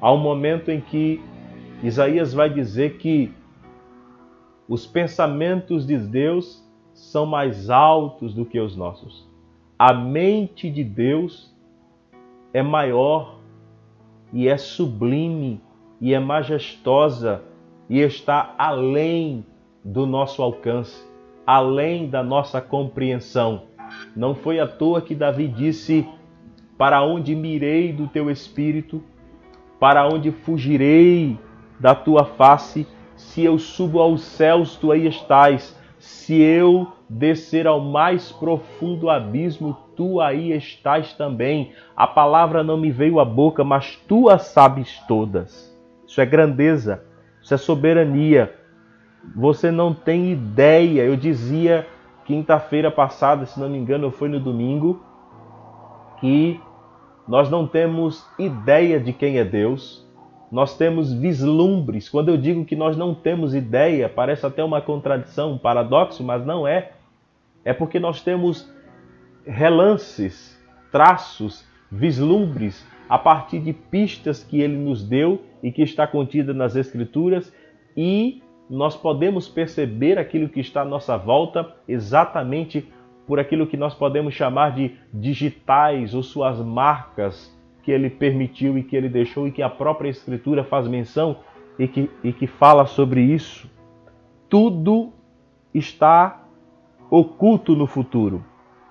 Há 0.01 0.13
um 0.13 0.19
momento 0.19 0.71
em 0.71 0.81
que 0.81 1.21
Isaías 1.83 2.33
vai 2.33 2.49
dizer 2.49 2.99
que 2.99 3.33
os 4.69 4.87
pensamentos 4.87 5.85
de 5.85 5.99
Deus 5.99 6.68
são 6.99 7.25
mais 7.25 7.71
altos 7.71 8.35
do 8.35 8.45
que 8.45 8.59
os 8.59 8.77
nossos. 8.77 9.27
A 9.79 9.95
mente 9.95 10.69
de 10.69 10.83
Deus 10.83 11.55
é 12.53 12.63
maior 12.63 13.39
e 14.33 14.49
é 14.49 14.57
sublime 14.57 15.61
e 16.01 16.13
é 16.13 16.19
majestosa 16.19 17.43
e 17.89 18.01
está 18.01 18.55
além 18.59 19.47
do 19.85 20.07
nosso 20.07 20.43
alcance, 20.43 21.03
além 21.47 22.09
da 22.09 22.23
nossa 22.23 22.61
compreensão. 22.61 23.63
Não 24.15 24.35
foi 24.35 24.59
à 24.59 24.67
toa 24.67 25.01
que 25.01 25.15
Davi 25.15 25.47
disse: 25.49 26.07
Para 26.77 27.03
onde 27.03 27.35
mirei 27.35 27.93
do 27.93 28.09
teu 28.09 28.31
espírito? 28.31 29.03
Para 29.79 30.07
onde 30.07 30.33
fugirei 30.33 31.39
da 31.79 31.95
tua 31.95 32.25
face? 32.25 32.87
Se 33.17 33.45
eu 33.45 33.59
subo 33.59 34.01
aos 34.01 34.23
céus, 34.23 34.77
tu 34.77 34.93
aí 34.93 35.07
estás 35.07 35.78
se 36.09 36.41
eu 36.41 36.89
descer 37.07 37.67
ao 37.67 37.81
mais 37.81 38.33
profundo 38.33 39.11
abismo, 39.11 39.77
tu 39.95 40.23
aí 40.23 40.57
estás 40.57 41.13
também. 41.13 41.73
A 41.95 42.07
palavra 42.07 42.65
não 42.65 42.79
me 42.79 42.91
veio 42.91 43.21
à 43.21 43.27
boca, 43.27 43.63
mas 43.63 43.97
tu 44.09 44.31
a 44.31 44.39
sabes 44.39 44.99
todas. 45.07 45.71
Isso 46.07 46.19
é 46.23 46.25
grandeza, 46.25 47.05
isso 47.43 47.53
é 47.53 47.59
soberania. 47.59 48.55
Você 49.37 49.71
não 49.71 49.93
tem 49.93 50.33
ideia. 50.33 51.03
Eu 51.03 51.15
dizia 51.15 51.87
quinta-feira 52.25 52.91
passada, 52.91 53.45
se 53.45 53.61
não 53.61 53.69
me 53.69 53.77
engano, 53.77 54.11
foi 54.11 54.31
no 54.31 54.41
domingo, 54.41 55.03
que 56.21 56.59
nós 57.29 57.51
não 57.51 57.67
temos 57.67 58.27
ideia 58.39 58.99
de 58.99 59.13
quem 59.13 59.39
é 59.39 59.45
Deus 59.45 60.08
nós 60.51 60.77
temos 60.77 61.13
vislumbres. 61.13 62.09
Quando 62.09 62.31
eu 62.31 62.37
digo 62.37 62.65
que 62.65 62.75
nós 62.75 62.97
não 62.97 63.15
temos 63.15 63.55
ideia, 63.55 64.09
parece 64.09 64.47
até 64.47 64.65
uma 64.65 64.81
contradição, 64.81 65.53
um 65.53 65.59
paradoxo, 65.59 66.23
mas 66.23 66.45
não 66.45 66.67
é. 66.67 66.93
É 67.65 67.73
porque 67.73 67.99
nós 67.99 68.23
temos 68.23 68.73
relances, 69.47 70.59
traços, 70.91 71.67
vislumbres 71.91 72.87
a 73.09 73.19
partir 73.19 73.61
de 73.61 73.73
pistas 73.73 74.45
que 74.45 74.61
ele 74.61 74.77
nos 74.77 75.03
deu 75.03 75.43
e 75.63 75.73
que 75.73 75.83
está 75.83 76.07
contida 76.07 76.53
nas 76.53 76.77
escrituras 76.77 77.53
e 77.97 78.43
nós 78.69 78.95
podemos 78.95 79.49
perceber 79.49 80.19
aquilo 80.19 80.49
que 80.49 80.61
está 80.61 80.83
à 80.83 80.85
nossa 80.85 81.17
volta 81.17 81.75
exatamente 81.89 82.87
por 83.27 83.39
aquilo 83.39 83.67
que 83.67 83.77
nós 83.77 83.95
podemos 83.95 84.35
chamar 84.35 84.75
de 84.75 84.95
digitais 85.13 86.15
ou 86.15 86.23
suas 86.23 86.59
marcas 86.59 87.58
que 87.89 87.93
ele 87.93 88.11
permitiu 88.11 88.77
e 88.77 88.83
que 88.83 88.95
ele 88.95 89.09
deixou 89.09 89.49
e 89.49 89.51
que 89.51 89.63
a 89.63 89.71
própria 89.71 90.11
Escritura 90.11 90.63
faz 90.63 90.87
menção 90.87 91.39
e 91.79 91.89
que, 91.89 92.11
e 92.23 92.35
que 92.35 92.47
fala 92.47 92.85
sobre 92.85 93.23
isso. 93.23 93.67
Tudo 94.47 95.11
está 95.73 96.45
oculto 97.11 97.75
no 97.75 97.87
futuro. 97.87 98.45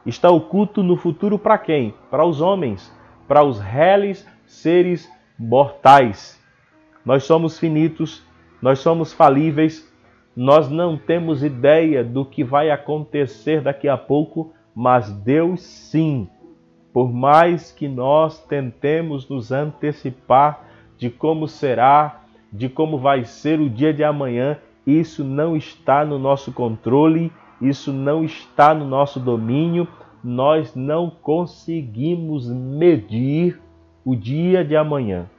Está 0.03 0.32
oculto 0.32 0.82
no 0.82 0.98
futuro 0.98 1.38
para 1.38 1.60
quem? 1.60 1.94
Para 2.10 2.26
os 2.26 2.41
homens, 2.41 2.91
para 3.28 3.44
os 3.44 3.60
reles 3.60 4.28
seres 4.48 5.07
mortais. 5.38 6.44
Nós 7.06 7.24
somos 7.24 7.60
finitos, 7.60 8.26
nós 8.60 8.80
somos 8.80 9.14
falíveis, 9.14 9.88
nós 10.36 10.72
não 10.72 10.98
temos 10.98 11.44
ideia 11.44 12.03
do 12.03 12.26
que 12.26 12.44
vai 12.44 12.72
acontecer 12.72 13.61
daqui 13.61 13.88
a 13.88 13.95
pouco, 13.95 14.56
mas 14.74 15.11
Deus 15.11 15.61
sim. 15.61 16.28
Por 16.98 17.14
mais 17.14 17.72
que 17.72 17.88
nós 17.88 18.44
tentemos 18.45 19.30
nos 19.30 19.52
antecipar 19.52 20.65
de 20.98 21.11
como 21.11 21.48
será, 21.48 22.24
de 22.52 22.68
como 22.68 22.98
vai 22.98 23.24
ser 23.24 23.60
o 23.60 23.69
dia 23.69 23.94
de 23.94 24.03
amanhã, 24.03 24.57
isso 24.84 25.24
não 25.24 25.56
está 25.56 26.03
no 26.03 26.18
nosso 26.18 26.52
controle, 26.52 27.32
isso 27.61 27.94
não 27.94 28.24
está 28.24 28.74
no 28.74 28.84
nosso 28.84 29.19
domínio, 29.19 29.88
nós 30.24 30.76
não 30.76 31.07
conseguimos 31.07 32.49
medir 32.49 33.61
o 34.03 34.15
dia 34.15 34.65
de 34.65 34.76
amanhã. 34.76 35.30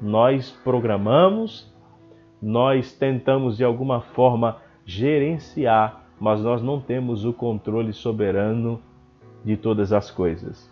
Nós 0.00 0.50
programamos, 0.64 1.70
nós 2.40 2.94
tentamos 2.94 3.58
de 3.58 3.64
alguma 3.64 4.00
forma 4.00 4.56
gerenciar, 4.86 6.02
mas 6.18 6.40
nós 6.40 6.62
não 6.62 6.80
temos 6.80 7.26
o 7.26 7.32
controle 7.34 7.92
soberano 7.92 8.80
de 9.44 9.56
todas 9.56 9.92
as 9.92 10.10
coisas. 10.10 10.70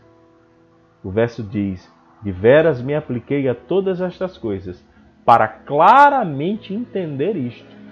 O 1.04 1.10
verso 1.10 1.42
diz: 1.42 1.92
De 2.22 2.32
veras 2.32 2.80
me 2.80 2.94
apliquei 2.94 3.48
a 3.48 3.54
todas 3.54 4.00
estas 4.00 4.38
coisas, 4.38 4.84
para 5.24 5.46
claramente 5.46 6.72
entender 6.72 7.36
isto. 7.36 7.82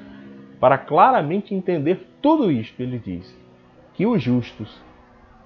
Para 0.58 0.78
claramente 0.78 1.54
entender 1.54 2.06
tudo 2.20 2.50
isto, 2.50 2.80
ele 2.80 2.98
diz: 2.98 3.38
que 3.94 4.06
os 4.06 4.22
justos 4.22 4.80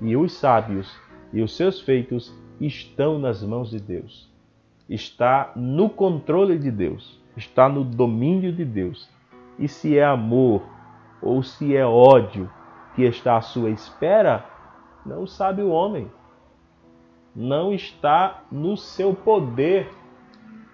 e 0.01 0.17
os 0.17 0.33
sábios 0.35 0.97
e 1.33 1.43
os 1.43 1.57
seus 1.57 1.81
feitos 1.81 2.33
estão 2.61 3.19
nas 3.19 3.43
mãos 3.43 3.71
de 3.71 3.81
Deus. 3.81 4.31
Está 4.89 5.53
no 5.57 5.91
controle 5.91 6.59
de 6.59 6.71
Deus, 6.71 7.21
está 7.37 7.69
no 7.69 7.83
domínio 7.83 8.53
de 8.53 8.65
Deus. 8.65 9.11
E 9.59 9.67
se 9.67 9.99
é 9.99 10.05
amor 10.05 10.63
ou 11.21 11.43
se 11.43 11.77
é 11.77 11.85
ódio 11.85 12.51
que 12.95 13.03
está 13.03 13.37
à 13.37 13.41
sua 13.41 13.71
espera, 13.71 14.45
não 15.05 15.27
sabe 15.27 15.63
o 15.63 15.69
homem. 15.69 16.11
Não 17.35 17.73
está 17.73 18.45
no 18.51 18.77
seu 18.77 19.15
poder 19.15 19.89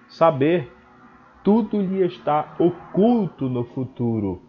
saber. 0.07 0.71
Tudo 1.43 1.81
lhe 1.81 2.05
está 2.05 2.55
oculto 2.59 3.49
no 3.49 3.63
futuro. 3.63 4.41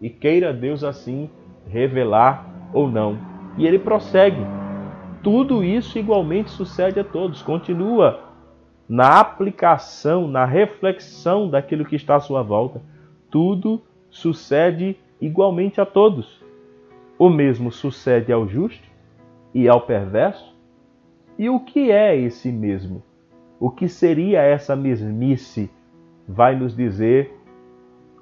E 0.00 0.08
queira 0.08 0.52
Deus 0.52 0.82
assim 0.82 1.30
revelar 1.68 2.46
ou 2.72 2.90
não. 2.90 3.18
E 3.56 3.66
ele 3.66 3.78
prossegue. 3.78 4.44
Tudo 5.22 5.62
isso 5.62 5.98
igualmente 5.98 6.50
sucede 6.50 6.98
a 6.98 7.04
todos. 7.04 7.42
Continua 7.42 8.32
na 8.88 9.20
aplicação, 9.20 10.26
na 10.26 10.44
reflexão 10.44 11.48
daquilo 11.48 11.84
que 11.84 11.94
está 11.94 12.16
à 12.16 12.20
sua 12.20 12.42
volta. 12.42 12.82
Tudo 13.30 13.82
sucede 14.10 14.96
igualmente 15.20 15.80
a 15.80 15.86
todos. 15.86 16.42
O 17.18 17.28
mesmo 17.28 17.70
sucede 17.70 18.32
ao 18.32 18.48
justo 18.48 18.91
e 19.54 19.68
ao 19.68 19.80
perverso. 19.82 20.56
E 21.38 21.48
o 21.48 21.60
que 21.60 21.90
é 21.90 22.16
esse 22.16 22.50
mesmo? 22.50 23.02
O 23.58 23.70
que 23.70 23.88
seria 23.88 24.42
essa 24.42 24.74
mesmice? 24.74 25.70
Vai 26.26 26.56
nos 26.56 26.76
dizer 26.76 27.38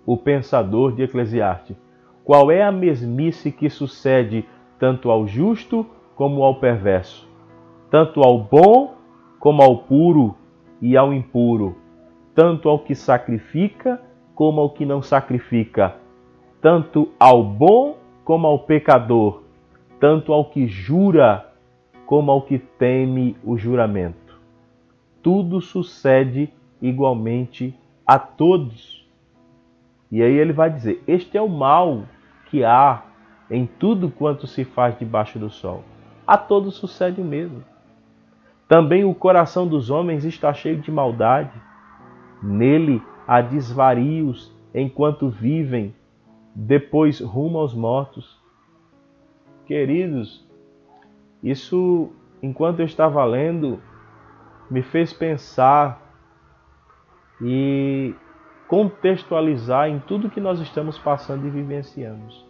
o 0.07 0.17
pensador 0.17 0.93
de 0.93 1.03
Eclesiastes. 1.03 1.77
Qual 2.25 2.51
é 2.51 2.63
a 2.63 2.73
mesmice 2.73 3.51
que 3.51 3.69
sucede 3.69 4.45
tanto 4.79 5.11
ao 5.11 5.27
justo 5.27 5.87
como 6.15 6.43
ao 6.43 6.61
perverso, 6.61 7.29
tanto 7.91 8.23
ao 8.23 8.39
bom 8.39 8.95
como 9.39 9.63
ao 9.63 9.79
puro 9.79 10.35
e 10.81 10.97
ao 10.97 11.13
impuro, 11.13 11.77
tanto 12.35 12.69
ao 12.69 12.79
que 12.79 12.95
sacrifica 12.95 14.01
como 14.35 14.61
ao 14.61 14.71
que 14.71 14.87
não 14.87 15.03
sacrifica, 15.03 15.97
tanto 16.61 17.09
ao 17.19 17.43
bom 17.43 17.97
como 18.25 18.47
ao 18.47 18.61
pecador, 18.61 19.43
tanto 20.01 20.33
ao 20.33 20.47
que 20.47 20.67
jura 20.67 21.47
como 22.07 22.33
ao 22.33 22.43
que 22.43 22.59
teme 22.59 23.37
o 23.45 23.57
juramento. 23.57 24.41
Tudo 25.23 25.61
sucede 25.61 26.51
igualmente 26.81 27.79
a 28.07 28.19
todos. 28.19 29.07
E 30.11 30.23
aí 30.23 30.33
ele 30.33 30.53
vai 30.53 30.71
dizer: 30.71 31.05
Este 31.07 31.37
é 31.37 31.43
o 31.43 31.49
mal 31.49 32.03
que 32.47 32.65
há 32.65 33.05
em 33.51 33.67
tudo 33.67 34.11
quanto 34.11 34.47
se 34.47 34.65
faz 34.65 34.99
debaixo 34.99 35.39
do 35.39 35.51
sol. 35.51 35.85
A 36.27 36.37
todos 36.39 36.75
sucede 36.75 37.21
o 37.21 37.25
mesmo. 37.25 37.63
Também 38.67 39.05
o 39.05 39.15
coração 39.15 39.67
dos 39.67 39.91
homens 39.91 40.25
está 40.25 40.53
cheio 40.55 40.81
de 40.81 40.91
maldade. 40.91 41.53
Nele 42.43 43.03
há 43.27 43.41
desvarios 43.41 44.53
enquanto 44.75 45.29
vivem, 45.29 45.95
depois 46.55 47.21
rumo 47.21 47.59
aos 47.59 47.75
mortos. 47.75 48.40
Queridos, 49.71 50.45
isso, 51.41 52.11
enquanto 52.43 52.81
eu 52.81 52.87
estava 52.87 53.25
lendo, 53.25 53.81
me 54.69 54.83
fez 54.83 55.13
pensar 55.13 56.13
e 57.41 58.13
contextualizar 58.67 59.89
em 59.89 60.01
tudo 60.01 60.29
que 60.29 60.41
nós 60.41 60.59
estamos 60.59 60.99
passando 60.99 61.47
e 61.47 61.51
vivenciamos. 61.51 62.45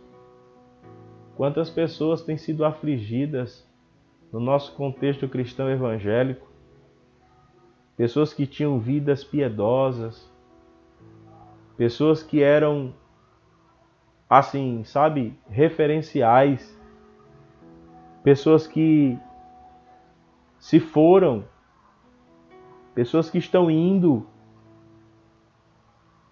Quantas 1.37 1.69
pessoas 1.69 2.23
têm 2.23 2.39
sido 2.39 2.65
afligidas 2.65 3.69
no 4.33 4.41
nosso 4.41 4.75
contexto 4.75 5.29
cristão 5.29 5.69
evangélico? 5.69 6.51
Pessoas 7.99 8.33
que 8.33 8.47
tinham 8.47 8.81
vidas 8.81 9.23
piedosas, 9.23 10.27
pessoas 11.77 12.23
que 12.23 12.43
eram, 12.43 12.95
assim, 14.27 14.83
sabe, 14.85 15.39
referenciais, 15.51 16.80
pessoas 18.23 18.67
que 18.67 19.19
se 20.59 20.79
foram, 20.79 21.45
pessoas 22.95 23.31
que 23.31 23.39
estão 23.39 23.71
indo 23.71 24.27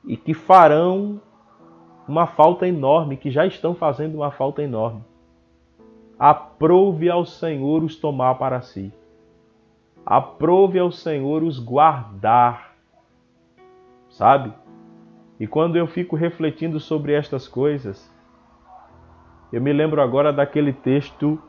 e 0.05 0.16
que 0.16 0.35
farão 0.35 1.20
uma 2.06 2.27
falta 2.27 2.66
enorme, 2.66 3.16
que 3.16 3.31
já 3.31 3.47
estão 3.47 3.74
fazendo 3.74 4.16
uma 4.16 4.31
falta 4.31 4.62
enorme. 4.62 5.02
Aprove 6.19 7.09
ao 7.09 7.24
Senhor 7.24 7.82
os 7.82 7.97
tomar 7.97 8.35
para 8.36 8.60
si. 8.60 8.93
Aprove 10.05 10.78
ao 10.78 10.90
Senhor 10.90 11.43
os 11.43 11.59
guardar. 11.59 12.74
Sabe? 14.09 14.52
E 15.39 15.47
quando 15.47 15.77
eu 15.77 15.86
fico 15.86 16.16
refletindo 16.16 16.81
sobre 16.81 17.12
estas 17.12 17.47
coisas, 17.47 18.10
eu 19.52 19.60
me 19.60 19.73
lembro 19.73 20.02
agora 20.02 20.32
daquele 20.32 20.73
texto 20.73 21.40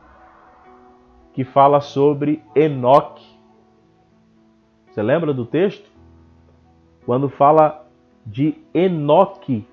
que 1.32 1.44
fala 1.44 1.80
sobre 1.80 2.42
Enoque. 2.54 3.26
Você 4.86 5.02
lembra 5.02 5.32
do 5.32 5.46
texto? 5.46 5.88
Quando 7.06 7.28
fala 7.28 7.86
de 8.26 8.54
Enoque, 8.74 9.66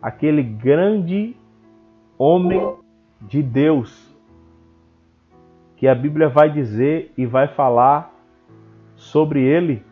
aquele 0.00 0.42
grande 0.42 1.34
homem 2.16 2.76
de 3.20 3.42
Deus, 3.42 4.14
que 5.76 5.86
a 5.86 5.94
Bíblia 5.94 6.28
vai 6.28 6.50
dizer 6.50 7.12
e 7.16 7.24
vai 7.24 7.48
falar 7.48 8.12
sobre 8.96 9.42
ele. 9.42 9.82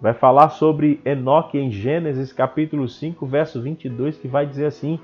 Vai 0.00 0.12
falar 0.12 0.50
sobre 0.50 1.00
Enoque 1.04 1.58
em 1.58 1.70
Gênesis 1.70 2.32
capítulo 2.32 2.88
5, 2.88 3.24
verso 3.26 3.62
22, 3.62 4.18
que 4.18 4.28
vai 4.28 4.46
dizer 4.46 4.66
assim: 4.66 5.00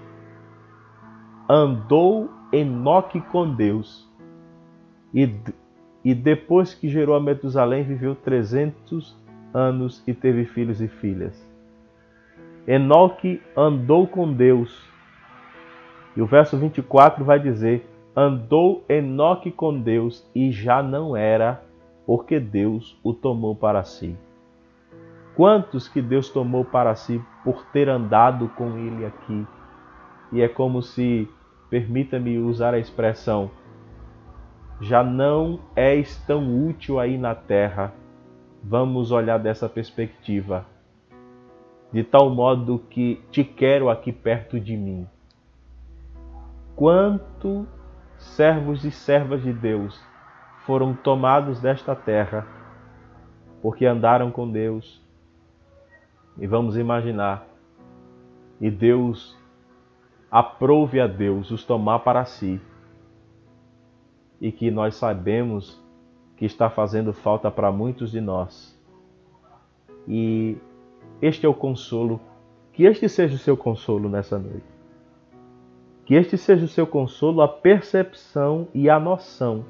Andou 1.48 2.30
Enoque 2.52 3.20
com 3.20 3.54
Deus, 3.54 4.08
e, 5.14 5.34
e 6.04 6.14
depois 6.14 6.74
que 6.74 6.88
gerou 6.88 7.14
a 7.14 7.20
Metusalém, 7.20 7.82
viveu 7.82 8.14
300 8.14 9.16
anos 9.52 10.02
e 10.06 10.14
teve 10.14 10.44
filhos 10.44 10.80
e 10.80 10.88
filhas. 10.88 11.46
Enoque 12.66 13.42
andou 13.56 14.06
com 14.06 14.32
Deus. 14.32 14.88
E 16.16 16.22
o 16.22 16.26
verso 16.26 16.56
24 16.56 17.24
vai 17.24 17.40
dizer: 17.40 17.86
Andou 18.14 18.84
Enoque 18.88 19.50
com 19.50 19.78
Deus 19.78 20.28
e 20.34 20.52
já 20.52 20.82
não 20.82 21.16
era, 21.16 21.62
porque 22.06 22.38
Deus 22.38 22.98
o 23.02 23.12
tomou 23.12 23.56
para 23.56 23.82
si. 23.82 24.16
Quantos 25.34 25.88
que 25.88 26.00
Deus 26.00 26.28
tomou 26.28 26.64
para 26.64 26.94
si 26.94 27.20
por 27.42 27.64
ter 27.72 27.88
andado 27.88 28.48
com 28.50 28.76
ele 28.78 29.04
aqui? 29.04 29.46
E 30.32 30.40
é 30.40 30.48
como 30.48 30.82
se, 30.82 31.28
permita-me 31.68 32.38
usar 32.38 32.74
a 32.74 32.78
expressão, 32.78 33.50
já 34.80 35.04
não 35.04 35.60
és 35.76 36.16
tão 36.26 36.66
útil 36.68 36.98
aí 36.98 37.16
na 37.16 37.34
terra. 37.34 37.92
Vamos 38.62 39.12
olhar 39.12 39.38
dessa 39.38 39.68
perspectiva. 39.68 40.66
De 41.92 42.02
tal 42.02 42.30
modo 42.30 42.78
que 42.90 43.20
te 43.30 43.44
quero 43.44 43.90
aqui 43.90 44.12
perto 44.12 44.58
de 44.58 44.76
mim. 44.76 45.06
Quanto 46.74 47.66
servos 48.16 48.84
e 48.84 48.90
servas 48.90 49.42
de 49.42 49.52
Deus 49.52 50.02
foram 50.64 50.94
tomados 50.94 51.60
desta 51.60 51.94
terra 51.94 52.46
porque 53.62 53.86
andaram 53.86 54.30
com 54.32 54.50
Deus. 54.50 55.00
E 56.36 56.46
vamos 56.46 56.76
imaginar, 56.76 57.46
e 58.60 58.70
Deus 58.70 59.38
aprove 60.32 60.98
a 60.98 61.06
Deus 61.06 61.50
os 61.50 61.62
tomar 61.62 61.98
para 61.98 62.24
si 62.24 62.58
e 64.40 64.50
que 64.50 64.70
nós 64.70 64.96
sabemos 64.96 65.78
que 66.38 66.46
está 66.46 66.70
fazendo 66.70 67.12
falta 67.12 67.50
para 67.50 67.70
muitos 67.70 68.10
de 68.10 68.18
nós. 68.18 68.74
E 70.08 70.56
este 71.20 71.44
é 71.44 71.48
o 71.48 71.54
consolo, 71.54 72.18
que 72.72 72.84
este 72.84 73.10
seja 73.10 73.34
o 73.34 73.38
seu 73.38 73.58
consolo 73.58 74.08
nessa 74.08 74.38
noite. 74.38 74.64
Que 76.06 76.14
este 76.14 76.38
seja 76.38 76.64
o 76.64 76.68
seu 76.68 76.86
consolo, 76.86 77.42
a 77.42 77.46
percepção 77.46 78.66
e 78.72 78.88
a 78.88 78.98
noção 78.98 79.66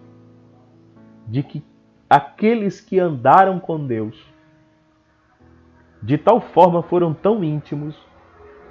de 1.26 1.43
que 1.43 1.62
aqueles 2.09 2.80
que 2.80 3.01
andaram 3.01 3.59
com 3.59 3.84
Deus, 3.84 4.24
de 6.01 6.16
tal 6.16 6.40
forma 6.40 6.82
foram 6.82 7.12
tão 7.12 7.43
íntimos, 7.43 8.11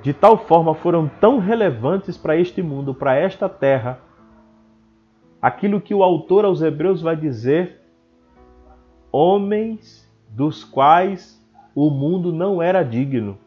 de 0.01 0.13
tal 0.13 0.37
forma 0.37 0.73
foram 0.73 1.07
tão 1.07 1.39
relevantes 1.39 2.17
para 2.17 2.35
este 2.35 2.61
mundo, 2.61 2.93
para 2.93 3.15
esta 3.15 3.47
terra, 3.47 3.99
aquilo 5.41 5.81
que 5.81 5.93
o 5.93 6.03
autor 6.03 6.45
aos 6.45 6.61
Hebreus 6.61 7.01
vai 7.01 7.15
dizer: 7.15 7.81
homens 9.11 10.09
dos 10.29 10.63
quais 10.63 11.39
o 11.75 11.89
mundo 11.89 12.33
não 12.33 12.61
era 12.61 12.83
digno. 12.83 13.37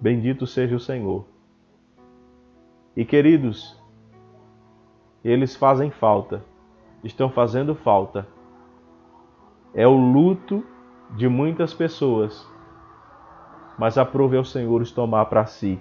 Bendito 0.00 0.46
seja 0.46 0.76
o 0.76 0.80
Senhor. 0.80 1.24
E 2.96 3.04
queridos, 3.04 3.80
eles 5.24 5.56
fazem 5.56 5.90
falta, 5.90 6.44
estão 7.02 7.30
fazendo 7.30 7.74
falta. 7.74 8.28
É 9.74 9.86
o 9.86 9.96
luto 9.96 10.64
de 11.16 11.28
muitas 11.28 11.74
pessoas, 11.74 12.46
mas 13.78 13.98
aprove 13.98 14.36
ao 14.36 14.44
Senhor 14.44 14.80
os 14.80 14.90
tomar 14.90 15.26
para 15.26 15.46
si. 15.46 15.78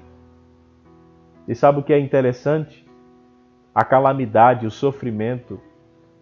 E 1.48 1.54
sabe 1.54 1.80
o 1.80 1.84
que 1.84 1.94
é 1.94 2.00
interessante? 2.00 2.84
a 3.74 3.84
calamidade, 3.84 4.68
o 4.68 4.72
sofrimento. 4.72 5.60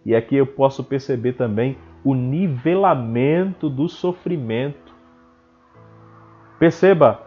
E 0.04 0.14
aqui 0.14 0.36
eu 0.36 0.46
posso 0.46 0.82
perceber 0.82 1.34
também 1.34 1.76
o 2.02 2.14
nivelamento 2.14 3.68
do 3.68 3.88
sofrimento. 3.88 4.94
Perceba, 6.58 7.20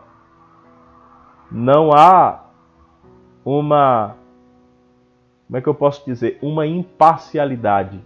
não 1.52 1.92
há 1.94 2.46
uma 3.44 4.16
como 5.46 5.58
é 5.58 5.62
que 5.62 5.70
eu 5.70 5.76
posso 5.76 6.04
dizer, 6.04 6.40
uma 6.42 6.66
imparcialidade. 6.66 8.04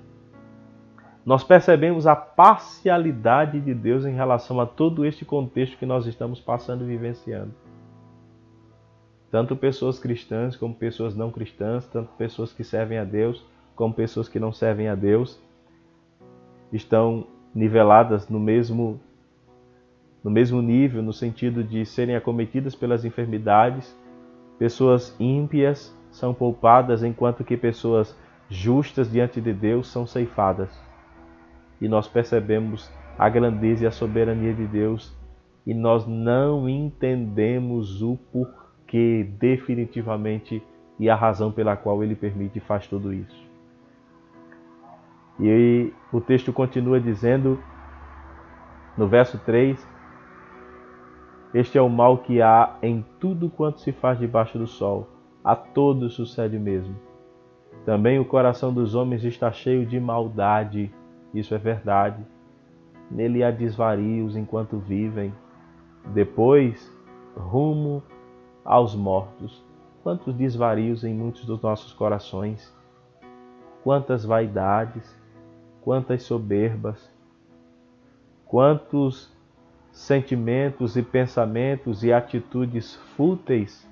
Nós 1.26 1.44
percebemos 1.44 2.08
a 2.08 2.16
parcialidade 2.16 3.60
de 3.60 3.74
Deus 3.74 4.06
em 4.06 4.14
relação 4.14 4.60
a 4.60 4.66
todo 4.66 5.06
este 5.06 5.26
contexto 5.26 5.78
que 5.78 5.86
nós 5.86 6.06
estamos 6.06 6.40
passando 6.40 6.84
e 6.84 6.88
vivenciando. 6.88 7.54
Tanto 9.30 9.56
pessoas 9.56 10.00
cristãs 10.00 10.56
como 10.56 10.74
pessoas 10.74 11.16
não 11.16 11.30
cristãs, 11.30 11.86
tanto 11.88 12.10
pessoas 12.18 12.52
que 12.52 12.64
servem 12.64 12.98
a 12.98 13.04
Deus 13.04 13.46
como 13.76 13.94
pessoas 13.94 14.28
que 14.28 14.40
não 14.40 14.52
servem 14.52 14.90
a 14.90 14.96
Deus, 14.96 15.40
estão 16.74 17.28
niveladas 17.56 18.28
no 18.28 18.40
mesmo 18.40 19.00
no 20.22 20.30
mesmo 20.30 20.62
nível, 20.62 21.02
no 21.02 21.14
sentido 21.14 21.64
de 21.64 21.86
serem 21.86 22.16
acometidas 22.16 22.76
pelas 22.76 23.06
enfermidades. 23.06 23.98
Pessoas 24.58 25.16
ímpias 25.18 25.96
são 26.12 26.34
poupadas, 26.34 27.04
enquanto 27.04 27.44
que 27.46 27.56
pessoas 27.56 28.14
justas 28.50 29.10
diante 29.10 29.40
de 29.40 29.54
Deus 29.54 29.88
são 29.88 30.06
ceifadas. 30.06 30.89
E 31.82 31.88
nós 31.88 32.08
percebemos 32.08 32.92
a 33.18 33.28
grandeza 33.30 33.84
e 33.84 33.88
a 33.88 33.92
soberania 33.92 34.54
de 34.54 34.66
Deus 34.66 35.18
e 35.66 35.74
nós 35.74 36.08
não 36.08 36.68
entendemos 36.68 38.02
o 38.02 38.18
porquê 38.32 39.30
definitivamente 39.38 40.64
e 41.00 41.10
a 41.10 41.16
razão 41.16 41.52
pela 41.52 41.76
qual 41.76 42.04
ele 42.04 42.16
permite 42.16 42.58
e 42.58 42.62
faz 42.62 42.88
tudo 42.88 43.14
isso. 43.14 43.48
E 45.40 45.94
o 46.12 46.20
texto 46.20 46.52
continua 46.52 47.00
dizendo, 47.00 47.60
no 48.98 49.08
verso 49.08 49.38
3, 49.40 49.88
Este 51.54 51.78
é 51.78 51.82
o 51.82 51.90
mal 51.90 52.18
que 52.18 52.42
há 52.42 52.78
em 52.82 53.06
tudo 53.20 53.50
quanto 53.50 53.80
se 53.80 53.92
faz 53.92 54.20
debaixo 54.20 54.58
do 54.58 54.68
sol, 54.68 55.08
a 55.44 55.56
todos 55.56 56.16
sucede 56.16 56.60
mesmo. 56.60 56.96
Também 57.86 58.20
o 58.20 58.26
coração 58.26 58.74
dos 58.74 58.94
homens 58.94 59.24
está 59.24 59.52
cheio 59.52 59.86
de 59.86 60.00
maldade, 60.00 60.92
isso 61.34 61.54
é 61.54 61.58
verdade. 61.58 62.26
Nele 63.10 63.44
há 63.44 63.52
desvarios 63.52 64.36
enquanto 64.36 64.78
vivem. 64.78 65.34
Depois, 66.14 66.92
rumo 67.36 68.04
aos 68.64 68.96
mortos. 68.96 69.64
Quantos 70.04 70.34
desvarios 70.34 71.04
em 71.04 71.14
muitos 71.14 71.46
dos 71.46 71.62
nossos 71.62 71.92
corações, 71.94 72.74
quantas 73.84 74.24
vaidades, 74.24 75.16
quantas 75.82 76.24
soberbas, 76.24 77.12
quantos 78.46 79.32
sentimentos 79.92 80.96
e 80.96 81.04
pensamentos 81.04 82.04
e 82.04 82.14
atitudes 82.14 82.96
fúteis. 83.16 83.88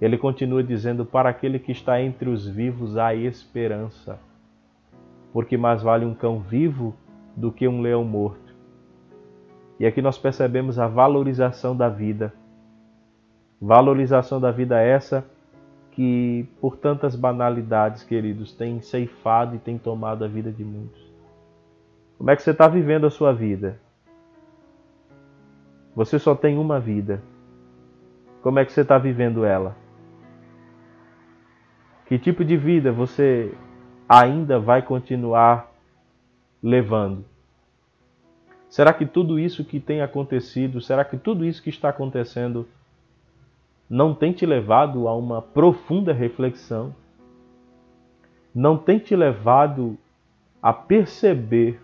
Ele 0.00 0.16
continua 0.16 0.62
dizendo: 0.62 1.04
Para 1.04 1.28
aquele 1.28 1.58
que 1.58 1.72
está 1.72 2.00
entre 2.00 2.30
os 2.30 2.46
vivos 2.46 2.96
há 2.96 3.14
esperança, 3.14 4.18
porque 5.38 5.56
mais 5.56 5.84
vale 5.84 6.04
um 6.04 6.14
cão 6.14 6.40
vivo 6.40 6.96
do 7.36 7.52
que 7.52 7.68
um 7.68 7.80
leão 7.80 8.02
morto. 8.02 8.52
E 9.78 9.86
aqui 9.86 10.02
nós 10.02 10.18
percebemos 10.18 10.80
a 10.80 10.88
valorização 10.88 11.76
da 11.76 11.88
vida 11.88 12.34
Valorização 13.60 14.40
da 14.40 14.50
vida 14.50 14.80
essa 14.80 15.24
que, 15.92 16.48
por 16.60 16.76
tantas 16.76 17.14
banalidades, 17.14 18.02
queridos, 18.02 18.52
tem 18.52 18.80
ceifado 18.80 19.54
e 19.54 19.58
tem 19.60 19.76
tomado 19.76 20.24
a 20.24 20.28
vida 20.28 20.52
de 20.52 20.64
muitos. 20.64 21.00
Como 22.16 22.30
é 22.30 22.36
que 22.36 22.42
você 22.42 22.50
está 22.50 22.68
vivendo 22.68 23.06
a 23.06 23.10
sua 23.10 23.32
vida? 23.32 23.80
Você 25.94 26.18
só 26.18 26.34
tem 26.34 26.56
uma 26.56 26.78
vida. 26.78 27.22
Como 28.42 28.60
é 28.60 28.64
que 28.64 28.72
você 28.72 28.82
está 28.82 28.98
vivendo 28.98 29.44
ela? 29.44 29.76
Que 32.06 32.18
tipo 32.18 32.44
de 32.44 32.56
vida 32.56 32.92
você 32.92 33.52
ainda 34.08 34.58
vai 34.58 34.82
continuar 34.82 35.70
levando? 36.62 37.24
Será 38.68 38.92
que 38.92 39.06
tudo 39.06 39.38
isso 39.38 39.64
que 39.64 39.80
tem 39.80 40.00
acontecido, 40.00 40.80
será 40.80 41.04
que 41.04 41.16
tudo 41.16 41.44
isso 41.44 41.62
que 41.62 41.70
está 41.70 41.88
acontecendo 41.88 42.66
não 43.88 44.14
tem 44.14 44.32
te 44.32 44.44
levado 44.44 45.08
a 45.08 45.16
uma 45.16 45.40
profunda 45.40 46.12
reflexão, 46.12 46.94
não 48.54 48.76
tem 48.76 48.98
te 48.98 49.16
levado 49.16 49.96
a 50.60 50.72
perceber 50.72 51.80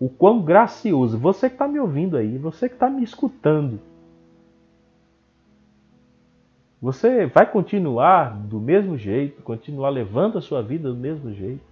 o 0.00 0.08
quão 0.08 0.42
gracioso, 0.42 1.16
você 1.16 1.48
que 1.48 1.54
está 1.54 1.68
me 1.68 1.78
ouvindo 1.78 2.16
aí, 2.16 2.36
você 2.36 2.68
que 2.68 2.74
está 2.74 2.90
me 2.90 3.04
escutando, 3.04 3.78
você 6.82 7.26
vai 7.26 7.48
continuar 7.48 8.36
do 8.36 8.58
mesmo 8.58 8.98
jeito, 8.98 9.40
continuar 9.42 9.90
levando 9.90 10.36
a 10.36 10.40
sua 10.40 10.60
vida 10.60 10.90
do 10.90 10.98
mesmo 10.98 11.32
jeito, 11.32 11.62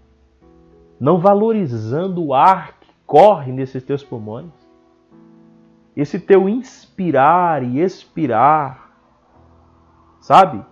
não 1.01 1.19
valorizando 1.19 2.25
o 2.25 2.33
ar 2.33 2.79
que 2.79 2.93
corre 3.05 3.51
nesses 3.51 3.83
teus 3.83 4.05
pulmões, 4.05 4.53
esse 5.97 6.21
teu 6.21 6.49
inspirar 6.49 7.65
e 7.65 7.81
expirar, 7.81 8.93
sabe? 10.21 10.65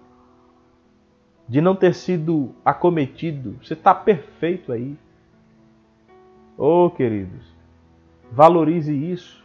De 1.49 1.61
não 1.61 1.75
ter 1.75 1.93
sido 1.93 2.55
acometido. 2.65 3.57
Você 3.61 3.75
está 3.75 3.93
perfeito 3.93 4.71
aí. 4.71 4.97
Oh, 6.57 6.89
queridos, 6.91 7.53
valorize 8.31 8.95
isso. 8.95 9.45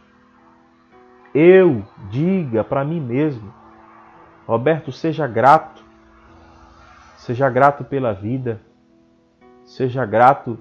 Eu 1.34 1.82
diga 2.10 2.62
para 2.62 2.84
mim 2.84 3.00
mesmo, 3.00 3.52
Roberto, 4.46 4.92
seja 4.92 5.26
grato. 5.26 5.82
Seja 7.16 7.48
grato 7.48 7.84
pela 7.84 8.12
vida. 8.12 8.60
Seja 9.64 10.04
grato 10.04 10.58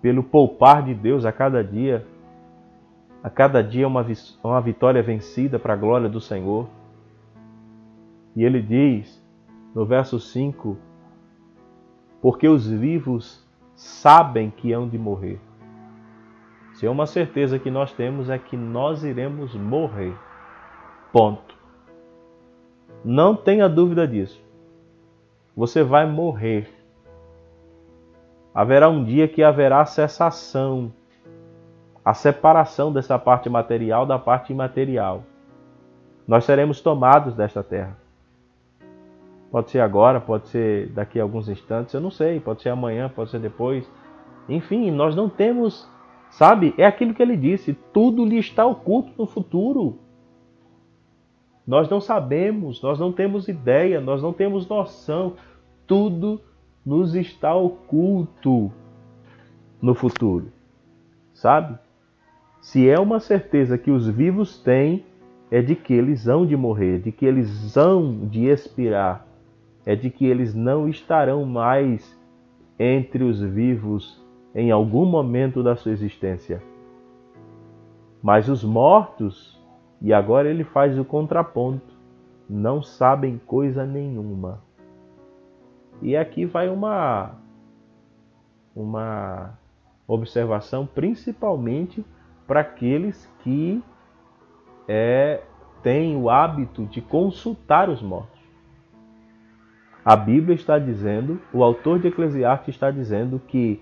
pelo 0.00 0.22
poupar 0.22 0.82
de 0.82 0.94
Deus 0.94 1.24
a 1.24 1.32
cada 1.32 1.62
dia. 1.62 2.06
A 3.22 3.30
cada 3.30 3.62
dia 3.62 3.86
uma, 3.86 4.04
uma 4.42 4.60
vitória 4.60 5.02
vencida 5.02 5.58
para 5.58 5.74
a 5.74 5.76
glória 5.76 6.08
do 6.08 6.20
Senhor. 6.20 6.68
E 8.34 8.44
ele 8.44 8.60
diz 8.60 9.22
no 9.74 9.84
verso 9.84 10.18
5: 10.18 10.76
porque 12.22 12.48
os 12.48 12.68
vivos 12.68 13.44
sabem 13.74 14.48
que 14.48 14.72
hão 14.72 14.88
de 14.88 14.96
morrer. 14.96 15.40
Se 16.74 16.86
é 16.86 16.90
uma 16.90 17.04
certeza 17.04 17.58
que 17.58 17.70
nós 17.70 17.92
temos 17.92 18.30
é 18.30 18.38
que 18.38 18.56
nós 18.56 19.02
iremos 19.02 19.54
morrer. 19.56 20.16
Ponto. 21.12 21.61
Não 23.04 23.34
tenha 23.34 23.68
dúvida 23.68 24.06
disso. 24.06 24.40
Você 25.56 25.82
vai 25.82 26.06
morrer. 26.06 26.68
Haverá 28.54 28.88
um 28.88 29.02
dia 29.02 29.26
que 29.26 29.42
haverá 29.42 29.84
cessação, 29.84 30.92
a 32.04 32.14
separação 32.14 32.92
dessa 32.92 33.18
parte 33.18 33.48
material 33.48 34.06
da 34.06 34.18
parte 34.18 34.52
imaterial. 34.52 35.24
Nós 36.26 36.44
seremos 36.44 36.80
tomados 36.80 37.34
desta 37.34 37.62
terra. 37.62 37.96
Pode 39.50 39.70
ser 39.70 39.80
agora, 39.80 40.20
pode 40.20 40.48
ser 40.48 40.88
daqui 40.90 41.20
a 41.20 41.22
alguns 41.22 41.48
instantes, 41.48 41.92
eu 41.92 42.00
não 42.00 42.10
sei, 42.10 42.40
pode 42.40 42.62
ser 42.62 42.70
amanhã, 42.70 43.10
pode 43.14 43.30
ser 43.30 43.38
depois. 43.38 43.90
Enfim, 44.48 44.90
nós 44.90 45.14
não 45.14 45.28
temos, 45.28 45.88
sabe? 46.30 46.74
É 46.78 46.86
aquilo 46.86 47.12
que 47.12 47.22
ele 47.22 47.36
disse: 47.36 47.74
tudo 47.92 48.24
lhe 48.24 48.38
está 48.38 48.64
oculto 48.64 49.12
no 49.18 49.26
futuro. 49.26 49.98
Nós 51.66 51.88
não 51.88 52.00
sabemos, 52.00 52.82
nós 52.82 52.98
não 52.98 53.12
temos 53.12 53.48
ideia, 53.48 54.00
nós 54.00 54.22
não 54.22 54.32
temos 54.32 54.68
noção. 54.68 55.34
Tudo 55.86 56.40
nos 56.84 57.14
está 57.14 57.54
oculto 57.54 58.72
no 59.80 59.94
futuro. 59.94 60.52
Sabe? 61.32 61.78
Se 62.60 62.88
é 62.88 62.98
uma 62.98 63.20
certeza 63.20 63.76
que 63.76 63.90
os 63.90 64.08
vivos 64.08 64.58
têm, 64.62 65.04
é 65.50 65.60
de 65.60 65.74
que 65.74 65.92
eles 65.92 66.28
hão 66.28 66.46
de 66.46 66.56
morrer, 66.56 67.00
de 67.00 67.12
que 67.12 67.26
eles 67.26 67.76
hão 67.76 68.26
de 68.26 68.46
expirar, 68.46 69.26
é 69.84 69.94
de 69.94 70.08
que 70.10 70.24
eles 70.24 70.54
não 70.54 70.88
estarão 70.88 71.44
mais 71.44 72.18
entre 72.78 73.24
os 73.24 73.40
vivos 73.40 74.22
em 74.54 74.70
algum 74.70 75.04
momento 75.04 75.62
da 75.62 75.76
sua 75.76 75.92
existência. 75.92 76.62
Mas 78.22 78.48
os 78.48 78.62
mortos, 78.62 79.51
e 80.02 80.12
agora 80.12 80.50
ele 80.50 80.64
faz 80.64 80.98
o 80.98 81.04
contraponto, 81.04 81.96
não 82.50 82.82
sabem 82.82 83.38
coisa 83.38 83.86
nenhuma. 83.86 84.60
E 86.02 86.16
aqui 86.16 86.44
vai 86.44 86.68
uma 86.68 87.36
uma 88.74 89.56
observação 90.06 90.86
principalmente 90.86 92.04
para 92.46 92.60
aqueles 92.60 93.30
que 93.40 93.82
é, 94.88 95.42
têm 95.82 96.16
o 96.16 96.28
hábito 96.28 96.86
de 96.86 97.00
consultar 97.00 97.88
os 97.88 98.02
mortos. 98.02 98.40
A 100.04 100.16
Bíblia 100.16 100.56
está 100.56 100.78
dizendo, 100.80 101.40
o 101.52 101.62
autor 101.62 102.00
de 102.00 102.08
Eclesiastes 102.08 102.74
está 102.74 102.90
dizendo 102.90 103.38
que 103.38 103.80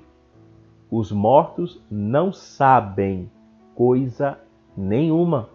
os 0.90 1.10
mortos 1.10 1.82
não 1.90 2.30
sabem 2.30 3.30
coisa 3.74 4.38
nenhuma. 4.76 5.48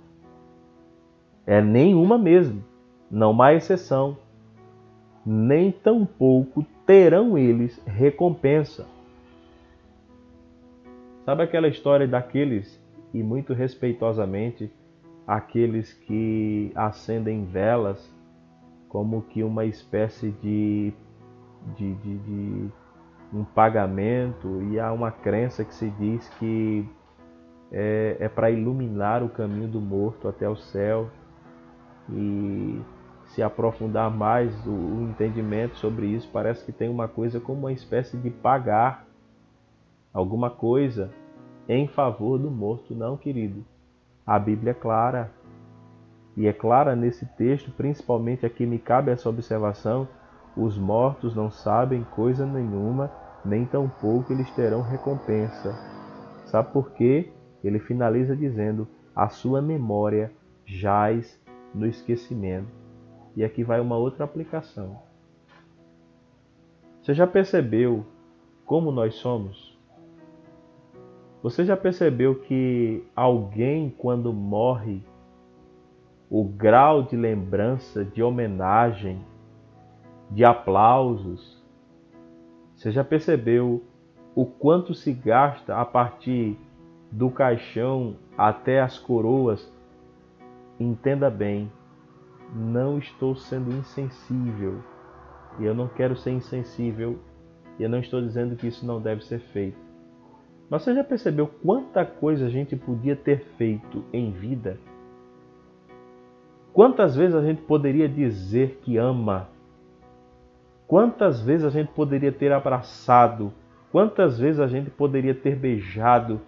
É 1.46 1.62
nenhuma 1.62 2.18
mesmo. 2.18 2.64
Não 3.10 3.40
há 3.42 3.54
exceção. 3.54 4.18
Nem 5.26 5.72
tampouco 5.72 6.66
terão 6.86 7.38
eles 7.38 7.80
recompensa. 7.86 8.86
Sabe 11.26 11.44
aquela 11.44 11.68
história 11.68 12.08
daqueles, 12.08 12.80
e 13.14 13.24
muito 13.24 13.54
respeitosamente, 13.54 14.72
aqueles 15.26 15.94
que 15.94 16.72
acendem 16.76 17.46
velas 17.46 18.14
como 18.88 19.24
que 19.24 19.44
uma 19.44 19.66
espécie 19.66 20.30
de, 20.42 20.94
de, 21.76 21.96
de, 21.96 22.18
de 22.20 22.72
um 23.34 23.44
pagamento, 23.44 24.62
e 24.72 24.80
há 24.80 24.94
uma 24.94 25.12
crença 25.12 25.66
que 25.66 25.74
se 25.74 25.90
diz 25.90 26.30
que 26.38 26.88
é, 27.72 28.18
é 28.20 28.30
para 28.30 28.52
iluminar 28.52 29.24
o 29.24 29.30
caminho 29.30 29.68
do 29.68 29.82
morto 29.82 30.28
até 30.28 30.48
o 30.48 30.56
céu 30.56 31.10
e 32.10 32.82
se 33.28 33.42
aprofundar 33.42 34.12
mais 34.12 34.54
o, 34.66 34.72
o, 34.72 35.02
entendimento 35.10 35.78
sobre 35.78 36.08
isso, 36.08 36.30
parece 36.32 36.64
que 36.64 36.72
tem 36.72 36.90
uma 36.90 37.08
coisa 37.08 37.40
como 37.40 37.60
uma 37.60 37.74
espécie 37.74 38.18
de 38.18 38.30
pagar 38.30 39.06
alguma 40.14 40.50
coisa 40.50 41.12
em 41.68 41.88
favor 41.88 42.38
do 42.38 42.50
morto. 42.50 42.94
Não, 42.94 43.18
querido. 43.18 43.66
A 44.26 44.38
Bíblia 44.38 44.72
é 44.72 44.74
clara. 44.74 45.32
E 46.38 46.48
é 46.48 46.54
clara 46.54 46.96
nesse 46.96 47.26
texto, 47.26 47.72
principalmente 47.72 48.46
aqui 48.46 48.66
me 48.66 48.78
cabe 48.78 49.12
essa 49.12 49.30
observação: 49.30 50.08
os 50.56 50.78
mortos 50.78 51.36
não 51.36 51.50
sabem 51.50 52.04
coisa 52.16 52.46
nenhuma, 52.46 53.12
nem 53.44 53.66
tampouco 53.66 54.32
eles 54.32 54.50
terão 54.52 54.82
recompensa. 54.82 55.74
Sabe 56.46 56.72
por 56.72 56.92
quê? 56.92 57.32
Ele 57.64 57.80
finaliza 57.80 58.36
dizendo: 58.36 58.88
a 59.16 59.30
sua 59.30 59.62
memória 59.62 60.32
jaz 60.66 61.40
no 61.76 61.86
esquecimento. 61.86 62.68
E 63.36 63.44
aqui 63.44 63.64
vai 63.64 63.80
uma 63.80 63.98
outra 63.98 64.24
aplicação. 64.24 64.98
Você 67.02 67.14
já 67.14 67.28
percebeu 67.28 68.06
como 68.66 68.92
nós 68.92 69.16
somos? 69.16 69.78
Você 71.44 71.64
já 71.64 71.78
percebeu 71.78 72.40
que 72.40 73.06
alguém, 73.16 73.94
quando 73.96 74.34
morre, 74.34 75.04
o 76.30 76.44
grau 76.44 77.04
de 77.04 77.16
lembrança, 77.16 78.04
de 78.04 78.24
homenagem, 78.24 79.24
de 80.32 80.44
aplausos, 80.44 81.64
você 82.76 82.92
já 82.92 83.04
percebeu 83.04 83.84
o 84.34 84.46
quanto 84.46 84.96
se 84.96 85.14
gasta 85.14 85.78
a 85.78 85.86
partir 85.86 86.58
do 87.12 87.30
caixão 87.30 88.16
até 88.38 88.82
as 88.82 88.98
coroas? 88.98 89.72
Entenda 90.80 91.30
bem, 91.30 91.72
não 92.54 92.98
estou 92.98 93.36
sendo 93.36 93.72
insensível 93.72 94.84
e 95.60 95.66
eu 95.66 95.74
não 95.74 95.88
quero 95.88 96.16
ser 96.16 96.32
insensível 96.32 97.18
e 97.80 97.84
eu 97.84 97.90
não 97.90 98.00
estou 98.00 98.22
dizendo 98.22 98.56
que 98.56 98.68
isso 98.68 98.86
não 98.86 99.02
deve 99.02 99.24
ser 99.24 99.40
feito. 99.40 99.78
Mas 100.70 100.84
você 100.84 100.94
já 100.94 101.04
percebeu 101.04 101.48
quanta 101.48 102.06
coisa 102.06 102.48
a 102.48 102.50
gente 102.50 102.76
podia 102.76 103.16
ter 103.16 103.46
feito 103.58 104.04
em 104.12 104.32
vida? 104.32 104.78
Quantas 106.74 107.16
vezes 107.16 107.36
a 107.36 107.42
gente 107.42 107.62
poderia 107.62 108.10
dizer 108.10 108.80
que 108.82 108.98
ama? 108.98 109.48
Quantas 110.88 111.42
vezes 111.42 111.66
a 111.66 111.70
gente 111.70 111.92
poderia 111.94 112.32
ter 112.32 112.52
abraçado? 112.52 113.54
Quantas 113.92 114.38
vezes 114.38 114.60
a 114.60 114.68
gente 114.68 114.90
poderia 114.90 115.34
ter 115.34 115.56
beijado? 115.56 116.42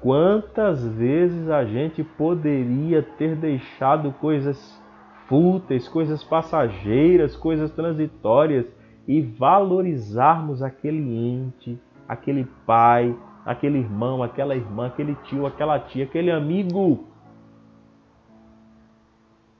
Quantas 0.00 0.82
vezes 0.82 1.50
a 1.50 1.62
gente 1.64 2.02
poderia 2.02 3.02
ter 3.02 3.36
deixado 3.36 4.10
coisas 4.12 4.80
fúteis, 5.26 5.86
coisas 5.86 6.24
passageiras, 6.24 7.36
coisas 7.36 7.70
transitórias 7.72 8.66
e 9.06 9.20
valorizarmos 9.20 10.62
aquele 10.62 11.02
ente, 11.02 11.78
aquele 12.08 12.46
pai, 12.64 13.14
aquele 13.44 13.78
irmão, 13.78 14.22
aquela 14.22 14.56
irmã, 14.56 14.86
aquele 14.86 15.14
tio, 15.16 15.46
aquela 15.46 15.78
tia, 15.78 16.04
aquele 16.04 16.30
amigo. 16.30 17.04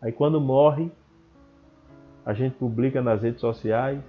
Aí 0.01 0.11
quando 0.11 0.41
morre, 0.41 0.91
a 2.25 2.33
gente 2.33 2.55
publica 2.55 3.03
nas 3.03 3.23
redes 3.23 3.43
sociais, 3.43 4.01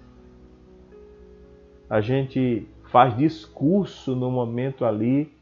a 1.89 1.99
gente 1.99 2.65
faz 2.89 3.17
discurso 3.17 4.15
no 4.15 4.31
momento 4.31 4.85
ali 4.85 5.40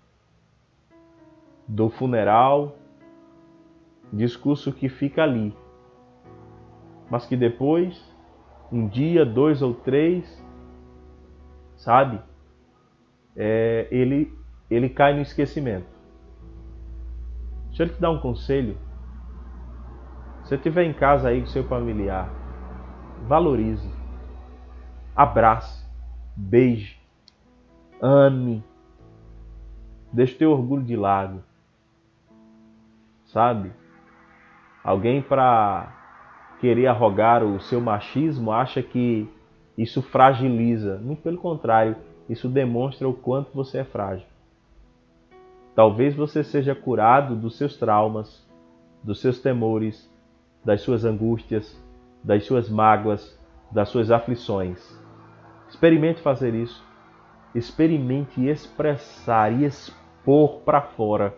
do 1.70 1.90
funeral, 1.90 2.76
discurso 4.12 4.74
que 4.74 4.90
fica 4.90 5.24
ali, 5.24 5.56
mas 7.10 7.26
que 7.26 7.38
depois, 7.38 8.14
um 8.70 8.86
dia, 8.88 9.26
dois 9.26 9.62
ou 9.62 9.74
três, 9.74 10.44
sabe? 11.78 12.20
é, 13.42 13.88
ele, 13.90 14.38
ele 14.70 14.90
cai 14.90 15.14
no 15.14 15.22
esquecimento. 15.22 15.88
Deixa 17.68 17.84
eu 17.84 17.90
te 17.90 18.02
dar 18.02 18.12
um 18.12 18.20
conselho. 18.20 18.78
Se 20.44 20.50
você 20.50 20.56
estiver 20.56 20.84
em 20.84 20.94
casa 20.94 21.30
aí 21.30 21.40
com 21.40 21.48
seu 21.48 21.64
familiar, 21.64 22.30
valorize, 23.28 23.90
abrace, 25.16 25.86
beije, 26.36 27.00
ame, 28.02 28.62
deixe 30.12 30.36
teu 30.36 30.52
orgulho 30.52 30.84
de 30.84 30.98
lado. 30.98 31.42
Sabe? 33.30 33.72
Alguém 34.84 35.22
para 35.22 35.96
querer 36.60 36.88
arrogar 36.88 37.44
o 37.44 37.60
seu 37.60 37.80
machismo 37.80 38.52
acha 38.52 38.82
que 38.82 39.30
isso 39.78 40.02
fragiliza. 40.02 40.98
Muito 40.98 41.22
pelo 41.22 41.38
contrário, 41.38 41.96
isso 42.28 42.50
demonstra 42.50 43.08
o 43.08 43.14
quanto 43.14 43.52
você 43.54 43.80
é 43.80 43.84
frágil. 43.84 44.26
Talvez 45.76 46.16
você 46.16 46.44
seja 46.44 46.74
curado 46.74 47.36
dos 47.36 47.56
seus 47.56 47.78
traumas, 47.78 48.48
dos 49.04 49.22
seus 49.22 49.40
temores, 49.40 50.12
das 50.66 50.82
suas 50.82 51.06
angústias, 51.06 51.80
das 52.24 52.46
suas 52.46 52.68
mágoas, 52.68 53.40
das 53.72 53.90
suas 53.90 54.10
aflições. 54.10 55.00
Experimente 55.70 56.20
fazer 56.22 56.56
isso. 56.56 56.84
Experimente 57.54 58.46
expressar 58.46 59.54
e 59.54 59.66
expor 59.66 60.62
para 60.62 60.82
fora 60.82 61.34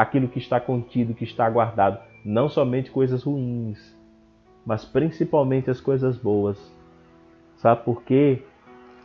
aquilo 0.00 0.28
que 0.28 0.38
está 0.38 0.58
contido, 0.58 1.12
que 1.12 1.24
está 1.24 1.48
guardado. 1.50 1.98
Não 2.24 2.48
somente 2.48 2.90
coisas 2.90 3.22
ruins, 3.22 3.78
mas 4.64 4.82
principalmente 4.82 5.70
as 5.70 5.78
coisas 5.78 6.16
boas. 6.16 6.58
Sabe 7.56 7.84
por 7.84 8.02
quê? 8.02 8.42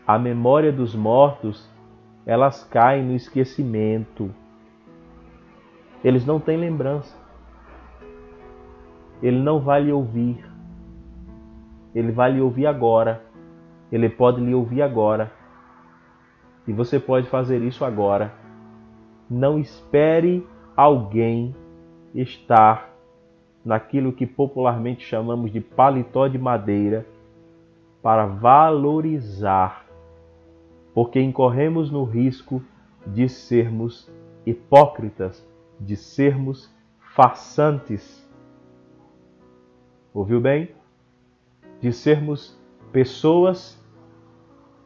A 0.07 0.17
memória 0.17 0.71
dos 0.71 0.95
mortos, 0.95 1.69
elas 2.25 2.63
caem 2.63 3.03
no 3.03 3.13
esquecimento. 3.13 4.33
Eles 6.01 6.25
não 6.25 6.39
têm 6.39 6.55
lembrança. 6.55 7.13
Ele 9.21 9.39
não 9.39 9.59
vai 9.59 9.83
lhe 9.83 9.91
ouvir. 9.91 10.49
Ele 11.93 12.13
vai 12.13 12.31
lhe 12.31 12.39
ouvir 12.39 12.67
agora. 12.67 13.21
Ele 13.91 14.07
pode 14.07 14.39
lhe 14.39 14.55
ouvir 14.55 14.81
agora. 14.81 15.29
E 16.65 16.71
você 16.71 17.01
pode 17.01 17.27
fazer 17.27 17.61
isso 17.61 17.83
agora. 17.83 18.33
Não 19.29 19.59
espere 19.59 20.47
alguém 20.75 21.55
estar 22.13 22.93
naquilo 23.63 24.13
que 24.13 24.27
popularmente 24.27 25.05
chamamos 25.05 25.51
de 25.51 25.59
paletó 25.61 26.27
de 26.27 26.37
madeira 26.37 27.05
para 28.01 28.25
valorizar, 28.25 29.85
porque 30.93 31.19
incorremos 31.19 31.89
no 31.89 32.03
risco 32.03 32.61
de 33.07 33.27
sermos 33.27 34.11
hipócritas, 34.45 35.47
de 35.79 35.95
sermos 35.95 36.71
farsantes. 37.15 38.23
Ouviu 40.13 40.39
bem? 40.39 40.69
De 41.81 41.91
sermos 41.91 42.57
pessoas 42.91 43.83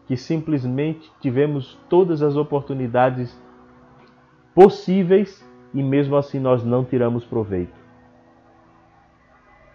que 0.07 0.15
simplesmente 0.15 1.11
tivemos 1.19 1.77
todas 1.89 2.21
as 2.21 2.35
oportunidades 2.35 3.39
possíveis 4.55 5.47
e 5.73 5.83
mesmo 5.83 6.15
assim 6.15 6.39
nós 6.39 6.63
não 6.63 6.83
tiramos 6.83 7.25
proveito. 7.25 7.77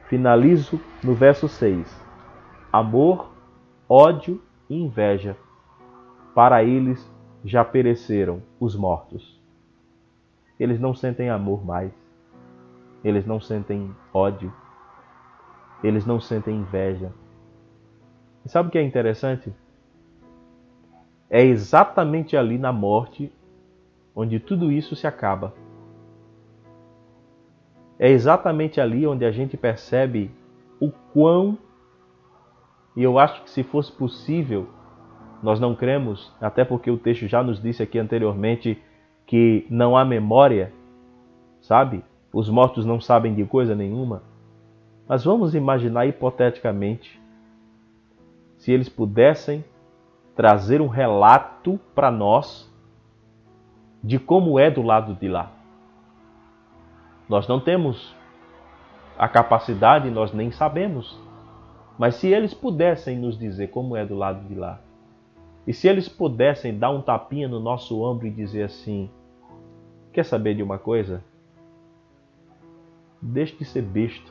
Finalizo 0.09 0.81
no 1.03 1.15
verso 1.15 1.49
6. 1.49 1.89
Amor, 2.73 3.33
ódio 3.89 4.43
e 4.69 4.77
inveja. 4.77 5.37
Para 6.35 6.65
eles 6.65 7.11
já 7.45 7.65
pereceram 7.65 8.43
os 8.59 8.75
mortos. 8.77 9.41
Eles 10.59 10.81
não 10.81 10.95
sentem 10.95 11.31
amor 11.31 11.65
mais. 11.65 11.93
Eles 13.03 13.27
não 13.27 13.41
sentem 13.41 13.95
ódio. 14.13 14.53
Eles 15.83 16.07
não 16.07 16.21
sentem 16.21 16.57
inveja. 16.57 17.13
E 18.45 18.49
sabe 18.49 18.69
o 18.69 18.73
que 18.73 18.79
é 18.79 18.83
interessante? 18.83 19.53
É 21.29 21.43
exatamente 21.43 22.37
ali 22.37 22.59
na 22.59 22.73
morte 22.73 23.33
onde 24.15 24.39
tudo 24.39 24.71
isso 24.71 24.95
se 24.95 25.07
acaba. 25.07 25.55
É 27.99 28.11
exatamente 28.11 28.81
ali 28.81 29.07
onde 29.07 29.25
a 29.25 29.31
gente 29.31 29.57
percebe 29.57 30.31
o 30.81 30.91
quão, 31.13 31.57
e 32.97 33.03
eu 33.03 33.19
acho 33.19 33.43
que 33.43 33.51
se 33.51 33.63
fosse 33.63 33.93
possível, 33.93 34.69
nós 35.43 35.61
não 35.61 35.75
cremos, 35.75 36.33
até 36.41 36.65
porque 36.65 36.91
o 36.91 36.97
texto 36.97 37.27
já 37.27 37.43
nos 37.43 37.61
disse 37.61 37.83
aqui 37.83 37.99
anteriormente 37.99 38.81
que 39.27 39.67
não 39.71 39.97
há 39.97 40.05
memória, 40.05 40.73
sabe? 41.61 42.05
Os 42.33 42.49
mortos 42.49 42.85
não 42.85 43.01
sabem 43.01 43.35
de 43.35 43.45
coisa 43.45 43.75
nenhuma. 43.75 44.23
Mas 45.07 45.25
vamos 45.25 45.55
imaginar 45.55 46.07
hipoteticamente 46.07 47.21
se 48.57 48.73
eles 48.73 48.89
pudessem 48.89 49.65
trazer 50.35 50.81
um 50.81 50.89
relato 50.89 51.79
para 51.95 52.11
nós 52.11 52.73
de 54.03 54.19
como 54.19 54.59
é 54.59 54.71
do 54.71 54.83
lado 54.83 55.15
de 55.15 55.29
lá. 55.29 55.53
Nós 57.29 57.49
não 57.49 57.59
temos 57.59 58.15
a 59.19 59.29
capacidade, 59.29 60.11
nós 60.11 60.33
nem 60.33 60.51
sabemos. 60.51 61.19
Mas 61.99 62.17
se 62.17 62.29
eles 62.29 62.53
pudessem 62.53 63.17
nos 63.19 63.39
dizer 63.39 63.69
como 63.69 63.97
é 63.97 64.05
do 64.05 64.15
lado 64.15 64.47
de 64.47 64.55
lá, 64.55 64.81
e 65.67 65.73
se 65.73 65.89
eles 65.89 66.09
pudessem 66.09 66.79
dar 66.79 66.91
um 66.91 67.01
tapinha 67.01 67.49
no 67.49 67.61
nosso 67.61 68.03
ombro 68.03 68.27
e 68.27 68.31
dizer 68.31 68.65
assim: 68.65 69.09
Quer 70.13 70.25
saber 70.25 70.55
de 70.55 70.63
uma 70.63 70.79
coisa? 70.79 71.25
Deixe 73.21 73.57
de 73.57 73.65
ser 73.65 73.83
besta. 73.83 74.31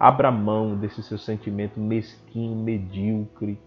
Abra 0.00 0.30
mão 0.30 0.76
desse 0.76 1.02
seu 1.02 1.18
sentimento 1.18 1.78
mesquinho, 1.78 2.56
medíocre, 2.56 3.58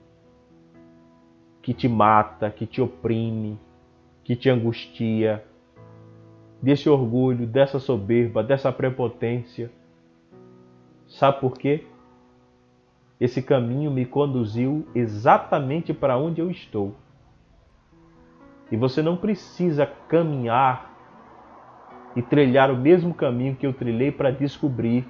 que 1.62 1.74
te 1.74 1.88
mata, 1.88 2.50
que 2.50 2.66
te 2.66 2.82
oprime, 2.82 3.60
que 4.24 4.36
te 4.36 4.50
angustia, 4.50 5.46
desse 6.62 6.90
orgulho, 6.90 7.48
dessa 7.48 7.80
soberba, 7.80 8.44
dessa 8.44 8.72
prepotência. 8.72 9.72
Sabe 11.08 11.40
por 11.40 11.58
quê? 11.58 11.86
Esse 13.20 13.42
caminho 13.42 13.92
me 13.92 14.06
conduziu 14.06 14.88
exatamente 14.96 15.94
para 15.94 16.18
onde 16.18 16.42
eu 16.42 16.50
estou. 16.50 16.96
E 18.72 18.78
você 18.78 19.02
não 19.02 19.18
precisa 19.18 19.86
caminhar 19.86 20.92
e 22.16 22.22
trilhar 22.22 22.72
o 22.72 22.78
mesmo 22.78 23.14
caminho 23.14 23.56
que 23.56 23.66
eu 23.66 23.74
trilhei 23.74 24.12
para 24.12 24.32
descobrir, 24.32 25.08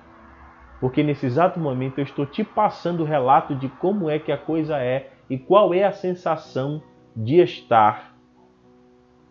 porque 0.80 1.04
nesse 1.04 1.26
exato 1.26 1.60
momento 1.60 2.00
eu 2.00 2.04
estou 2.04 2.26
te 2.26 2.44
passando 2.44 3.02
o 3.02 3.06
relato 3.06 3.56
de 3.56 3.70
como 3.70 4.10
é 4.10 4.20
que 4.20 4.32
a 4.32 4.38
coisa 4.38 4.78
é 4.78 5.12
e 5.30 5.38
qual 5.38 5.74
é 5.74 5.84
a 5.84 5.92
sensação 5.92 6.82
de 7.16 7.40
estar 7.40 8.16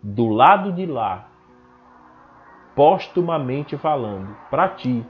do 0.02 0.28
lado 0.28 0.72
de 0.72 0.86
lá, 0.86 1.29
postumamente 2.80 3.76
falando, 3.76 4.34
para 4.50 4.66
ti, 4.66 5.04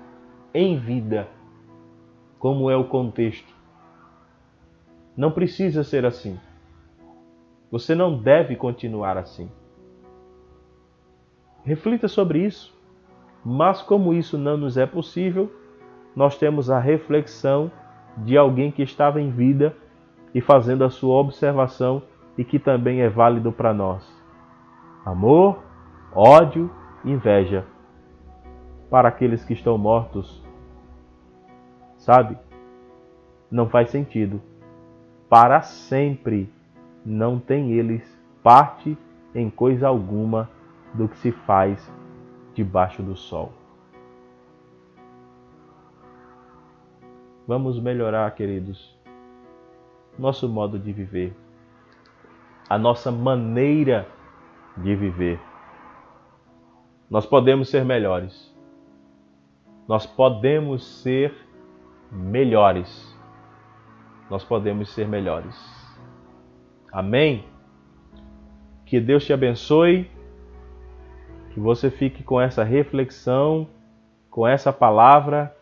em 0.52 0.76
vida, 0.76 1.28
como 2.36 2.68
é 2.68 2.76
o 2.76 2.82
contexto. 2.82 3.54
Não 5.16 5.30
precisa 5.30 5.84
ser 5.84 6.04
assim. 6.04 6.36
Você 7.70 7.94
não 7.94 8.18
deve 8.18 8.56
continuar 8.56 9.16
assim. 9.16 9.48
Reflita 11.62 12.08
sobre 12.08 12.44
isso. 12.44 12.76
Mas 13.44 13.80
como 13.80 14.14
isso 14.14 14.36
não 14.36 14.56
nos 14.56 14.76
é 14.76 14.84
possível, 14.84 15.48
nós 16.16 16.36
temos 16.36 16.70
a 16.70 16.80
reflexão 16.80 17.70
de 18.16 18.36
alguém 18.36 18.72
que 18.72 18.82
estava 18.82 19.20
em 19.20 19.30
vida 19.30 19.76
e 20.34 20.40
fazendo 20.40 20.82
a 20.82 20.90
sua 20.90 21.14
observação 21.14 22.02
e 22.36 22.42
que 22.42 22.58
também 22.58 23.00
é 23.02 23.08
válido 23.08 23.52
para 23.52 23.72
nós. 23.72 24.04
Amor, 25.06 25.60
ódio, 26.12 26.68
inveja 27.04 27.64
para 28.90 29.08
aqueles 29.08 29.44
que 29.44 29.52
estão 29.52 29.78
mortos. 29.78 30.42
Sabe? 31.96 32.36
Não 33.50 33.68
faz 33.68 33.90
sentido. 33.90 34.40
Para 35.28 35.62
sempre 35.62 36.52
não 37.04 37.38
tem 37.38 37.72
eles 37.72 38.02
parte 38.42 38.96
em 39.34 39.48
coisa 39.48 39.88
alguma 39.88 40.50
do 40.94 41.08
que 41.08 41.16
se 41.18 41.30
faz 41.30 41.92
debaixo 42.54 43.02
do 43.02 43.16
sol. 43.16 43.52
Vamos 47.46 47.80
melhorar, 47.80 48.30
queridos, 48.34 48.96
nosso 50.18 50.48
modo 50.48 50.78
de 50.78 50.92
viver, 50.92 51.34
a 52.68 52.78
nossa 52.78 53.10
maneira 53.10 54.06
de 54.76 54.94
viver. 54.94 55.49
Nós 57.10 57.26
podemos 57.26 57.68
ser 57.68 57.84
melhores. 57.84 58.56
Nós 59.88 60.06
podemos 60.06 61.02
ser 61.02 61.34
melhores. 62.12 63.18
Nós 64.30 64.44
podemos 64.44 64.90
ser 64.90 65.08
melhores. 65.08 65.56
Amém? 66.92 67.44
Que 68.86 69.00
Deus 69.00 69.24
te 69.24 69.32
abençoe. 69.32 70.08
Que 71.52 71.58
você 71.58 71.90
fique 71.90 72.22
com 72.22 72.40
essa 72.40 72.62
reflexão, 72.62 73.68
com 74.30 74.46
essa 74.46 74.72
palavra 74.72 75.52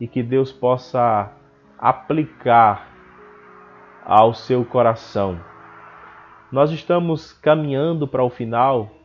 e 0.00 0.08
que 0.08 0.24
Deus 0.24 0.50
possa 0.50 1.32
aplicar 1.78 2.88
ao 4.04 4.34
seu 4.34 4.64
coração. 4.64 5.38
Nós 6.50 6.72
estamos 6.72 7.32
caminhando 7.32 8.08
para 8.08 8.24
o 8.24 8.30
final. 8.30 8.97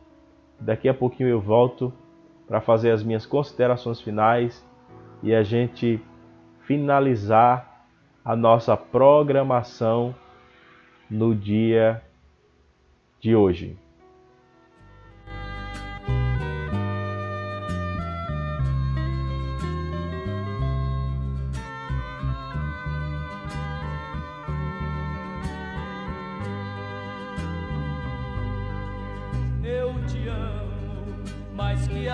Daqui 0.60 0.88
a 0.88 0.94
pouquinho 0.94 1.28
eu 1.28 1.40
volto 1.40 1.92
para 2.46 2.60
fazer 2.60 2.90
as 2.90 3.02
minhas 3.02 3.26
considerações 3.26 4.00
finais 4.00 4.64
e 5.22 5.34
a 5.34 5.42
gente 5.42 6.00
finalizar 6.60 7.86
a 8.24 8.34
nossa 8.34 8.76
programação 8.76 10.14
no 11.10 11.34
dia 11.34 12.02
de 13.20 13.34
hoje. 13.34 13.78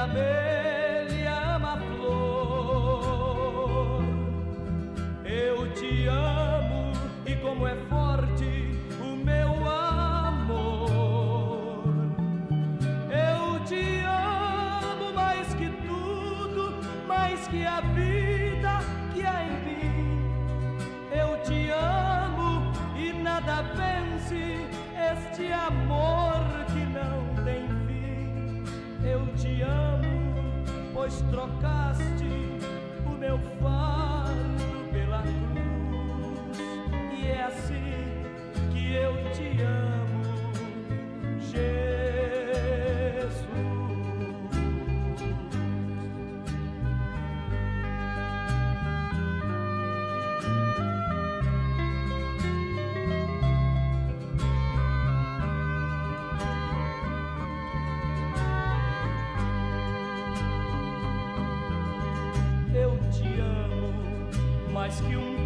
Mais 0.06 0.49
pois 31.10 31.22
trocaste 31.22 32.24
o 33.04 33.10
meu 33.10 33.38
fardo 33.60 33.89
mais 64.90 65.00
que 65.02 65.16
um 65.16 65.39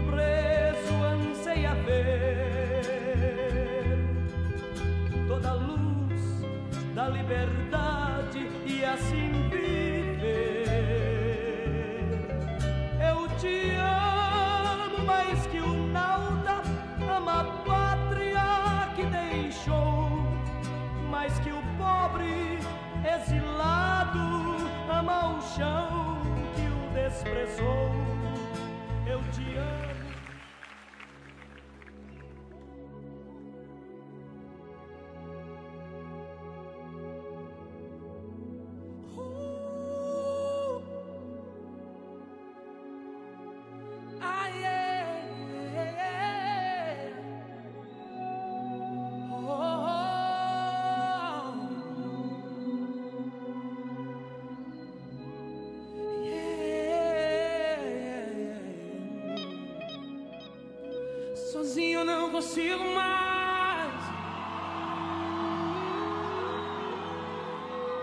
consigo 62.44 62.84
mais. 62.94 63.94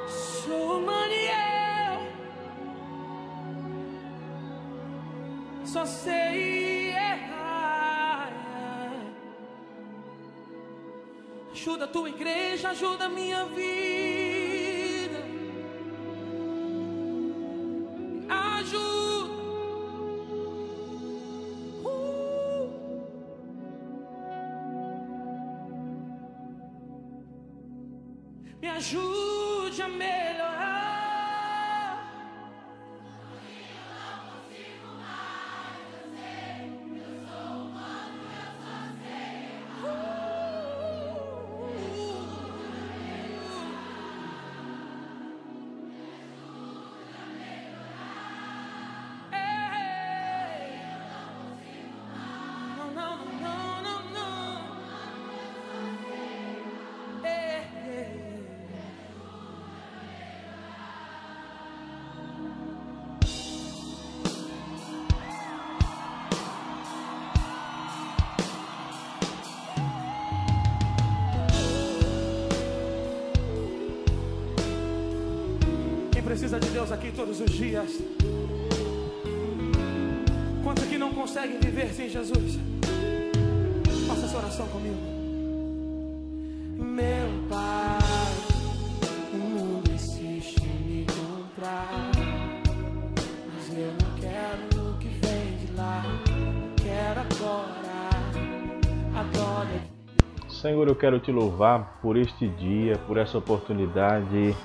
Sou 0.09 0.81
eu 0.81 2.01
só 5.65 5.85
sei 5.85 6.89
errar. 6.89 8.33
Ajuda 11.51 11.85
a 11.85 11.87
tua 11.87 12.09
igreja, 12.09 12.69
ajuda 12.69 13.05
a 13.05 13.09
minha 13.09 13.45
vida. 13.45 13.80
Me 28.61 28.69
ajude 28.69 29.81
a 29.81 29.87
melhorar. 29.87 30.30
Precisa 76.31 76.57
de 76.61 76.69
Deus 76.69 76.89
aqui 76.93 77.11
todos 77.11 77.41
os 77.41 77.51
dias? 77.51 77.99
Quantos 80.63 80.85
aqui 80.85 80.97
não 80.97 81.13
conseguem 81.13 81.59
viver 81.59 81.93
sem 81.93 82.07
Jesus? 82.07 82.57
Faça 84.07 84.25
essa 84.27 84.37
oração 84.37 84.65
comigo. 84.69 84.95
Meu 86.77 87.27
Pai, 87.49 87.99
o 89.33 89.37
mundo 89.37 89.91
insiste 89.91 90.63
em 90.63 90.85
me 90.85 91.01
encontrar. 91.01 92.11
Mas 93.53 93.77
eu 93.77 93.91
não 94.01 94.15
quero 94.21 94.89
o 94.89 94.97
que 94.99 95.09
vem 95.09 95.57
de 95.57 95.73
lá. 95.75 96.05
Quero 96.81 97.19
agora 97.19 98.09
a 99.19 99.23
glória 99.35 99.91
Senhor, 100.61 100.87
eu 100.87 100.95
quero 100.95 101.19
te 101.19 101.31
louvar 101.31 101.97
por 102.03 102.15
este 102.15 102.47
dia, 102.47 102.95
por 103.07 103.17
essa 103.17 103.35
oportunidade, 103.35 104.55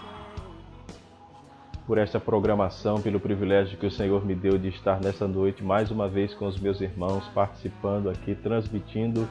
por 1.86 1.98
esta 1.98 2.18
programação, 2.18 3.00
pelo 3.00 3.20
privilégio 3.20 3.78
que 3.78 3.86
o 3.86 3.90
Senhor 3.90 4.26
me 4.26 4.34
deu 4.34 4.58
de 4.58 4.68
estar 4.68 5.00
nessa 5.00 5.28
noite 5.28 5.62
mais 5.62 5.90
uma 5.90 6.08
vez 6.08 6.34
com 6.34 6.46
os 6.46 6.58
meus 6.58 6.80
irmãos, 6.80 7.28
participando 7.32 8.10
aqui, 8.10 8.34
transmitindo 8.34 9.28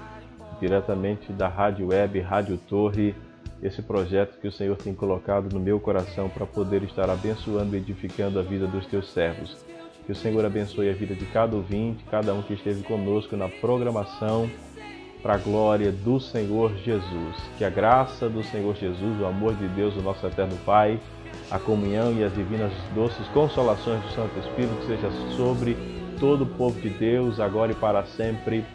diretamente 0.59 1.33
da 1.33 1.49
Rádio 1.49 1.87
Web, 1.87 2.21
Rádio 2.21 2.57
Torre, 2.57 3.13
esse 3.61 3.81
projeto 3.81 4.39
que 4.39 4.47
o 4.47 4.51
Senhor 4.51 4.77
tem 4.77 4.93
colocado 4.93 5.53
no 5.53 5.59
meu 5.59 5.79
coração 5.79 6.29
para 6.29 6.45
poder 6.45 6.81
estar 6.83 7.09
abençoando 7.09 7.75
e 7.75 7.79
edificando 7.79 8.39
a 8.39 8.41
vida 8.41 8.65
dos 8.65 8.85
teus 8.85 9.11
servos. 9.11 9.57
Que 10.05 10.13
o 10.13 10.15
Senhor 10.15 10.45
abençoe 10.45 10.89
a 10.89 10.93
vida 10.93 11.13
de 11.13 11.25
cada 11.25 11.55
ouvinte, 11.55 12.05
cada 12.09 12.33
um 12.33 12.41
que 12.41 12.53
esteve 12.53 12.83
conosco 12.83 13.35
na 13.35 13.49
programação, 13.49 14.49
para 15.21 15.33
a 15.33 15.37
glória 15.39 15.91
do 15.91 16.19
Senhor 16.19 16.71
Jesus. 16.77 17.35
Que 17.57 17.65
a 17.65 17.69
graça 17.69 18.29
do 18.29 18.43
Senhor 18.43 18.75
Jesus, 18.75 19.19
o 19.19 19.25
amor 19.25 19.55
de 19.55 19.67
Deus, 19.69 19.95
o 19.97 20.01
nosso 20.01 20.25
eterno 20.27 20.55
Pai, 20.63 20.99
a 21.49 21.59
comunhão 21.59 22.13
e 22.13 22.23
as 22.23 22.33
divinas 22.33 22.71
doces 22.93 23.27
consolações 23.29 24.01
do 24.01 24.09
Santo 24.11 24.37
Espírito 24.39 24.85
seja 24.85 25.09
sobre 25.35 25.77
todo 26.19 26.43
o 26.43 26.47
povo 26.47 26.79
de 26.79 26.89
Deus, 26.89 27.39
agora 27.39 27.71
e 27.71 27.75
para 27.75 28.03
sempre. 28.05 28.65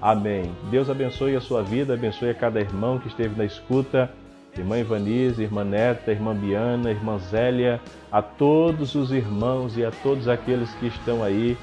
Amém. 0.00 0.50
Deus 0.70 0.88
abençoe 0.88 1.36
a 1.36 1.40
sua 1.40 1.62
vida, 1.62 1.94
abençoe 1.94 2.30
a 2.30 2.34
cada 2.34 2.60
irmão 2.60 2.98
que 2.98 3.08
esteve 3.08 3.36
na 3.36 3.44
escuta. 3.44 4.10
Irmã 4.56 4.78
Ivanise, 4.78 5.42
Irmã 5.42 5.62
Neta, 5.62 6.10
Irmã 6.10 6.34
Biana, 6.34 6.90
Irmã 6.90 7.18
Zélia, 7.18 7.80
a 8.10 8.20
todos 8.20 8.94
os 8.94 9.12
irmãos 9.12 9.76
e 9.76 9.84
a 9.84 9.90
todos 9.90 10.26
aqueles 10.26 10.72
que 10.74 10.86
estão 10.86 11.22
aí, 11.22 11.56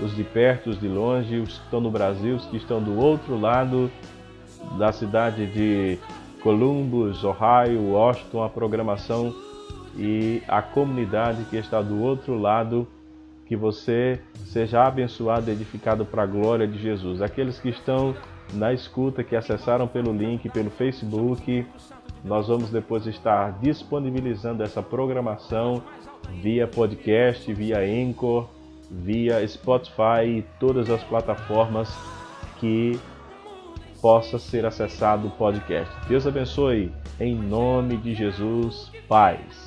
os 0.00 0.14
de 0.16 0.24
perto, 0.24 0.70
os 0.70 0.80
de 0.80 0.88
longe, 0.88 1.38
os 1.38 1.58
que 1.58 1.64
estão 1.64 1.80
no 1.80 1.90
Brasil, 1.90 2.34
os 2.34 2.46
que 2.46 2.56
estão 2.56 2.82
do 2.82 2.98
outro 2.98 3.38
lado 3.38 3.90
da 4.76 4.90
cidade 4.90 5.46
de 5.46 5.98
Columbus, 6.42 7.22
Ohio, 7.22 7.92
Washington, 7.92 8.42
a 8.42 8.48
programação 8.48 9.32
e 9.96 10.42
a 10.48 10.62
comunidade 10.62 11.44
que 11.44 11.56
está 11.56 11.80
do 11.82 12.00
outro 12.02 12.38
lado. 12.38 12.86
Que 13.46 13.56
você 13.56 14.18
seja 14.46 14.86
abençoado 14.86 15.50
e 15.50 15.52
edificado 15.52 16.06
para 16.06 16.22
a 16.22 16.26
glória 16.26 16.66
de 16.66 16.78
Jesus. 16.78 17.20
Aqueles 17.20 17.58
que 17.58 17.68
estão 17.68 18.14
na 18.54 18.72
escuta, 18.72 19.22
que 19.22 19.36
acessaram 19.36 19.86
pelo 19.86 20.12
link, 20.12 20.48
pelo 20.48 20.70
Facebook, 20.70 21.66
nós 22.24 22.48
vamos 22.48 22.70
depois 22.70 23.06
estar 23.06 23.58
disponibilizando 23.60 24.62
essa 24.62 24.82
programação 24.82 25.82
via 26.40 26.66
podcast, 26.66 27.52
via 27.52 27.80
Anchor, 27.80 28.48
via 28.90 29.46
Spotify 29.46 30.24
e 30.26 30.44
todas 30.60 30.88
as 30.88 31.02
plataformas 31.02 31.92
que 32.58 32.98
possa 34.00 34.38
ser 34.38 34.66
acessado 34.66 35.28
o 35.28 35.30
podcast. 35.30 35.92
Deus 36.08 36.26
abençoe 36.26 36.92
em 37.20 37.34
nome 37.34 37.96
de 37.96 38.14
Jesus. 38.14 38.90
Paz. 39.08 39.61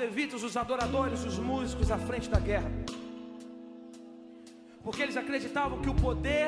Levitas, 0.00 0.42
os 0.42 0.56
adoradores, 0.56 1.24
os 1.24 1.38
músicos 1.38 1.90
à 1.90 1.98
frente 1.98 2.28
da 2.28 2.40
guerra. 2.40 2.70
Porque 4.82 5.02
eles 5.02 5.16
acreditavam 5.16 5.80
que 5.82 5.90
o 5.90 5.94
poder 5.94 6.39